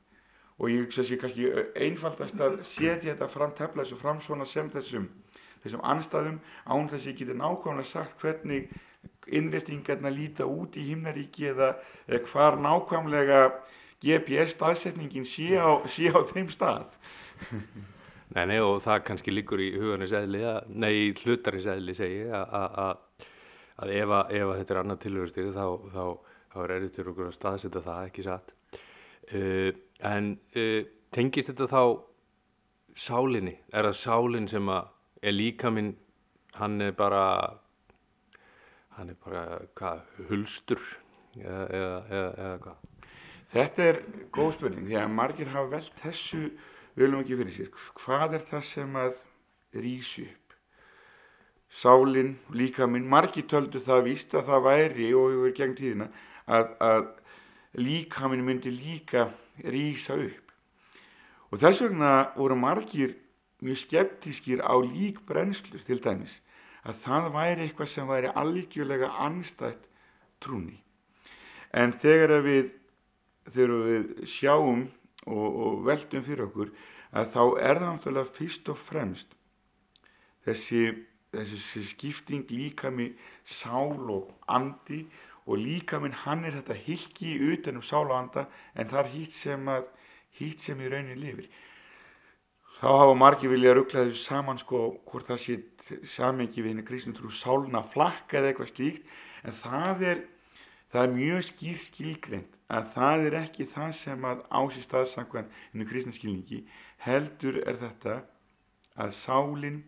og 0.62 0.70
ég 0.70 0.84
hugsa 0.84 1.02
sér 1.02 1.18
kannski 1.18 1.48
einfaldast 1.74 2.40
að 2.40 2.60
setja 2.66 3.12
þetta 3.12 3.28
fram, 3.32 3.54
tefla 3.56 3.82
þessu 3.82 3.98
fram 3.98 4.20
svona 4.22 4.46
sem 4.46 4.68
þessum, 4.70 5.08
þessum 5.64 5.84
anstæðum 5.90 6.38
án 6.68 6.90
þess 6.92 7.06
að 7.06 7.10
ég 7.10 7.18
geti 7.18 7.38
nákvæmlega 7.38 7.88
sagt 7.88 8.22
hvernig 8.22 8.68
innréttingarna 9.26 10.12
líta 10.12 10.46
út 10.46 10.76
í 10.78 10.84
himnaríki 10.90 11.48
eða, 11.50 11.72
eða 12.06 12.22
hvar 12.30 12.58
nákvæmlega 12.62 13.40
GPS 14.02 14.54
staðsetningin 14.56 15.26
sé 15.26 15.54
á, 15.58 15.82
sé 15.86 16.10
á 16.10 16.18
þeim 16.30 16.50
stað. 16.50 16.94
Nei, 18.32 18.46
nei, 18.48 18.58
og 18.64 18.78
það 18.80 19.02
kannski 19.08 19.32
líkur 19.34 19.60
í 19.60 19.72
hugarnis 19.76 20.12
eðli, 20.16 20.40
nei, 20.72 20.92
í 20.96 21.08
hlutarins 21.20 21.66
eðli 21.68 21.94
segi 21.96 22.22
að 22.32 23.92
ef, 23.92 24.14
ef 24.32 24.52
þetta 24.56 24.74
er 24.74 24.80
annað 24.80 25.02
tilhörstegu 25.02 25.52
þá, 25.52 25.66
þá, 25.92 26.04
þá 26.54 26.56
er 26.62 26.74
errið 26.78 26.94
til 26.96 27.06
okkur 27.12 27.28
að 27.28 27.36
staðsetta 27.36 27.84
það, 27.84 28.06
ekki 28.08 28.24
satt. 28.24 28.54
Uh, 29.32 29.68
en 30.08 30.32
uh, 30.56 30.80
tengist 31.12 31.52
þetta 31.52 31.68
þá 31.70 31.82
sálinni? 33.04 33.58
Er 33.72 33.90
það 33.90 34.00
sálinn 34.00 34.48
sem 34.50 34.72
að 34.72 34.88
er 35.22 35.36
líka 35.36 35.70
minn, 35.70 35.92
hann 36.56 36.80
er 36.88 36.96
bara, 36.96 37.24
hann 38.96 39.12
er 39.12 39.20
bara, 39.22 39.44
hvað, 39.78 40.04
hulstur 40.30 40.80
eða, 41.36 41.62
eða, 41.68 41.94
eða, 42.08 42.32
eða 42.32 42.58
hvað? 42.64 42.88
Þetta 43.52 43.88
er 43.90 44.04
góð 44.32 44.54
spurning 44.56 44.86
því 44.88 45.02
að 45.02 45.16
margir 45.20 45.50
hafa 45.52 45.74
velt 45.76 45.98
þessu 46.00 46.46
viljum 46.98 47.22
ekki 47.22 47.38
fyrir 47.40 47.54
sér. 47.56 47.72
Hvað 48.00 48.38
er 48.38 48.46
það 48.50 48.64
sem 48.68 48.96
að 49.00 49.18
rýsi 49.82 50.26
upp? 50.28 50.38
Sálinn, 51.72 52.36
líka 52.52 52.86
minn, 52.86 53.08
margir 53.08 53.46
töldu 53.48 53.80
það 53.80 54.06
víst 54.10 54.34
að 54.36 54.50
það 54.50 54.64
væri 54.66 55.08
og 55.16 55.30
hefur 55.32 55.54
gegn 55.56 55.76
tíðina 55.78 56.08
að, 56.44 56.74
að 56.84 57.06
líka 57.80 58.28
minn 58.28 58.44
myndi 58.44 58.72
líka 58.74 59.30
rýsa 59.64 60.18
upp. 60.20 60.52
Og 61.52 61.60
þess 61.60 61.84
vegna 61.84 62.12
voru 62.36 62.56
margir 62.60 63.16
mjög 63.62 63.84
skeptískir 63.86 64.60
á 64.60 64.74
lík 64.84 65.22
brennslur 65.28 65.80
til 65.86 66.00
dæmis 66.02 66.40
að 66.82 66.98
það 67.04 67.28
væri 67.36 67.66
eitthvað 67.66 67.90
sem 67.92 68.08
væri 68.08 68.32
algjörlega 68.34 69.10
anstætt 69.22 69.84
trúni. 70.42 70.80
En 71.72 71.94
þegar 72.02 72.42
við, 72.44 72.72
þegar 73.48 73.76
við 73.86 74.08
sjáum 74.28 74.88
og, 75.26 75.48
og 75.64 75.84
veldum 75.86 76.24
fyrir 76.26 76.46
okkur 76.48 76.72
að 77.12 77.32
þá 77.34 77.42
er 77.60 77.80
það 77.80 77.88
náttúrulega 77.88 78.36
fyrst 78.38 78.70
og 78.72 78.78
fremst 78.80 79.34
þessi, 80.46 80.84
þessi 81.34 81.84
skipting 81.90 82.46
líka 82.50 82.90
með 82.94 83.18
sál 83.46 83.98
og 84.12 84.32
andi 84.50 85.04
og 85.46 85.58
líka 85.58 85.98
minn 86.02 86.14
hann 86.24 86.46
er 86.46 86.60
þetta 86.60 86.78
hilki 86.86 87.34
utan 87.52 87.80
um 87.80 87.84
sál 87.86 88.06
og 88.06 88.16
anda 88.18 88.46
en 88.74 88.90
það 88.90 89.02
er 89.02 89.12
hitt 89.16 89.36
sem, 89.36 89.68
að, 89.68 89.86
hitt 90.38 90.62
sem 90.62 90.80
í 90.80 90.90
raunin 90.90 91.20
lifir. 91.20 91.48
Þá 92.78 92.88
hafa 92.98 93.14
margi 93.14 93.50
vilja 93.50 93.74
ruggla 93.76 94.06
þessu 94.08 94.24
saman 94.24 94.58
sko 94.58 94.84
hvort 95.06 95.28
það 95.30 95.42
sé 95.42 95.58
samengi 96.10 96.62
við 96.62 96.72
henni 96.72 96.86
kristnum 96.86 97.14
trú 97.14 97.30
sáluna 97.34 97.82
flakka 97.92 98.40
eða 98.40 98.52
eitthvað 98.52 98.72
slíkt 98.72 99.12
en 99.42 99.58
það 99.58 100.06
er, 100.08 100.22
það 100.92 101.06
er 101.06 101.14
mjög 101.16 101.46
skýr 101.48 101.80
skilgreynd 101.86 102.58
að 102.72 102.90
það 102.94 103.26
er 103.28 103.38
ekki 103.42 103.68
það 103.72 103.94
sem 103.98 104.28
að 104.28 104.44
ásist 104.48 104.88
staðsangvan 104.88 105.50
henni 105.72 105.88
kristnarskilningi 105.88 106.62
heldur 107.06 107.58
er 107.64 107.80
þetta 107.80 108.20
að 109.00 109.16
sálinn 109.16 109.82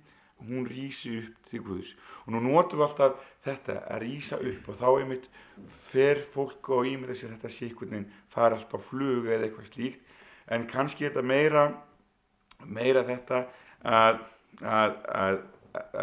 hún 0.45 0.67
rýsi 0.69 1.15
upp 1.21 1.49
til 1.49 1.63
Guðs. 1.65 1.95
Og 2.27 2.35
nú 2.35 2.41
notum 2.43 2.81
við 2.81 2.87
alltaf 2.89 3.21
þetta 3.45 3.79
að 3.93 4.03
rýsa 4.03 4.39
upp 4.41 4.69
og 4.69 4.79
þá 4.81 4.89
einmitt 4.91 5.29
fer 5.93 6.25
fólk 6.35 6.69
og 6.75 6.89
ímynda 6.91 7.17
sér 7.17 7.37
þetta 7.37 7.53
veginn 7.81 8.11
fara 8.33 8.59
alltaf 8.59 8.83
á 8.83 8.89
flug 8.89 9.29
eða 9.29 9.47
eitthvað 9.47 9.71
slíkt. 9.71 10.01
En 10.51 10.67
kannski 10.69 11.07
er 11.07 11.15
þetta 11.15 11.25
meira 11.25 11.65
meira 12.65 13.05
þetta 13.05 13.45
að, 13.85 14.21
að, 14.61 14.97
að, 15.09 15.41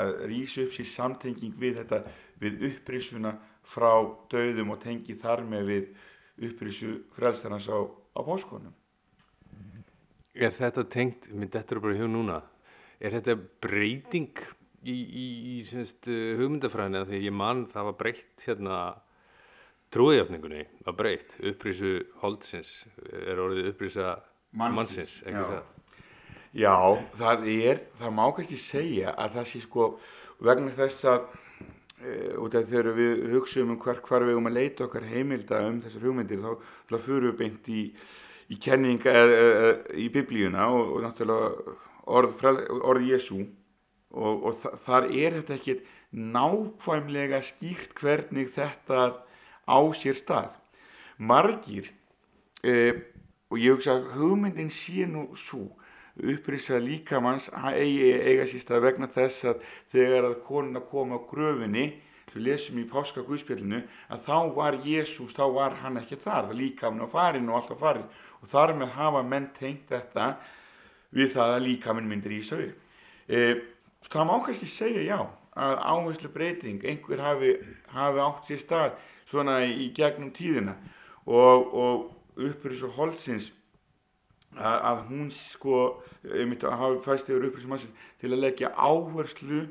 að 0.01 0.13
rýsa 0.31 0.65
upp 0.65 0.75
sér 0.75 0.89
samtenging 0.95 1.57
við 1.59 1.81
þetta 1.81 2.03
við 2.41 2.65
upprisuna 2.71 3.35
frá 3.67 3.91
döðum 4.31 4.73
og 4.75 4.81
tengi 4.83 5.15
þar 5.19 5.43
með 5.47 5.67
við 5.71 5.89
upprisu 6.49 6.93
frelstarnas 7.15 7.67
á, 7.69 7.79
á 7.85 8.19
póskonum 8.25 8.73
Er 10.31 10.53
þetta 10.55 10.85
tengt, 10.87 11.27
minn 11.35 11.51
þetta 11.51 11.75
er 11.75 11.81
bara 11.83 11.95
hjá 11.99 12.07
núna, 12.07 12.37
er 13.03 13.17
þetta 13.17 13.33
breyting 13.63 14.39
í, 14.87 14.93
í, 14.95 15.25
í 15.51 15.55
semst, 15.67 16.07
hugmyndafræðinu 16.07 17.01
að 17.01 17.11
því 17.11 17.19
ég 17.25 17.35
mann 17.35 17.65
það 17.69 17.89
var 17.89 17.97
breytt 17.99 18.45
hérna 18.47 18.77
trúiðjáfningunni 19.91 20.63
var 20.85 20.95
breytt, 20.95 21.35
upprísu 21.51 21.97
holdsins 22.21 22.71
er 23.11 23.41
orðið 23.43 23.73
upprýsa 23.73 24.15
mannsins, 24.55 25.19
ekki 25.25 25.43
það? 25.51 25.69
Já, 26.51 26.75
það 27.19 27.45
er, 27.51 27.85
það 27.99 28.15
má 28.15 28.25
ekki 28.29 28.59
segja 28.59 29.13
að 29.19 29.37
það 29.37 29.49
sé 29.51 29.61
sko 29.65 29.87
vegna 30.43 30.73
þess 30.75 31.07
að 31.11 31.27
út 32.41 32.55
af 32.57 32.67
þegar 32.69 32.95
við 32.97 33.23
hugsaum 33.35 33.75
um 33.75 33.79
hver, 33.81 34.01
hvar 34.05 34.25
við 34.25 34.39
um 34.39 34.49
að 34.49 34.57
leita 34.57 34.85
okkar 34.87 35.07
heimilda 35.09 35.61
um 35.67 35.79
þessar 35.83 36.07
hugmyndir 36.07 36.43
þá, 36.43 36.51
fyrir 36.97 37.29
við 37.29 37.39
beint 37.41 37.71
í 37.71 37.85
í 38.51 38.59
kenninga 38.59 39.13
eða 39.23 39.39
e, 39.39 39.71
í 40.03 40.09
biblíuna 40.11 40.67
og, 40.73 40.95
og 40.95 41.03
náttúrulega 41.05 41.75
orð, 42.11 42.45
orð 42.81 43.07
Jésu 43.07 43.39
og, 44.11 44.47
og 44.49 44.79
þar 44.81 45.07
er 45.07 45.37
þetta 45.39 45.57
ekki 45.57 45.77
nákvæmlega 46.11 47.39
skýrt 47.47 47.95
hvernig 47.99 48.51
þetta 48.51 49.05
á 49.63 49.79
sér 49.95 50.17
stað. 50.19 50.51
Margir, 51.21 51.87
e, 52.65 52.91
og 53.51 53.61
ég 53.61 53.77
hugsa 53.77 53.95
að 53.95 54.09
hugmyndin 54.17 54.71
sé 54.73 55.05
nú 55.07 55.29
svo, 55.39 55.69
upprýsa 56.21 56.79
líkamanns 56.81 57.49
eigi 57.73 58.13
eiga 58.13 58.45
sér 58.49 58.63
stað 58.63 58.85
vegna 58.85 59.09
þess 59.11 59.49
að 59.51 59.67
þegar 59.93 60.29
að 60.29 60.39
konuna 60.45 60.81
kom 60.91 61.15
á 61.17 61.19
gröfinni, 61.29 61.85
sem 62.31 62.45
lesum 62.45 62.79
í 62.79 62.87
páska 62.87 63.25
guðspjallinu, 63.27 63.81
að 64.13 64.23
þá 64.27 64.37
var 64.55 64.79
Jésús, 64.85 65.35
þá 65.35 65.45
var 65.55 65.75
hann 65.81 65.99
ekki 65.99 66.19
þar, 66.21 66.53
líkamann 66.55 67.03
á 67.03 67.09
farin 67.11 67.49
og 67.49 67.59
allt 67.59 67.73
á 67.75 67.77
farin 67.81 68.07
og 68.41 68.49
þar 68.51 68.75
með 68.79 68.95
hafa 68.95 69.23
menn 69.25 69.49
tengt 69.57 69.89
þetta 69.89 70.31
við 71.11 71.33
það 71.35 71.55
að 71.57 71.65
líkaminn 71.67 72.09
myndir 72.09 72.37
í 72.37 72.41
sögu. 72.45 72.71
E, 73.27 73.39
það 74.07 74.27
má 74.29 74.35
kannski 74.45 74.69
segja 74.69 75.03
já 75.03 75.19
að 75.51 75.77
áherslu 75.83 76.31
breyting, 76.31 76.83
einhver 76.87 77.19
hafi, 77.19 77.55
hafi 77.91 78.23
átt 78.23 78.47
sér 78.47 78.61
stað 78.61 78.93
svona 79.27 79.59
í 79.67 79.89
gegnum 79.95 80.31
tíðina. 80.35 80.77
Og, 81.27 81.67
og 81.75 82.39
upprýðs 82.39 82.85
og 82.87 82.95
holdsins 82.95 83.51
að, 84.57 84.77
að 84.91 85.03
hún 85.09 85.29
sko 85.31 85.77
hafi 86.21 86.99
fæst 87.05 87.29
yfir 87.29 87.47
upprýðs 87.47 87.67
og 87.67 87.73
mannsins 87.73 88.09
til 88.21 88.31
að 88.31 88.43
leggja 88.43 88.73
áherslu 88.75 89.63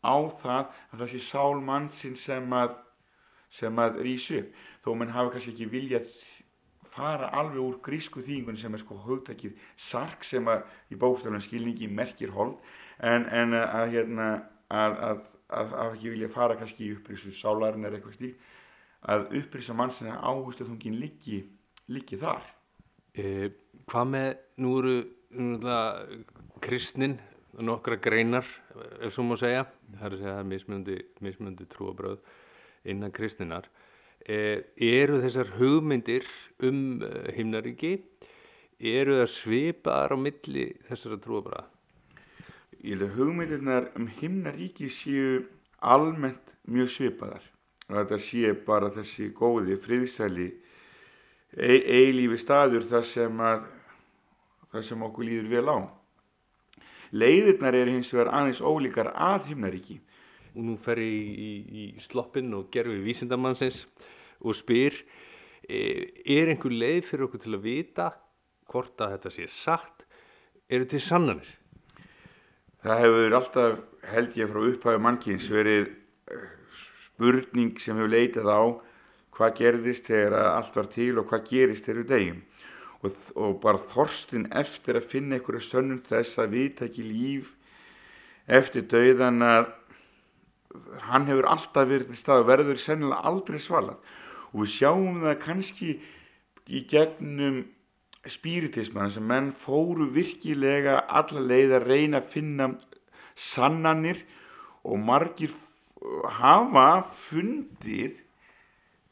á 0.00 0.16
það 0.40 0.64
að 0.92 0.98
það 0.98 1.12
sé 1.12 1.22
sál 1.26 1.62
mannsins 1.64 2.24
sem 2.28 2.52
að, 2.54 2.74
sem 3.50 3.80
að 3.82 4.02
rýsu 4.06 4.42
þó 4.84 4.92
mann 4.96 5.14
hafi 5.14 5.34
kannski 5.34 5.54
ekki 5.54 5.70
viljað 5.72 6.12
fara 6.98 7.30
alveg 7.38 7.62
úr 7.62 7.80
grísku 7.84 8.22
þýðingunni 8.24 8.60
sem 8.60 8.74
er 8.74 8.82
sko 8.82 8.98
hugtækið 9.04 9.58
sark 9.78 10.24
sem 10.26 10.46
að 10.50 10.64
í 10.90 10.98
bókstaflega 10.98 11.44
skilningi 11.44 11.90
merkir 11.90 12.32
hold 12.34 12.56
en, 12.98 13.26
en 13.28 13.54
að 13.58 13.92
hérna 13.94 14.28
að, 14.68 14.96
að, 15.08 15.20
að, 15.48 15.74
að 15.82 15.96
ekki 15.98 16.14
vilja 16.14 16.30
fara 16.32 16.56
kannski 16.58 16.88
í 16.88 16.94
upprísu 16.96 17.34
sálarinn 17.36 17.86
er 17.86 17.98
eitthvað 17.98 18.18
stík 18.18 18.46
að 19.08 19.28
upprísa 19.38 19.76
mannsina 19.78 20.18
áhustu 20.18 20.66
þungin 20.66 20.98
liggi, 20.98 21.44
liggi 21.86 22.18
þar 22.18 22.42
e, 23.18 23.50
Hvað 23.88 24.08
með 24.12 24.26
nú 24.60 24.70
eru 24.82 24.96
kristnin 26.60 27.14
nokkra 27.56 27.96
greinar 27.96 28.44
ef 29.00 29.14
svo 29.14 29.24
má 29.24 29.36
segja. 29.40 29.62
Það 29.94 30.04
er 30.04 30.12
að 30.12 30.18
segja 30.18 30.32
að 30.32 30.36
það 30.36 30.42
er 30.42 30.48
mismjöndi, 30.50 30.96
mismjöndi 31.24 31.68
trúabröð 31.72 32.18
innan 32.92 33.14
kristninar 33.16 33.70
Eh, 34.28 34.60
eru 34.76 35.22
þessar 35.22 35.54
hugmyndir 35.56 36.26
um 36.66 37.00
eh, 37.00 37.30
himnaríki 37.32 37.94
eru 38.76 39.14
það 39.22 39.30
svipaðar 39.32 40.12
á 40.12 40.16
milli 40.20 40.64
þessara 40.88 41.16
trúabræða? 41.22 41.62
ég 42.82 42.92
held 42.92 43.06
að 43.06 43.14
hugmyndirnar 43.16 43.86
um 43.96 44.10
himnaríki 44.18 44.90
séu 44.92 45.46
almennt 45.80 46.52
mjög 46.68 46.92
svipaðar. 46.92 47.46
Og 47.88 47.96
þetta 47.96 48.18
sé 48.20 48.52
bara 48.66 48.92
þessi 48.92 49.30
góði 49.32 49.78
friðsæli 49.80 50.48
e 50.52 50.67
eilífi 51.58 52.38
staður 52.38 52.86
þar 52.86 53.06
sem 53.06 53.40
að 53.42 53.66
þar 54.72 54.84
sem 54.84 55.02
okkur 55.06 55.26
líður 55.26 55.48
vel 55.52 55.72
á. 55.72 55.78
Leiðirnar 57.16 57.76
eru 57.76 57.94
hins 57.96 58.10
vegar 58.12 58.30
aðeins 58.36 58.60
ólíkar 58.60 59.12
að 59.14 59.48
himnaríki. 59.52 59.98
Og 60.54 60.64
nú 60.66 60.76
fer 60.82 61.00
ég 61.00 61.14
í, 61.14 61.48
í, 61.48 61.84
í 61.96 62.02
sloppin 62.04 62.52
og 62.56 62.68
gerfi 62.74 62.98
vísindamannsins 63.04 63.84
og 64.44 64.56
spyr 64.58 64.96
e, 65.64 65.78
er 66.24 66.52
einhver 66.52 66.74
leið 66.74 67.06
fyrir 67.08 67.28
okkur 67.28 67.42
til 67.44 67.54
að 67.56 67.64
vita 67.64 68.10
hvort 68.68 69.00
að 69.00 69.16
þetta 69.16 69.32
sé 69.34 69.48
satt? 69.52 70.04
Eru 70.68 70.84
til 70.88 71.00
sannanir? 71.00 71.48
Það 72.84 73.00
hefur 73.02 73.36
alltaf, 73.38 73.78
held 74.12 74.36
ég 74.38 74.50
frá 74.52 74.60
upphæðu 74.68 75.00
mannkins, 75.02 75.48
verið 75.50 75.88
eh, 76.30 76.44
spurning 76.76 77.80
sem 77.82 77.96
hefur 77.96 78.12
leitað 78.12 78.52
á 78.52 78.60
hvað 79.38 79.56
gerðist 79.60 80.10
þegar 80.10 80.36
allt 80.50 80.76
var 80.76 80.90
til 80.92 81.12
og 81.20 81.28
hvað 81.30 81.48
gerist 81.52 81.86
þegar 81.86 82.02
við 82.02 82.12
degjum. 82.12 82.40
Og, 82.98 83.18
og 83.38 83.58
bara 83.62 83.86
þorstin 83.92 84.48
eftir 84.58 84.98
að 84.98 85.10
finna 85.12 85.38
einhverju 85.38 85.62
sönnum 85.62 86.02
þess 86.06 86.40
að 86.42 86.54
vita 86.56 86.88
ekki 86.88 87.06
líf 87.06 87.52
eftir 88.48 88.88
dauðan 88.90 89.44
að 89.46 89.68
hann 91.08 91.28
hefur 91.28 91.48
alltaf 91.48 91.88
verið 91.88 92.10
til 92.10 92.18
stað 92.18 92.42
og 92.42 92.48
verður 92.50 92.80
sennilega 92.82 93.30
aldrei 93.30 93.58
svalað. 93.62 93.98
Og 94.52 94.64
við 94.64 94.72
sjáum 94.74 95.20
það 95.22 95.42
kannski 95.44 95.90
í 96.68 96.82
gegnum 96.90 97.62
spiritisman 98.28 99.12
sem 99.14 99.24
menn 99.24 99.52
fóru 99.56 100.08
virkilega 100.12 100.98
alla 101.06 101.44
leið 101.44 101.76
að 101.78 101.88
reyna 101.88 102.20
að 102.20 102.32
finna 102.34 102.70
sannanir 103.38 104.24
og 104.82 104.98
margir 105.00 105.54
hafa 106.38 106.88
fundið 107.28 108.18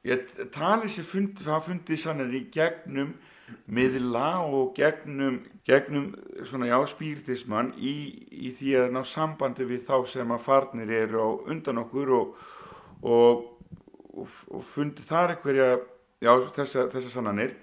ég 0.06 0.28
tali 0.54 0.90
sem 0.90 1.06
fundið, 1.06 1.48
hafa 1.50 1.70
fundið 1.70 2.02
sannanir 2.02 2.38
í 2.40 2.44
gegnum 2.54 3.14
miðla 3.70 4.30
og 4.46 4.72
gegnum, 4.74 5.40
gegnum 5.66 6.08
svona 6.46 6.70
já 6.70 6.78
spiritisman 6.90 7.72
í, 7.78 7.94
í 8.30 8.54
því 8.58 8.72
að 8.80 8.94
ná 8.96 9.02
sambandi 9.06 9.66
við 9.66 9.84
þá 9.86 9.96
sem 10.10 10.32
að 10.34 10.46
farnir 10.46 10.90
eru 11.02 11.28
undan 11.46 11.82
okkur 11.84 12.14
og, 12.16 12.32
og, 13.02 13.44
og, 14.14 14.34
og 14.50 14.66
fundið 14.72 15.06
þar 15.10 15.36
eitthverja 15.36 15.70
já 16.22 16.32
þessa, 16.56 16.88
þessa 16.90 17.14
sannanir 17.18 17.54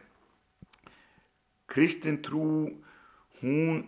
Kristin 1.74 2.20
trú, 2.22 2.70
hún 3.42 3.84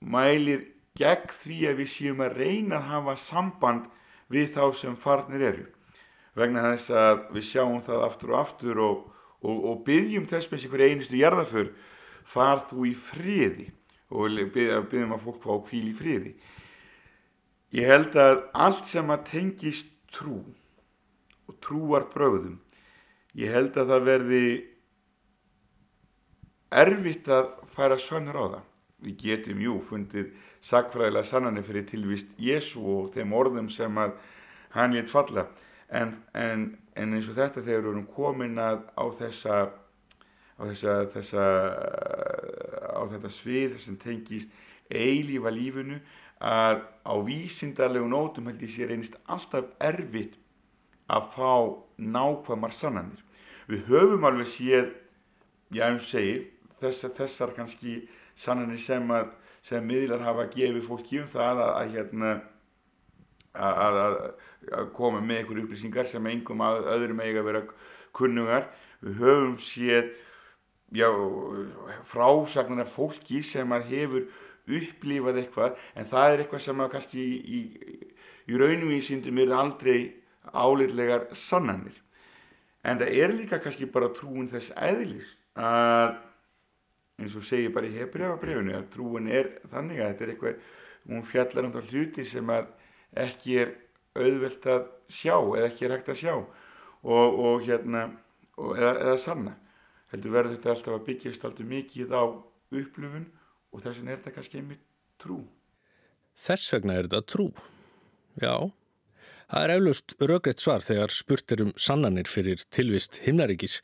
mælir 0.00 0.70
gegn 0.96 1.32
því 1.42 1.58
að 1.68 1.82
við 1.82 1.90
séum 1.92 2.22
að 2.24 2.38
reyna 2.40 2.78
að 2.78 2.88
hafa 2.94 3.16
samband 3.20 3.90
við 4.32 4.54
þá 4.54 4.62
sem 4.78 4.96
farnir 4.96 5.44
eru. 5.50 5.66
Vegna 6.38 6.62
þess 6.70 6.92
að 6.94 7.24
við 7.34 7.46
sjáum 7.48 7.80
það 7.82 8.04
aftur 8.06 8.32
og 8.32 8.40
aftur 8.40 8.80
og, 8.84 9.02
og, 9.42 9.56
og 9.72 9.82
byggjum 9.86 10.28
þess 10.30 10.50
með 10.50 10.62
sér 10.62 10.74
hverja 10.74 10.94
einustu 10.94 11.18
jarðaför, 11.18 11.70
far 12.30 12.64
þú 12.70 12.86
í 12.86 12.94
friði 12.94 13.68
og 14.10 14.40
byggjum 14.54 15.14
að 15.16 15.24
fólk 15.26 15.42
fá 15.42 15.52
kvíl 15.68 15.88
í 15.90 15.96
friði. 15.98 16.34
Ég 17.74 17.86
held 17.86 18.16
að 18.18 18.40
allt 18.66 18.88
sem 18.90 19.10
að 19.14 19.26
tengist 19.30 19.90
trú 20.10 20.40
og 21.50 21.58
trúar 21.62 22.08
bröðum, 22.10 22.58
ég 23.38 23.50
held 23.54 23.76
að 23.78 23.92
það 23.94 24.06
verði 24.08 24.44
erfitt 26.70 27.30
að 27.30 27.50
færa 27.74 27.98
sönnur 27.98 28.38
á 28.38 28.44
það. 28.46 28.66
Við 29.00 29.22
getum 29.22 29.62
jú 29.64 29.78
fundið 29.88 30.32
sagfræðilega 30.66 31.26
sannanir 31.26 31.64
fyrir 31.64 31.86
tilvist 31.88 32.30
Jésu 32.38 32.82
og 32.84 33.14
þeim 33.14 33.32
orðum 33.32 33.70
sem 33.72 33.98
að 33.98 34.18
hann 34.74 34.94
létt 34.94 35.10
falla. 35.10 35.46
En, 35.90 36.14
en, 36.38 36.64
en 36.94 37.14
eins 37.16 37.28
og 37.30 37.36
þetta 37.38 37.64
þegar 37.64 37.84
við 37.84 37.92
erum 37.92 38.08
komin 38.14 38.58
að 38.62 38.84
á 38.94 39.04
þessa, 39.18 39.56
á 40.54 40.62
þessa, 40.62 40.96
þessa, 41.14 41.46
á 42.94 43.02
þetta 43.10 43.32
svið 43.34 43.78
sem 43.82 43.98
tengist 43.98 44.54
eilífa 44.90 45.50
lífinu 45.54 45.98
að 46.40 46.84
á 47.04 47.14
vísindarlegu 47.26 48.06
nótum 48.08 48.48
held 48.48 48.62
ég 48.64 48.72
sé 48.72 48.86
reynist 48.86 49.18
alltaf 49.26 49.74
erfitt 49.82 50.38
að 51.10 51.26
fá 51.34 51.52
nákvæmar 51.98 52.72
sannanir. 52.72 53.20
Við 53.66 53.90
höfum 53.90 54.24
alveg 54.26 54.48
séð, 54.50 54.94
já 55.74 55.84
ég 55.90 56.00
segi, 56.06 56.38
þessar, 56.80 57.14
þessar 57.18 57.54
kannski 57.58 57.98
sannanir 58.38 58.80
sem 58.80 59.10
að 59.14 59.34
sem 59.66 59.84
miðlar 59.84 60.22
hafa 60.24 60.46
gefið 60.54 60.86
fólki 60.86 61.20
um 61.20 61.28
það 61.28 61.60
að, 61.60 61.72
að 61.76 61.94
hérna 61.96 62.30
að, 63.54 64.00
að, 64.04 64.18
að 64.80 64.90
koma 64.96 65.22
með 65.24 65.42
einhverju 65.42 65.64
upplýsingar 65.66 66.08
sem 66.08 66.26
engum 66.30 66.62
að 66.64 66.90
öðrum 66.94 67.22
eiga 67.24 67.42
að 67.42 67.48
vera 67.48 67.62
kunnugar. 68.16 68.68
Við 69.00 69.22
höfum 69.22 69.56
séð 69.64 70.12
já, 70.94 71.08
frásagnar 72.10 72.86
af 72.86 72.94
fólki 72.94 73.42
sem 73.46 73.74
að 73.74 73.90
hefur 73.94 74.28
upplifað 74.70 75.40
eitthvað 75.40 75.78
en 75.98 76.08
það 76.10 76.32
er 76.32 76.42
eitthvað 76.44 76.64
sem 76.66 76.82
að 76.82 76.90
kannski 76.94 77.22
í, 77.24 77.36
í, 77.58 77.60
í 78.50 78.60
raunvísindum 78.60 79.40
er 79.42 79.54
aldrei 79.56 79.98
álitlegar 80.52 81.28
sannanir. 81.36 81.96
En 82.86 83.00
það 83.00 83.16
er 83.22 83.34
líka 83.36 83.60
kannski 83.60 83.88
bara 83.92 84.12
trúin 84.16 84.48
þess 84.50 84.72
eðlis 84.78 85.34
að 85.58 86.18
eins 87.20 87.34
og 87.36 87.44
segir 87.44 87.72
bara 87.74 87.88
í 87.88 87.96
hefbriðabrifinu 87.98 88.76
að 88.78 88.86
trúin 88.94 89.28
er 89.28 89.50
þannig 89.72 90.00
að 90.00 90.12
þetta 90.12 90.24
er 90.24 90.32
eitthvað 90.34 90.62
hún 91.10 91.26
fjallar 91.28 91.66
um 91.66 91.74
það 91.74 91.90
hluti 91.92 92.24
sem 92.28 92.52
að 92.54 92.70
ekki 93.16 93.56
er 93.62 93.74
auðvelt 94.18 94.66
að 94.66 94.86
sjá 95.10 95.34
eða 95.36 95.66
ekki 95.68 95.86
er 95.86 95.94
hægt 95.96 96.10
að 96.12 96.20
sjá 96.22 96.34
og, 96.36 96.48
og 97.06 97.64
hérna 97.66 98.06
og, 98.56 98.74
eða, 98.76 98.94
eða 99.06 99.16
sanna 99.22 99.54
heldur 100.10 100.34
verður 100.34 100.56
þetta 100.56 100.74
alltaf 100.74 100.96
að 100.96 101.06
byggjast 101.08 101.46
alltaf 101.46 101.70
mikið 101.70 102.14
á 102.14 102.22
upplöfun 102.80 103.28
og 103.70 103.84
þess 103.84 104.00
vegna 104.00 104.12
er 104.12 104.20
þetta 104.20 104.36
kannski 104.36 104.60
einmitt 104.60 104.84
trú 105.22 105.40
Þess 106.40 106.72
vegna 106.74 106.96
er 106.96 107.08
þetta 107.08 107.26
trú 107.28 107.50
Já 108.40 108.70
Það 109.50 109.64
er 109.64 109.72
eflaust 109.74 110.12
röggreitt 110.22 110.62
svar 110.62 110.84
þegar 110.86 111.10
spurt 111.10 111.52
er 111.52 111.64
um 111.64 111.70
sannanir 111.74 112.28
fyrir 112.30 112.60
tilvist 112.70 113.18
himnaríkis 113.24 113.80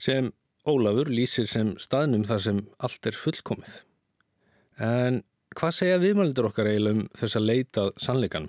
sem 0.00 0.30
Ólafur 0.68 1.08
lýsir 1.08 1.46
sem 1.48 1.74
staðnum 1.80 2.26
þar 2.28 2.40
sem 2.44 2.58
allt 2.84 3.06
er 3.08 3.16
fullkomið. 3.16 3.74
En 4.80 5.22
hvað 5.56 5.76
segja 5.76 6.00
viðmældur 6.02 6.50
okkar 6.50 6.68
eiginlega 6.68 6.98
um 6.98 7.06
þessa 7.16 7.40
leitað 7.40 7.92
sannleikan? 8.00 8.48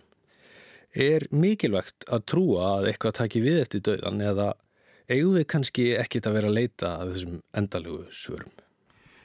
Er 0.92 1.24
mikilvægt 1.32 2.04
að 2.12 2.26
trúa 2.28 2.66
að 2.78 2.90
eitthvað 2.92 3.16
taki 3.22 3.42
við 3.44 3.62
eftir 3.62 3.84
döðan 3.86 4.20
eða 4.28 4.50
eigum 5.08 5.38
við 5.38 5.48
kannski 5.54 5.86
ekkit 5.96 6.28
að 6.28 6.36
vera 6.36 6.52
að 6.52 6.58
leita 6.58 6.92
að 7.00 7.14
þessum 7.14 7.38
endalögu 7.56 8.04
svörum? 8.12 8.52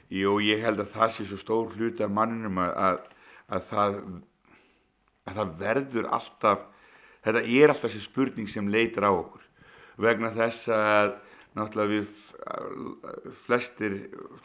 Jú, 0.07 0.37
ég 0.39 0.63
held 0.63 0.79
að 0.79 0.93
það 0.93 1.13
sé 1.15 1.27
svo 1.27 1.39
stór 1.41 1.75
hluti 1.75 2.05
af 2.05 2.13
manninum 2.15 2.61
að, 2.63 2.71
að, 2.87 3.01
að, 3.51 3.65
það, 3.67 3.99
að 5.27 5.39
það 5.41 5.53
verður 5.59 6.09
alltaf, 6.15 6.65
þetta 7.27 7.43
er 7.43 7.73
alltaf 7.73 7.85
þessi 7.89 8.03
spurning 8.05 8.51
sem 8.51 8.71
leitar 8.71 9.09
á 9.09 9.11
okkur 9.11 9.43
vegna 9.97 10.31
þess 10.31 10.69
að 10.71 11.13
náttúrulega 11.57 11.93
við 11.97 13.31
flestir, 13.43 13.95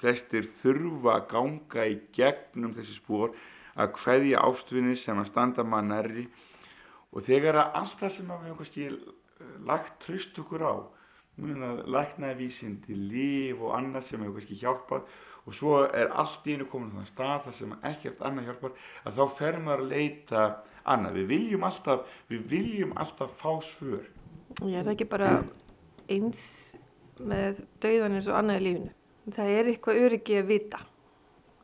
flestir 0.00 0.46
þurfa 0.62 1.18
að 1.20 1.26
ganga 1.30 1.86
í 1.86 1.98
gegnum 2.16 2.74
þessi 2.74 2.96
spór 2.96 3.36
að 3.78 3.94
hveðja 4.00 4.42
ástvinni 4.42 4.96
sem 4.98 5.20
að 5.20 5.30
standa 5.30 5.64
maður 5.64 5.90
nærri 5.92 6.24
og 7.12 7.26
þegar 7.26 7.60
að 7.60 7.78
allt 7.80 7.98
það 8.00 8.14
sem 8.16 8.32
við 8.32 8.46
hefum 8.46 8.60
kannski 8.62 8.88
lagt 9.68 9.98
tröst 10.04 10.38
okkur 10.42 10.64
á 10.64 10.74
læknavísindi, 11.92 12.94
líf 12.94 13.60
og 13.62 13.76
annað 13.76 14.08
sem 14.08 14.20
hefur 14.22 14.38
kannski 14.38 14.58
hjálpað 14.60 15.06
og 15.42 15.56
svo 15.56 15.78
er 15.88 16.12
allt 16.14 16.46
í 16.46 16.54
einu 16.54 16.68
komin 16.70 16.92
þann 16.92 17.08
stað 17.08 17.46
þar 17.46 17.56
sem 17.56 17.72
ekkert 17.88 18.20
annað 18.22 18.50
hjálpar 18.50 18.76
að 19.02 19.16
þá 19.18 19.38
fer 19.38 19.58
maður 19.58 19.82
að 19.82 19.92
leita 19.94 20.44
annað. 20.84 21.18
Við 21.18 21.26
viljum 21.32 21.66
alltaf, 21.66 22.12
við 22.30 22.46
viljum 22.52 22.94
alltaf 23.00 23.34
fá 23.40 23.50
svör. 23.66 24.06
Ég 24.62 24.78
er 24.78 24.92
ekki 24.92 25.08
bara 25.10 25.32
eins 26.12 26.42
með 27.18 27.62
dauðan 27.82 28.18
eins 28.18 28.30
og 28.30 28.38
annað 28.38 28.60
í 28.60 28.66
lífinu. 28.68 28.92
Það 29.32 29.52
er 29.56 29.70
eitthvað 29.70 30.00
öryggi 30.02 30.38
að 30.40 30.48
vita, 30.50 30.80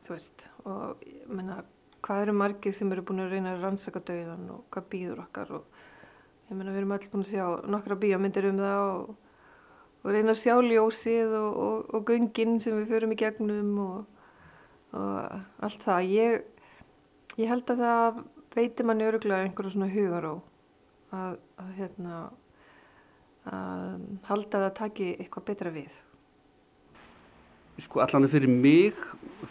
þú 0.05 0.13
veist, 0.15 0.45
og 0.63 1.01
menna, 1.27 1.57
hvað 2.05 2.25
eru 2.25 2.35
margir 2.39 2.75
sem 2.75 2.91
eru 2.93 3.05
búin 3.05 3.23
að 3.23 3.33
reyna 3.35 3.55
að 3.55 3.65
rannsaka 3.65 4.03
dauðan 4.07 4.45
og 4.53 4.61
hvað 4.73 4.91
býður 4.93 5.23
okkar 5.25 5.55
og 5.59 5.81
ég 6.49 6.55
menna, 6.55 6.71
við 6.71 6.81
erum 6.83 6.95
öll 6.95 7.09
búin 7.11 7.25
að 7.25 7.33
sjá 7.33 7.47
nokkra 7.75 7.99
bíómyndir 8.03 8.49
um 8.49 8.61
það 8.63 8.85
og, 8.85 9.09
og 10.03 10.15
reyna 10.15 10.35
að 10.35 10.41
sjá 10.43 10.55
ljósið 10.63 11.35
og, 11.39 11.59
og, 11.65 11.91
og 11.95 12.09
göngin 12.09 12.59
sem 12.63 12.77
við 12.79 12.93
förum 12.93 13.15
í 13.15 13.19
gegnum 13.19 13.75
og 13.85 13.99
allt 14.91 15.83
það. 15.85 16.09
Ég, 16.09 16.43
ég 17.37 17.49
held 17.51 17.69
að 17.69 17.83
það 17.83 18.21
veitir 18.55 18.87
manni 18.87 19.07
öruglega 19.07 19.45
einhverju 19.45 19.75
svona 19.75 19.91
hugar 19.93 20.29
og 20.31 21.15
að, 21.15 21.39
að 21.61 21.73
hérna, 21.77 22.21
að 23.49 24.05
halda 24.29 24.61
að 24.61 24.65
það 24.67 24.77
taki 24.81 25.09
eitthvað 25.17 25.49
betra 25.51 25.73
við. 25.73 25.99
Sko 27.79 28.01
allan 28.03 28.27
fyrir 28.27 28.51
mig 28.51 28.97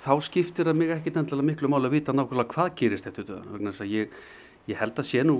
þá 0.04 0.12
skiptir 0.24 0.68
það 0.68 0.78
mig 0.80 0.92
ekkit 0.94 1.16
endilega 1.20 1.48
miklu 1.48 1.70
máli 1.70 1.88
að 1.88 1.96
vita 1.96 2.14
nákvæmlega 2.14 2.52
hvað 2.54 2.74
gerist 2.80 3.08
eftir 3.08 3.26
döðan 3.28 3.54
vegna 3.54 3.72
þess 3.72 3.84
að 3.84 3.94
ég, 3.94 4.18
ég 4.68 4.80
held 4.80 5.00
að 5.00 5.08
sé 5.08 5.24
nú 5.24 5.38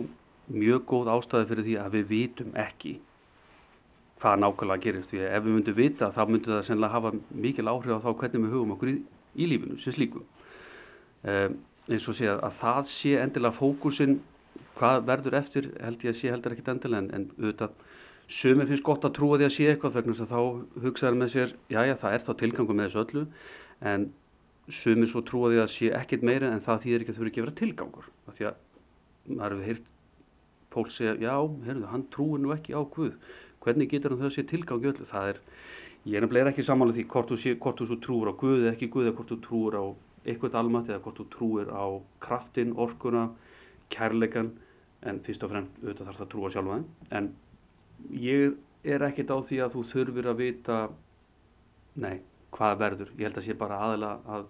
mjög 0.48 0.86
góð 0.88 1.10
ástæði 1.12 1.48
fyrir 1.50 1.66
því 1.66 1.76
að 1.82 1.96
við 1.96 2.08
vitum 2.12 2.54
ekki 2.58 2.94
hvað 4.22 4.40
nákvæmlega 4.42 4.84
gerist. 4.86 5.12
Því 5.12 5.24
ef 5.28 5.44
við 5.44 5.56
myndum 5.56 5.78
vita 5.78 6.10
þá 6.14 6.22
myndi 6.26 6.52
það 6.52 6.64
sennilega 6.68 6.96
hafa 6.96 7.12
mikil 7.46 7.68
áhrif 7.68 8.00
á 8.00 8.04
þá 8.06 8.10
hvernig 8.22 8.44
við 8.46 8.56
hugum 8.56 8.74
okkur 8.76 8.92
í, 8.92 8.96
í 9.36 9.50
lífinu 9.52 9.78
sem 9.82 9.96
slíkum 9.96 10.24
um, 10.24 11.58
eins 11.88 12.08
og 12.08 12.16
sé 12.16 12.28
að, 12.28 12.42
að 12.48 12.58
það 12.62 12.80
sé 12.92 13.14
endilega 13.20 13.58
fókusin 13.58 14.18
hvað 14.78 15.04
verður 15.08 15.38
eftir 15.38 15.70
held 15.82 16.04
ég 16.06 16.14
að 16.14 16.20
sé 16.20 16.32
heldur 16.32 16.54
ekkit 16.54 16.72
endilega 16.74 17.04
en, 17.04 17.12
en 17.14 17.30
auðvitað 17.38 17.76
Sumi 18.28 18.66
finnst 18.68 18.84
gott 18.84 19.06
að 19.08 19.14
trúa 19.16 19.38
því 19.40 19.46
að 19.46 19.52
sé 19.54 19.66
eitthvað 19.70 19.94
vegna 19.96 20.12
þess 20.12 20.26
að 20.26 20.32
þá 20.34 20.82
hugsaður 20.84 21.14
með 21.16 21.30
sér, 21.32 21.52
já 21.72 21.78
já 21.88 21.94
það 21.96 22.14
er 22.14 22.24
þá 22.26 22.32
tilgangu 22.42 22.74
með 22.76 22.88
þessu 22.88 23.00
öllu. 23.00 23.22
En 23.88 24.02
sumi 24.68 25.08
svo 25.08 25.22
trúa 25.24 25.50
því 25.52 25.60
að 25.62 25.70
sé 25.72 25.92
ekkit 25.96 26.24
meira 26.26 26.50
en 26.52 26.64
það 26.64 26.82
þýðir 26.84 27.04
ekki 27.04 27.14
að 27.14 27.20
eru 27.20 27.30
ekki 27.30 27.40
að 27.40 27.46
vera 27.46 27.58
tilgangur. 27.60 28.08
Af 28.28 28.36
því 28.38 28.48
að 28.48 28.58
maður 29.28 29.54
hefur 29.56 29.68
heyrt 29.68 29.88
fólk 30.72 30.92
segja, 30.92 31.14
já, 31.22 31.34
heyrðu, 31.64 31.86
hann 31.92 32.06
trúir 32.12 32.42
nú 32.42 32.52
ekki 32.54 32.76
á 32.76 32.82
Guð. 32.84 33.14
Hvernig 33.64 33.90
getur 33.90 34.14
hann 34.14 34.22
þau 34.22 34.28
að 34.28 34.36
sé 34.36 34.44
tilgangu 34.48 34.92
öllu? 34.92 35.08
Það 35.08 35.32
er, 35.32 35.40
ég 36.04 36.18
er 36.18 36.24
nefnilega 36.24 36.52
ekki 36.52 36.66
samanlega 36.68 37.00
því 37.00 37.06
hvort 37.14 37.32
þú, 37.32 37.40
sé, 37.42 37.54
hvort 37.56 37.82
þú 37.82 37.98
trúir 38.04 38.30
á 38.30 38.34
Guð 38.42 38.60
eða 38.60 38.74
ekki 38.74 38.90
Guð 38.92 39.08
eða 39.08 39.16
hvort 39.18 39.32
þú 39.32 39.40
trúir 39.46 39.78
á 39.80 39.84
eitthvað 40.28 40.58
almat 40.60 40.92
eða 40.92 41.02
hvort 41.04 41.20
þú 41.22 41.28
trúir 41.32 41.72
á 41.72 41.84
kraftin, 42.24 42.74
orkuna, 42.76 43.26
kærleikan 43.92 44.52
en 45.08 45.20
fyrst 45.24 45.44
og 45.46 45.52
fremst 45.52 45.76
auðvitað 45.80 46.08
þarf 46.08 46.18
það 46.20 46.26
að 46.26 46.32
trúa 46.34 46.52
sjálfa 46.52 46.78
þeim. 46.78 46.88
En 47.18 47.30
ég 48.22 48.58
er 48.88 49.04
ekkert 49.08 49.32
á 49.32 49.38
því 49.40 49.60
að 49.64 49.76
þú 49.76 49.84
þurfir 49.92 50.28
að 50.30 50.42
vita 50.42 50.78
nei, 51.98 52.18
hvað 52.54 52.78
verður 52.84 53.12
ég 53.16 53.28
held 53.28 53.42
að 53.42 53.48
sé 53.48 53.58
bara 53.58 53.82
aðalega 53.86 54.38
að 54.38 54.48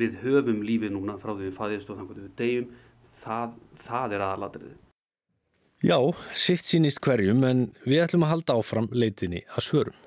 við 0.00 0.18
höfum 0.22 0.64
lífið 0.64 0.94
núna 0.94 1.18
frá 1.20 1.34
því 1.34 1.48
við 1.48 1.56
fæðist 1.60 1.90
og 1.90 2.00
þannig 2.00 2.16
að 2.16 2.24
við 2.24 2.34
deyjum 2.40 2.68
það, 3.22 3.54
það 3.86 4.16
er 4.16 4.26
aðalatriðið 4.30 4.82
Já, 5.84 5.98
sitt 6.32 6.64
sínist 6.64 7.02
hverjum 7.04 7.42
en 7.44 7.58
við 7.84 8.06
ætlum 8.06 8.22
að 8.24 8.30
halda 8.30 8.54
áfram 8.56 8.86
leitinni 8.96 9.42
að 9.52 9.66
svörum. 9.66 9.98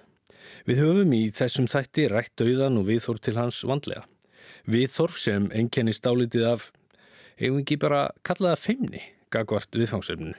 Við 0.66 0.82
höfum 0.82 1.12
í 1.14 1.20
þessum 1.30 1.68
þætti 1.70 2.07
rætt 2.10 2.34
dauðan 2.41 2.80
og 2.82 2.88
viðþórf 2.88 3.22
til 3.22 3.36
hans 3.38 3.60
vandlega. 3.70 4.07
Viðþórf 4.66 5.20
sem 5.22 5.45
ennkennist 5.53 6.10
álitið 6.10 6.47
af, 6.49 6.66
eigum 7.38 7.62
ekki 7.62 7.78
bara 7.78 8.07
kallaða 8.26 8.57
feimni, 8.57 9.03
gagvart 9.30 9.78
viðfangsefninu. 9.78 10.34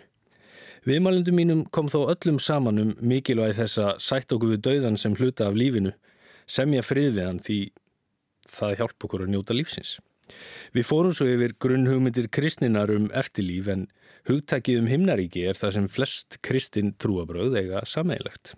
Viðmælundum 0.89 1.39
mínum 1.39 1.62
kom 1.71 1.87
þó 1.93 2.11
öllum 2.11 2.43
saman 2.43 2.83
um 2.83 2.93
mikilvægi 2.99 3.61
þess 3.61 3.79
að 3.85 4.03
sætt 4.03 4.35
okkur 4.35 4.57
við 4.57 4.64
dauðan 4.66 4.99
sem 4.99 5.14
hluta 5.14 5.47
af 5.47 5.55
lífinu, 5.55 5.95
semja 6.51 6.82
frið 6.84 7.12
við 7.16 7.28
hann 7.28 7.42
því 7.44 7.59
það 8.51 8.78
hjálp 8.80 9.07
okkur 9.07 9.26
að 9.26 9.34
njóta 9.34 9.57
lífsins. 9.57 9.98
Við 10.74 10.86
fórum 10.86 11.14
svo 11.16 11.26
yfir 11.30 11.57
grunnhugmyndir 11.62 12.28
kristninar 12.32 12.92
um 12.94 13.09
eftirlíf 13.16 13.70
en 13.72 13.86
hugtækið 14.28 14.82
um 14.82 14.90
himnaríki 14.90 15.46
er 15.48 15.59
það 15.59 15.76
sem 15.76 15.88
flest 15.90 16.38
kristin 16.46 16.92
trúabröð 17.03 17.57
eiga 17.59 17.82
sameigilegt. 17.88 18.55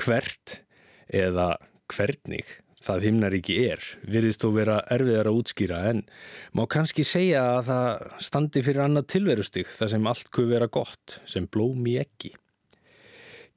Hvert 0.00 0.62
eða 1.08 1.52
hvernig 1.92 2.48
það 2.84 3.06
himnaríki 3.08 3.56
er 3.68 3.84
virðist 4.08 4.44
þó 4.44 4.50
vera 4.56 4.80
erfiðar 4.94 5.30
að 5.30 5.40
útskýra 5.40 5.78
en 5.90 6.02
má 6.56 6.64
kannski 6.70 7.04
segja 7.06 7.42
að 7.58 7.70
það 7.70 8.18
standi 8.28 8.64
fyrir 8.64 8.84
annað 8.84 9.08
tilverustig 9.14 9.72
þar 9.74 9.94
sem 9.94 10.10
allt 10.10 10.30
kuð 10.34 10.52
vera 10.54 10.70
gott 10.72 11.18
sem 11.28 11.48
blóm 11.50 11.86
í 11.90 11.98
ekki. 12.02 12.32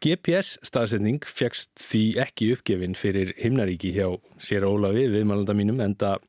GPS 0.02 0.56
staðsetning 0.66 1.22
fegst 1.30 1.76
því 1.78 2.00
ekki 2.24 2.48
uppgefin 2.56 2.96
fyrir 2.98 3.36
himnaríki 3.38 3.92
hjá 3.94 4.08
sér 4.42 4.64
Ólafi 4.66 5.04
viðmælanda 5.14 5.54
mínum 5.54 5.84
en 5.86 5.94
það 5.94 6.24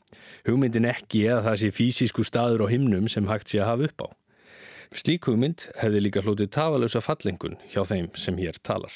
hugmyndin 0.44 0.88
ekki 0.90 1.22
að 1.32 1.46
það 1.46 1.56
sé 1.62 1.70
fysisku 1.72 2.26
staður 2.28 2.66
á 2.68 2.72
himnum 2.72 3.08
sem 3.08 3.30
hægt 3.30 3.48
sé 3.48 3.62
að 3.62 3.70
hafa 3.70 3.88
upp 3.88 4.04
á. 4.04 4.08
Slík 4.92 5.30
hugmynd 5.30 5.64
hefði 5.80 6.04
líka 6.04 6.20
hlutið 6.20 6.50
tafalösa 6.52 7.00
fallengun 7.00 7.56
hjá 7.72 7.80
þeim 7.88 8.10
sem 8.12 8.36
hér 8.42 8.60
talar. 8.60 8.92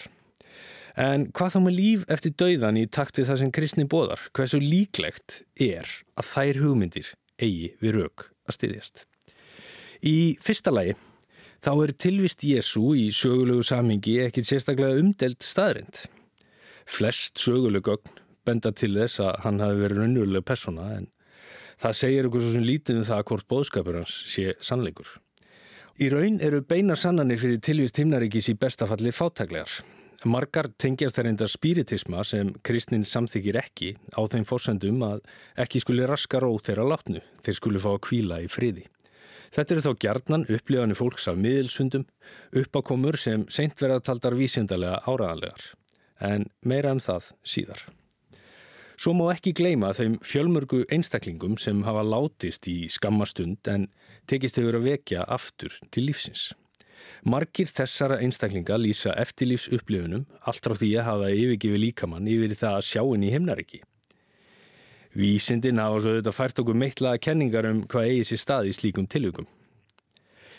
En 1.00 1.30
hvað 1.32 1.56
þá 1.56 1.58
með 1.64 1.76
líf 1.78 2.04
eftir 2.12 2.36
dauðan 2.36 2.82
í 2.82 2.84
takt 2.92 3.16
við 3.16 3.30
það 3.30 3.40
sem 3.46 3.56
kristni 3.56 3.88
bóðar? 3.88 4.28
Hversu 4.36 4.60
líklegt 4.60 5.40
er 5.56 5.88
að 6.20 6.32
þær 6.34 6.62
hugmyndir 6.66 7.14
eigi 7.40 7.72
við 7.80 7.96
rauk 8.02 8.28
að 8.44 8.60
styðjast? 8.60 9.06
Í 10.04 10.36
fyrsta 10.44 10.68
lagi 10.68 10.98
þá 11.64 11.72
er 11.74 11.92
tilvist 12.04 12.44
Jésu 12.46 12.92
í 12.98 13.08
sögulegu 13.14 13.64
samhengi 13.66 14.18
ekkit 14.26 14.48
sérstaklega 14.48 15.00
umdelt 15.00 15.44
staðrind. 15.44 16.06
Flest 16.86 17.40
sögulegögn 17.42 18.22
benda 18.46 18.72
til 18.72 18.94
þess 18.94 19.20
að 19.24 19.42
hann 19.44 19.62
hafi 19.62 19.82
verið 19.82 20.02
raunverulega 20.02 20.46
persóna 20.46 20.88
en 20.96 21.08
það 21.82 21.98
segir 22.00 22.28
okkur 22.28 22.44
svo 22.44 22.54
sem 22.54 22.66
lítið 22.66 23.02
um 23.02 23.08
það 23.08 23.24
hvort 23.30 23.48
bóðskapur 23.52 24.00
hans 24.00 24.16
sé 24.30 24.54
sannleikur. 24.64 25.08
Í 25.96 26.10
raun 26.12 26.40
eru 26.44 26.60
beinar 26.60 27.00
sannanir 27.00 27.40
fyrir 27.40 27.62
tilvist 27.64 27.98
himnaríkis 28.00 28.50
í 28.52 28.56
bestafalli 28.60 29.12
fátaglegar. 29.16 29.70
Margar 30.26 30.68
tengjast 30.80 31.18
þær 31.18 31.28
enda 31.30 31.46
spiritisma 31.48 32.24
sem 32.24 32.50
kristnin 32.64 33.04
samþykir 33.04 33.58
ekki 33.60 33.92
á 34.16 34.20
þeim 34.32 34.46
fórsendum 34.48 35.02
að 35.06 35.22
ekki 35.64 35.82
skuli 35.82 36.06
raska 36.08 36.40
róð 36.42 36.62
þeirra 36.68 36.86
látnu, 36.92 37.22
þeir 37.44 37.58
skuli 37.58 37.82
fá 37.82 37.90
að 37.92 38.02
kvíla 38.08 38.40
í 38.44 38.48
friði. 38.50 38.86
Þetta 39.56 39.72
eru 39.72 39.82
þá 39.86 40.00
gjarnan 40.04 40.42
upplifanir 40.52 40.98
fólks 40.98 41.30
af 41.30 41.38
miðilsundum, 41.40 42.02
uppákomur 42.60 43.16
sem 43.16 43.46
seint 43.48 43.78
verða 43.80 44.02
taldar 44.04 44.36
vísindarlega 44.36 44.98
áraðanlegar, 45.08 45.62
en 46.20 46.44
meira 46.60 46.92
en 46.92 47.00
um 47.00 47.06
það 47.06 47.30
síðar. 47.40 47.80
Svo 49.00 49.14
má 49.16 49.30
ekki 49.32 49.54
gleima 49.56 49.94
þeim 49.96 50.18
fjölmörgu 50.24 50.82
einstaklingum 50.92 51.56
sem 51.60 51.80
hafa 51.88 52.04
látist 52.04 52.68
í 52.68 52.76
skammastund 52.92 53.68
en 53.72 53.88
tekist 54.28 54.60
hefur 54.60 54.76
að 54.76 54.90
vekja 54.90 55.24
aftur 55.24 55.72
til 55.88 56.04
lífsins. 56.10 56.50
Margir 57.24 57.72
þessara 57.72 58.20
einstaklinga 58.20 58.76
lýsa 58.76 59.16
eftirlífs 59.16 59.70
upplifunum 59.72 60.28
allt 60.44 60.68
frá 60.68 60.76
því 60.76 60.94
að 61.00 61.08
hafa 61.08 61.32
yfirgifi 61.32 61.80
líkamann 61.80 62.28
yfir 62.28 62.56
það 62.60 62.78
að 62.82 62.88
sjá 62.92 63.02
henni 63.04 63.30
í 63.32 63.36
himnaríki. 63.38 63.80
Vísindin 65.16 65.80
hafa 65.80 66.02
svo 66.02 66.10
auðvitað 66.12 66.34
fært 66.36 66.58
okkur 66.60 66.76
meittlaða 66.76 67.20
kenningar 67.24 67.66
um 67.70 67.78
hvað 67.88 68.10
eigi 68.10 68.24
sér 68.28 68.40
stað 68.42 68.66
í 68.68 68.74
slíkum 68.76 69.06
tilvökum. 69.08 69.46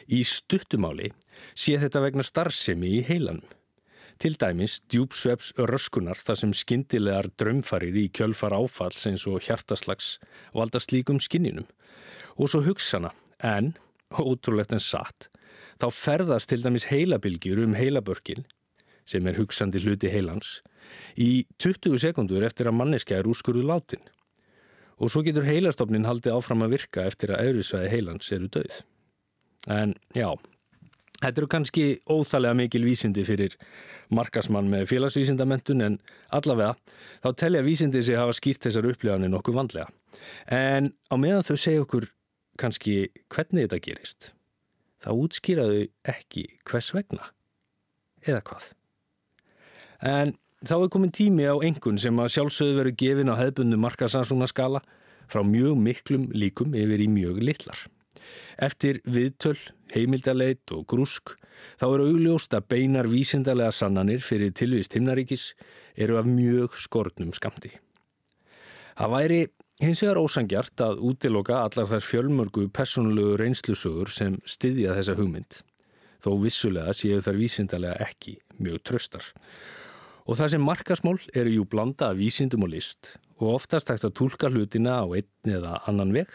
Í 0.10 0.24
stuttumáli 0.26 1.12
sé 1.54 1.76
þetta 1.78 2.02
vegna 2.02 2.26
starfsemi 2.26 2.96
í 2.98 3.04
heilanum. 3.06 3.46
Til 4.18 4.34
dæmis 4.42 4.80
djúpsveps 4.90 5.52
röskunar 5.70 6.18
þar 6.26 6.40
sem 6.42 6.56
skindilegar 6.58 7.30
drömfarir 7.38 8.00
í 8.02 8.08
kjölfar 8.10 8.56
áfalls 8.58 9.06
eins 9.06 9.28
og 9.30 9.46
hjartaslags 9.46 10.16
valda 10.58 10.82
slíkum 10.82 11.22
skinninum. 11.22 11.70
Og 12.42 12.50
svo 12.50 12.64
hugsana, 12.66 13.14
en, 13.46 13.76
ótrúlegt 14.10 14.74
en 14.74 14.82
satt, 14.82 15.30
þá 15.78 15.92
ferðast 15.94 16.50
til 16.50 16.64
dæmis 16.66 16.90
heilabilgjur 16.90 17.62
um 17.62 17.78
heilabörkin, 17.78 18.48
sem 19.06 19.30
er 19.30 19.38
hugsandi 19.38 19.86
hluti 19.86 20.10
heilans, 20.10 20.64
í 21.14 21.46
20 21.62 22.02
sekundur 22.02 22.42
eftir 22.48 22.72
að 22.72 22.80
manneska 22.82 23.20
er 23.20 23.30
úrskurðu 23.30 23.68
látin 23.70 24.02
og 24.98 25.12
svo 25.14 25.24
getur 25.26 25.46
heilastofnin 25.46 26.08
haldið 26.08 26.38
áfram 26.38 26.66
að 26.66 26.78
virka 26.78 27.06
eftir 27.08 27.34
að 27.34 27.50
auðvisvæði 27.50 27.92
heilans 27.94 28.32
eru 28.34 28.50
döið. 28.54 28.78
En 29.74 29.94
já, 30.16 30.30
þetta 31.22 31.42
eru 31.42 31.50
kannski 31.52 31.86
óþælega 32.10 32.58
mikil 32.58 32.84
vísindi 32.88 33.26
fyrir 33.28 33.58
markasmann 34.14 34.70
með 34.72 34.88
félagsvísindamentun 34.94 35.84
en 35.86 36.00
allavega 36.34 36.76
þá 37.26 37.30
telja 37.44 37.66
vísindi 37.66 38.04
sig 38.06 38.20
hafa 38.20 38.36
skýrt 38.38 38.68
þessar 38.68 38.90
upplifanir 38.92 39.34
nokkuð 39.34 39.60
vandlega. 39.60 39.92
En 40.48 40.94
á 41.12 41.16
meðan 41.20 41.46
þau 41.46 41.58
segja 41.60 41.84
okkur 41.86 42.10
kannski 42.58 42.98
hvernig 43.34 43.68
þetta 43.68 43.84
gerist, 43.86 44.32
þá 45.04 45.12
útskýraðu 45.14 45.86
ekki 46.10 46.48
hvers 46.66 46.90
vegna 46.96 47.30
eða 48.26 48.42
hvað. 48.48 48.72
En 50.02 50.34
Þá 50.66 50.74
er 50.80 50.90
komin 50.90 51.12
tími 51.14 51.46
á 51.46 51.54
engun 51.62 52.00
sem 52.02 52.18
að 52.18 52.32
sjálfsögðu 52.34 52.78
veru 52.80 52.94
gefin 52.98 53.30
á 53.30 53.38
hefðbundu 53.38 53.78
markasansúna 53.78 54.48
skala 54.50 54.82
frá 55.30 55.44
mjög 55.46 55.78
miklum 55.78 56.24
líkum 56.34 56.74
yfir 56.74 57.04
í 57.04 57.08
mjög 57.12 57.44
litlar. 57.46 57.78
Eftir 58.58 58.98
viðtöl, 59.06 59.60
heimildaleit 59.94 60.74
og 60.74 60.88
grúsk 60.90 61.36
þá 61.78 61.86
eru 61.92 62.08
augljósta 62.10 62.64
beinar 62.66 63.06
vísindarlega 63.12 63.76
sannanir 63.76 64.26
fyrir 64.26 64.56
tilvist 64.58 64.98
himnaríkis 64.98 65.52
eru 65.94 66.18
af 66.18 66.26
mjög 66.26 66.74
skortnum 66.82 67.36
skamti. 67.38 67.76
Það 68.98 69.14
væri 69.14 69.40
hins 69.84 70.02
vegar 70.02 70.24
ósangjart 70.24 70.82
að 70.82 71.06
útiloka 71.06 71.62
allar 71.62 71.86
þær 71.94 72.06
fjölmörgu 72.10 72.66
personlegu 72.74 73.38
reynslusögur 73.38 74.10
sem 74.10 74.42
styðja 74.42 74.98
þessa 74.98 75.20
hugmynd, 75.22 75.62
þó 76.18 76.32
vissulega 76.42 76.98
séu 76.98 77.22
þær 77.22 77.44
vísindarlega 77.46 78.10
ekki 78.10 78.40
mjög 78.58 78.82
tröstar. 78.90 79.34
Og 80.28 80.36
það 80.36 80.52
sem 80.54 80.64
markasmál 80.68 81.20
eru 81.32 81.54
jú 81.54 81.64
blanda 81.72 82.12
af 82.12 82.18
vísindum 82.20 82.66
og 82.68 82.74
list 82.74 83.14
og 83.38 83.54
oftast 83.62 83.88
hægt 83.92 84.04
að 84.04 84.16
tólka 84.18 84.50
hlutina 84.52 85.00
á 85.00 85.06
einn 85.08 85.54
eða 85.54 85.78
annan 85.88 86.12
veg. 86.16 86.28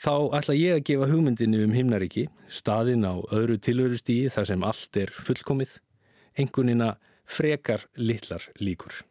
Þá 0.00 0.14
ætla 0.38 0.56
ég 0.56 0.78
að 0.78 0.86
gefa 0.88 1.10
hugmyndinu 1.10 1.60
um 1.66 1.74
himnaríki, 1.76 2.24
staðin 2.48 3.04
á 3.04 3.20
öðru 3.36 3.58
tilhörustígi 3.60 4.32
þar 4.32 4.48
sem 4.48 4.64
allt 4.64 4.96
er 4.96 5.12
fullkomið, 5.12 5.76
engunina 6.40 6.94
frekar 7.28 7.84
litlar 8.00 8.48
líkur. 8.58 9.04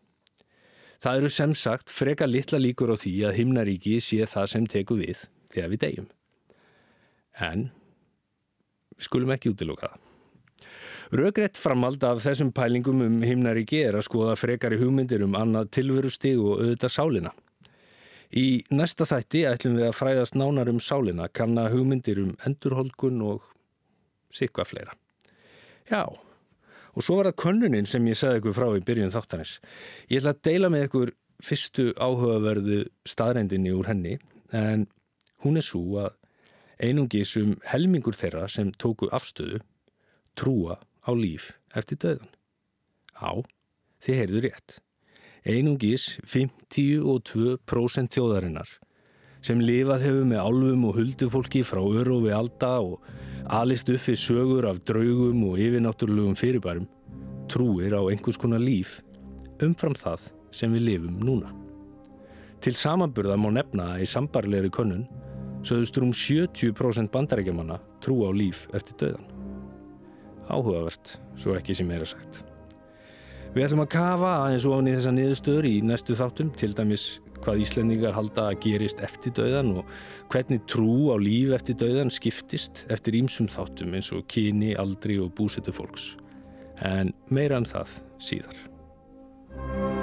Það 0.99 1.21
eru 1.21 1.31
sem 1.31 1.55
sagt 1.55 1.93
freka 1.93 2.27
litla 2.27 2.59
líkur 2.59 2.91
á 2.91 2.97
því 2.99 3.13
að 3.29 3.37
himnaríki 3.37 3.99
sé 4.03 4.25
það 4.27 4.51
sem 4.51 4.67
teku 4.67 4.99
við 4.99 5.23
þegar 5.53 5.71
við 5.71 5.83
deyjum. 5.85 6.11
En 7.39 7.69
skulum 8.99 9.31
ekki 9.37 9.53
útiloka 9.53 9.93
það. 9.93 10.08
Röggrétt 11.09 11.57
framald 11.57 12.03
af 12.05 12.19
þessum 12.21 12.51
pælingum 12.53 12.99
um 13.01 13.21
himnaríki 13.25 13.79
er 13.81 13.95
að 13.97 14.05
skoða 14.05 14.35
frekari 14.37 14.77
hugmyndir 14.77 15.23
um 15.25 15.33
annað 15.33 15.71
tilverustig 15.73 16.35
og 16.37 16.59
auðvitað 16.59 16.91
sálinna. 16.93 17.31
Í 18.29 18.61
næsta 18.69 19.07
þætti 19.09 19.41
ætlum 19.49 19.79
við 19.79 19.87
að 19.87 19.95
fræðast 19.97 20.35
nánar 20.37 20.69
um 20.69 20.77
sálinna, 20.77 21.25
kanna 21.33 21.63
hugmyndir 21.73 22.19
um 22.21 22.35
endurholkun 22.45 23.23
og 23.25 23.47
sikva 24.29 24.67
fleira. 24.69 24.93
Já, 25.89 26.05
og 26.93 27.01
svo 27.01 27.17
var 27.17 27.31
það 27.31 27.39
könnunin 27.41 27.89
sem 27.89 28.05
ég 28.05 28.19
sagði 28.19 28.43
ykkur 28.43 28.55
frá 28.59 28.67
í 28.77 28.83
byrjun 28.85 29.15
þáttanis. 29.15 29.55
Ég 30.13 30.21
ætla 30.21 30.35
að 30.35 30.43
deila 30.45 30.69
með 30.69 30.85
ykkur 30.91 31.13
fyrstu 31.41 31.87
áhugaverðu 31.97 32.83
staðrendinni 33.09 33.73
úr 33.73 33.89
henni, 33.89 34.19
en 34.53 34.85
hún 35.41 35.57
er 35.57 35.65
svo 35.65 36.03
að 36.03 36.13
einungis 36.77 37.33
um 37.41 37.57
helmingur 37.65 38.13
þeirra 38.13 38.45
sem 38.45 38.69
tóku 38.77 39.09
afstöðu 39.09 39.63
trúa 40.37 40.77
á 41.09 41.11
líf 41.17 41.49
eftir 41.73 41.97
döðan. 42.03 42.29
Á, 43.17 43.31
þið 44.05 44.19
heyrðu 44.21 44.43
rétt. 44.45 44.77
Einungis 45.49 46.19
52% 46.27 48.13
þjóðarinnar 48.13 48.69
sem 49.45 49.61
lifað 49.63 50.03
hefur 50.03 50.25
með 50.27 50.41
álfum 50.43 50.85
og 50.89 50.97
huldufólki 50.99 51.61
frá 51.63 51.79
örufi 51.79 52.33
alda 52.35 52.73
og 52.83 53.05
alist 53.55 53.89
uppi 53.89 54.17
sögur 54.19 54.67
af 54.67 54.81
draugum 54.87 55.45
og 55.47 55.61
yfirnáttúrulegum 55.63 56.35
fyrirbærum 56.37 56.89
trúir 57.49 57.95
á 57.95 58.03
einhvers 58.11 58.37
konar 58.37 58.61
líf 58.61 58.99
umfram 59.63 59.95
það 59.95 60.27
sem 60.51 60.75
við 60.75 60.85
lifum 60.89 61.17
núna. 61.23 61.55
Til 62.59 62.75
samanburða 62.75 63.39
má 63.39 63.49
nefna 63.55 63.93
að 63.95 64.03
í 64.03 64.11
sambarlegri 64.11 64.71
könnun 64.75 65.07
söðustur 65.63 66.07
um 66.07 66.13
70% 66.15 67.11
bandarækjamanna 67.13 67.79
trú 68.03 68.21
á 68.27 68.31
líf 68.35 68.67
eftir 68.75 68.99
döðan. 68.99 69.38
Áhugavert, 70.49 71.17
svo 71.39 71.55
ekki 71.57 71.75
sem 71.77 71.89
er 71.93 72.05
að 72.05 72.15
sagt. 72.15 72.43
Við 73.53 73.65
ætlum 73.65 73.81
að 73.81 73.91
kafa 73.95 74.31
aðeins 74.43 74.65
ofan 74.69 74.89
í 74.89 74.93
þessa 74.93 75.13
niðurstöður 75.15 75.67
í 75.69 75.75
næstu 75.85 76.17
þáttum, 76.17 76.51
til 76.57 76.71
dæmis 76.77 77.05
hvað 77.39 77.61
Íslendingar 77.63 78.17
halda 78.17 78.49
að 78.51 78.59
gerist 78.65 79.01
eftir 79.05 79.33
döðan 79.39 79.71
og 79.79 79.93
hvernig 80.29 80.65
trú 80.69 81.09
á 81.13 81.17
líf 81.21 81.53
eftir 81.57 81.79
döðan 81.81 82.13
skiptist 82.13 82.83
eftir 82.93 83.17
ímsum 83.21 83.49
þáttum 83.49 83.95
eins 83.97 84.11
og 84.15 84.27
kyni, 84.31 84.75
aldri 84.77 85.17
og 85.23 85.33
búsetu 85.37 85.73
fólks. 85.75 86.11
En 86.85 87.13
meira 87.33 87.57
en 87.57 87.65
um 87.65 87.71
það 87.73 87.95
síðar. 88.21 89.98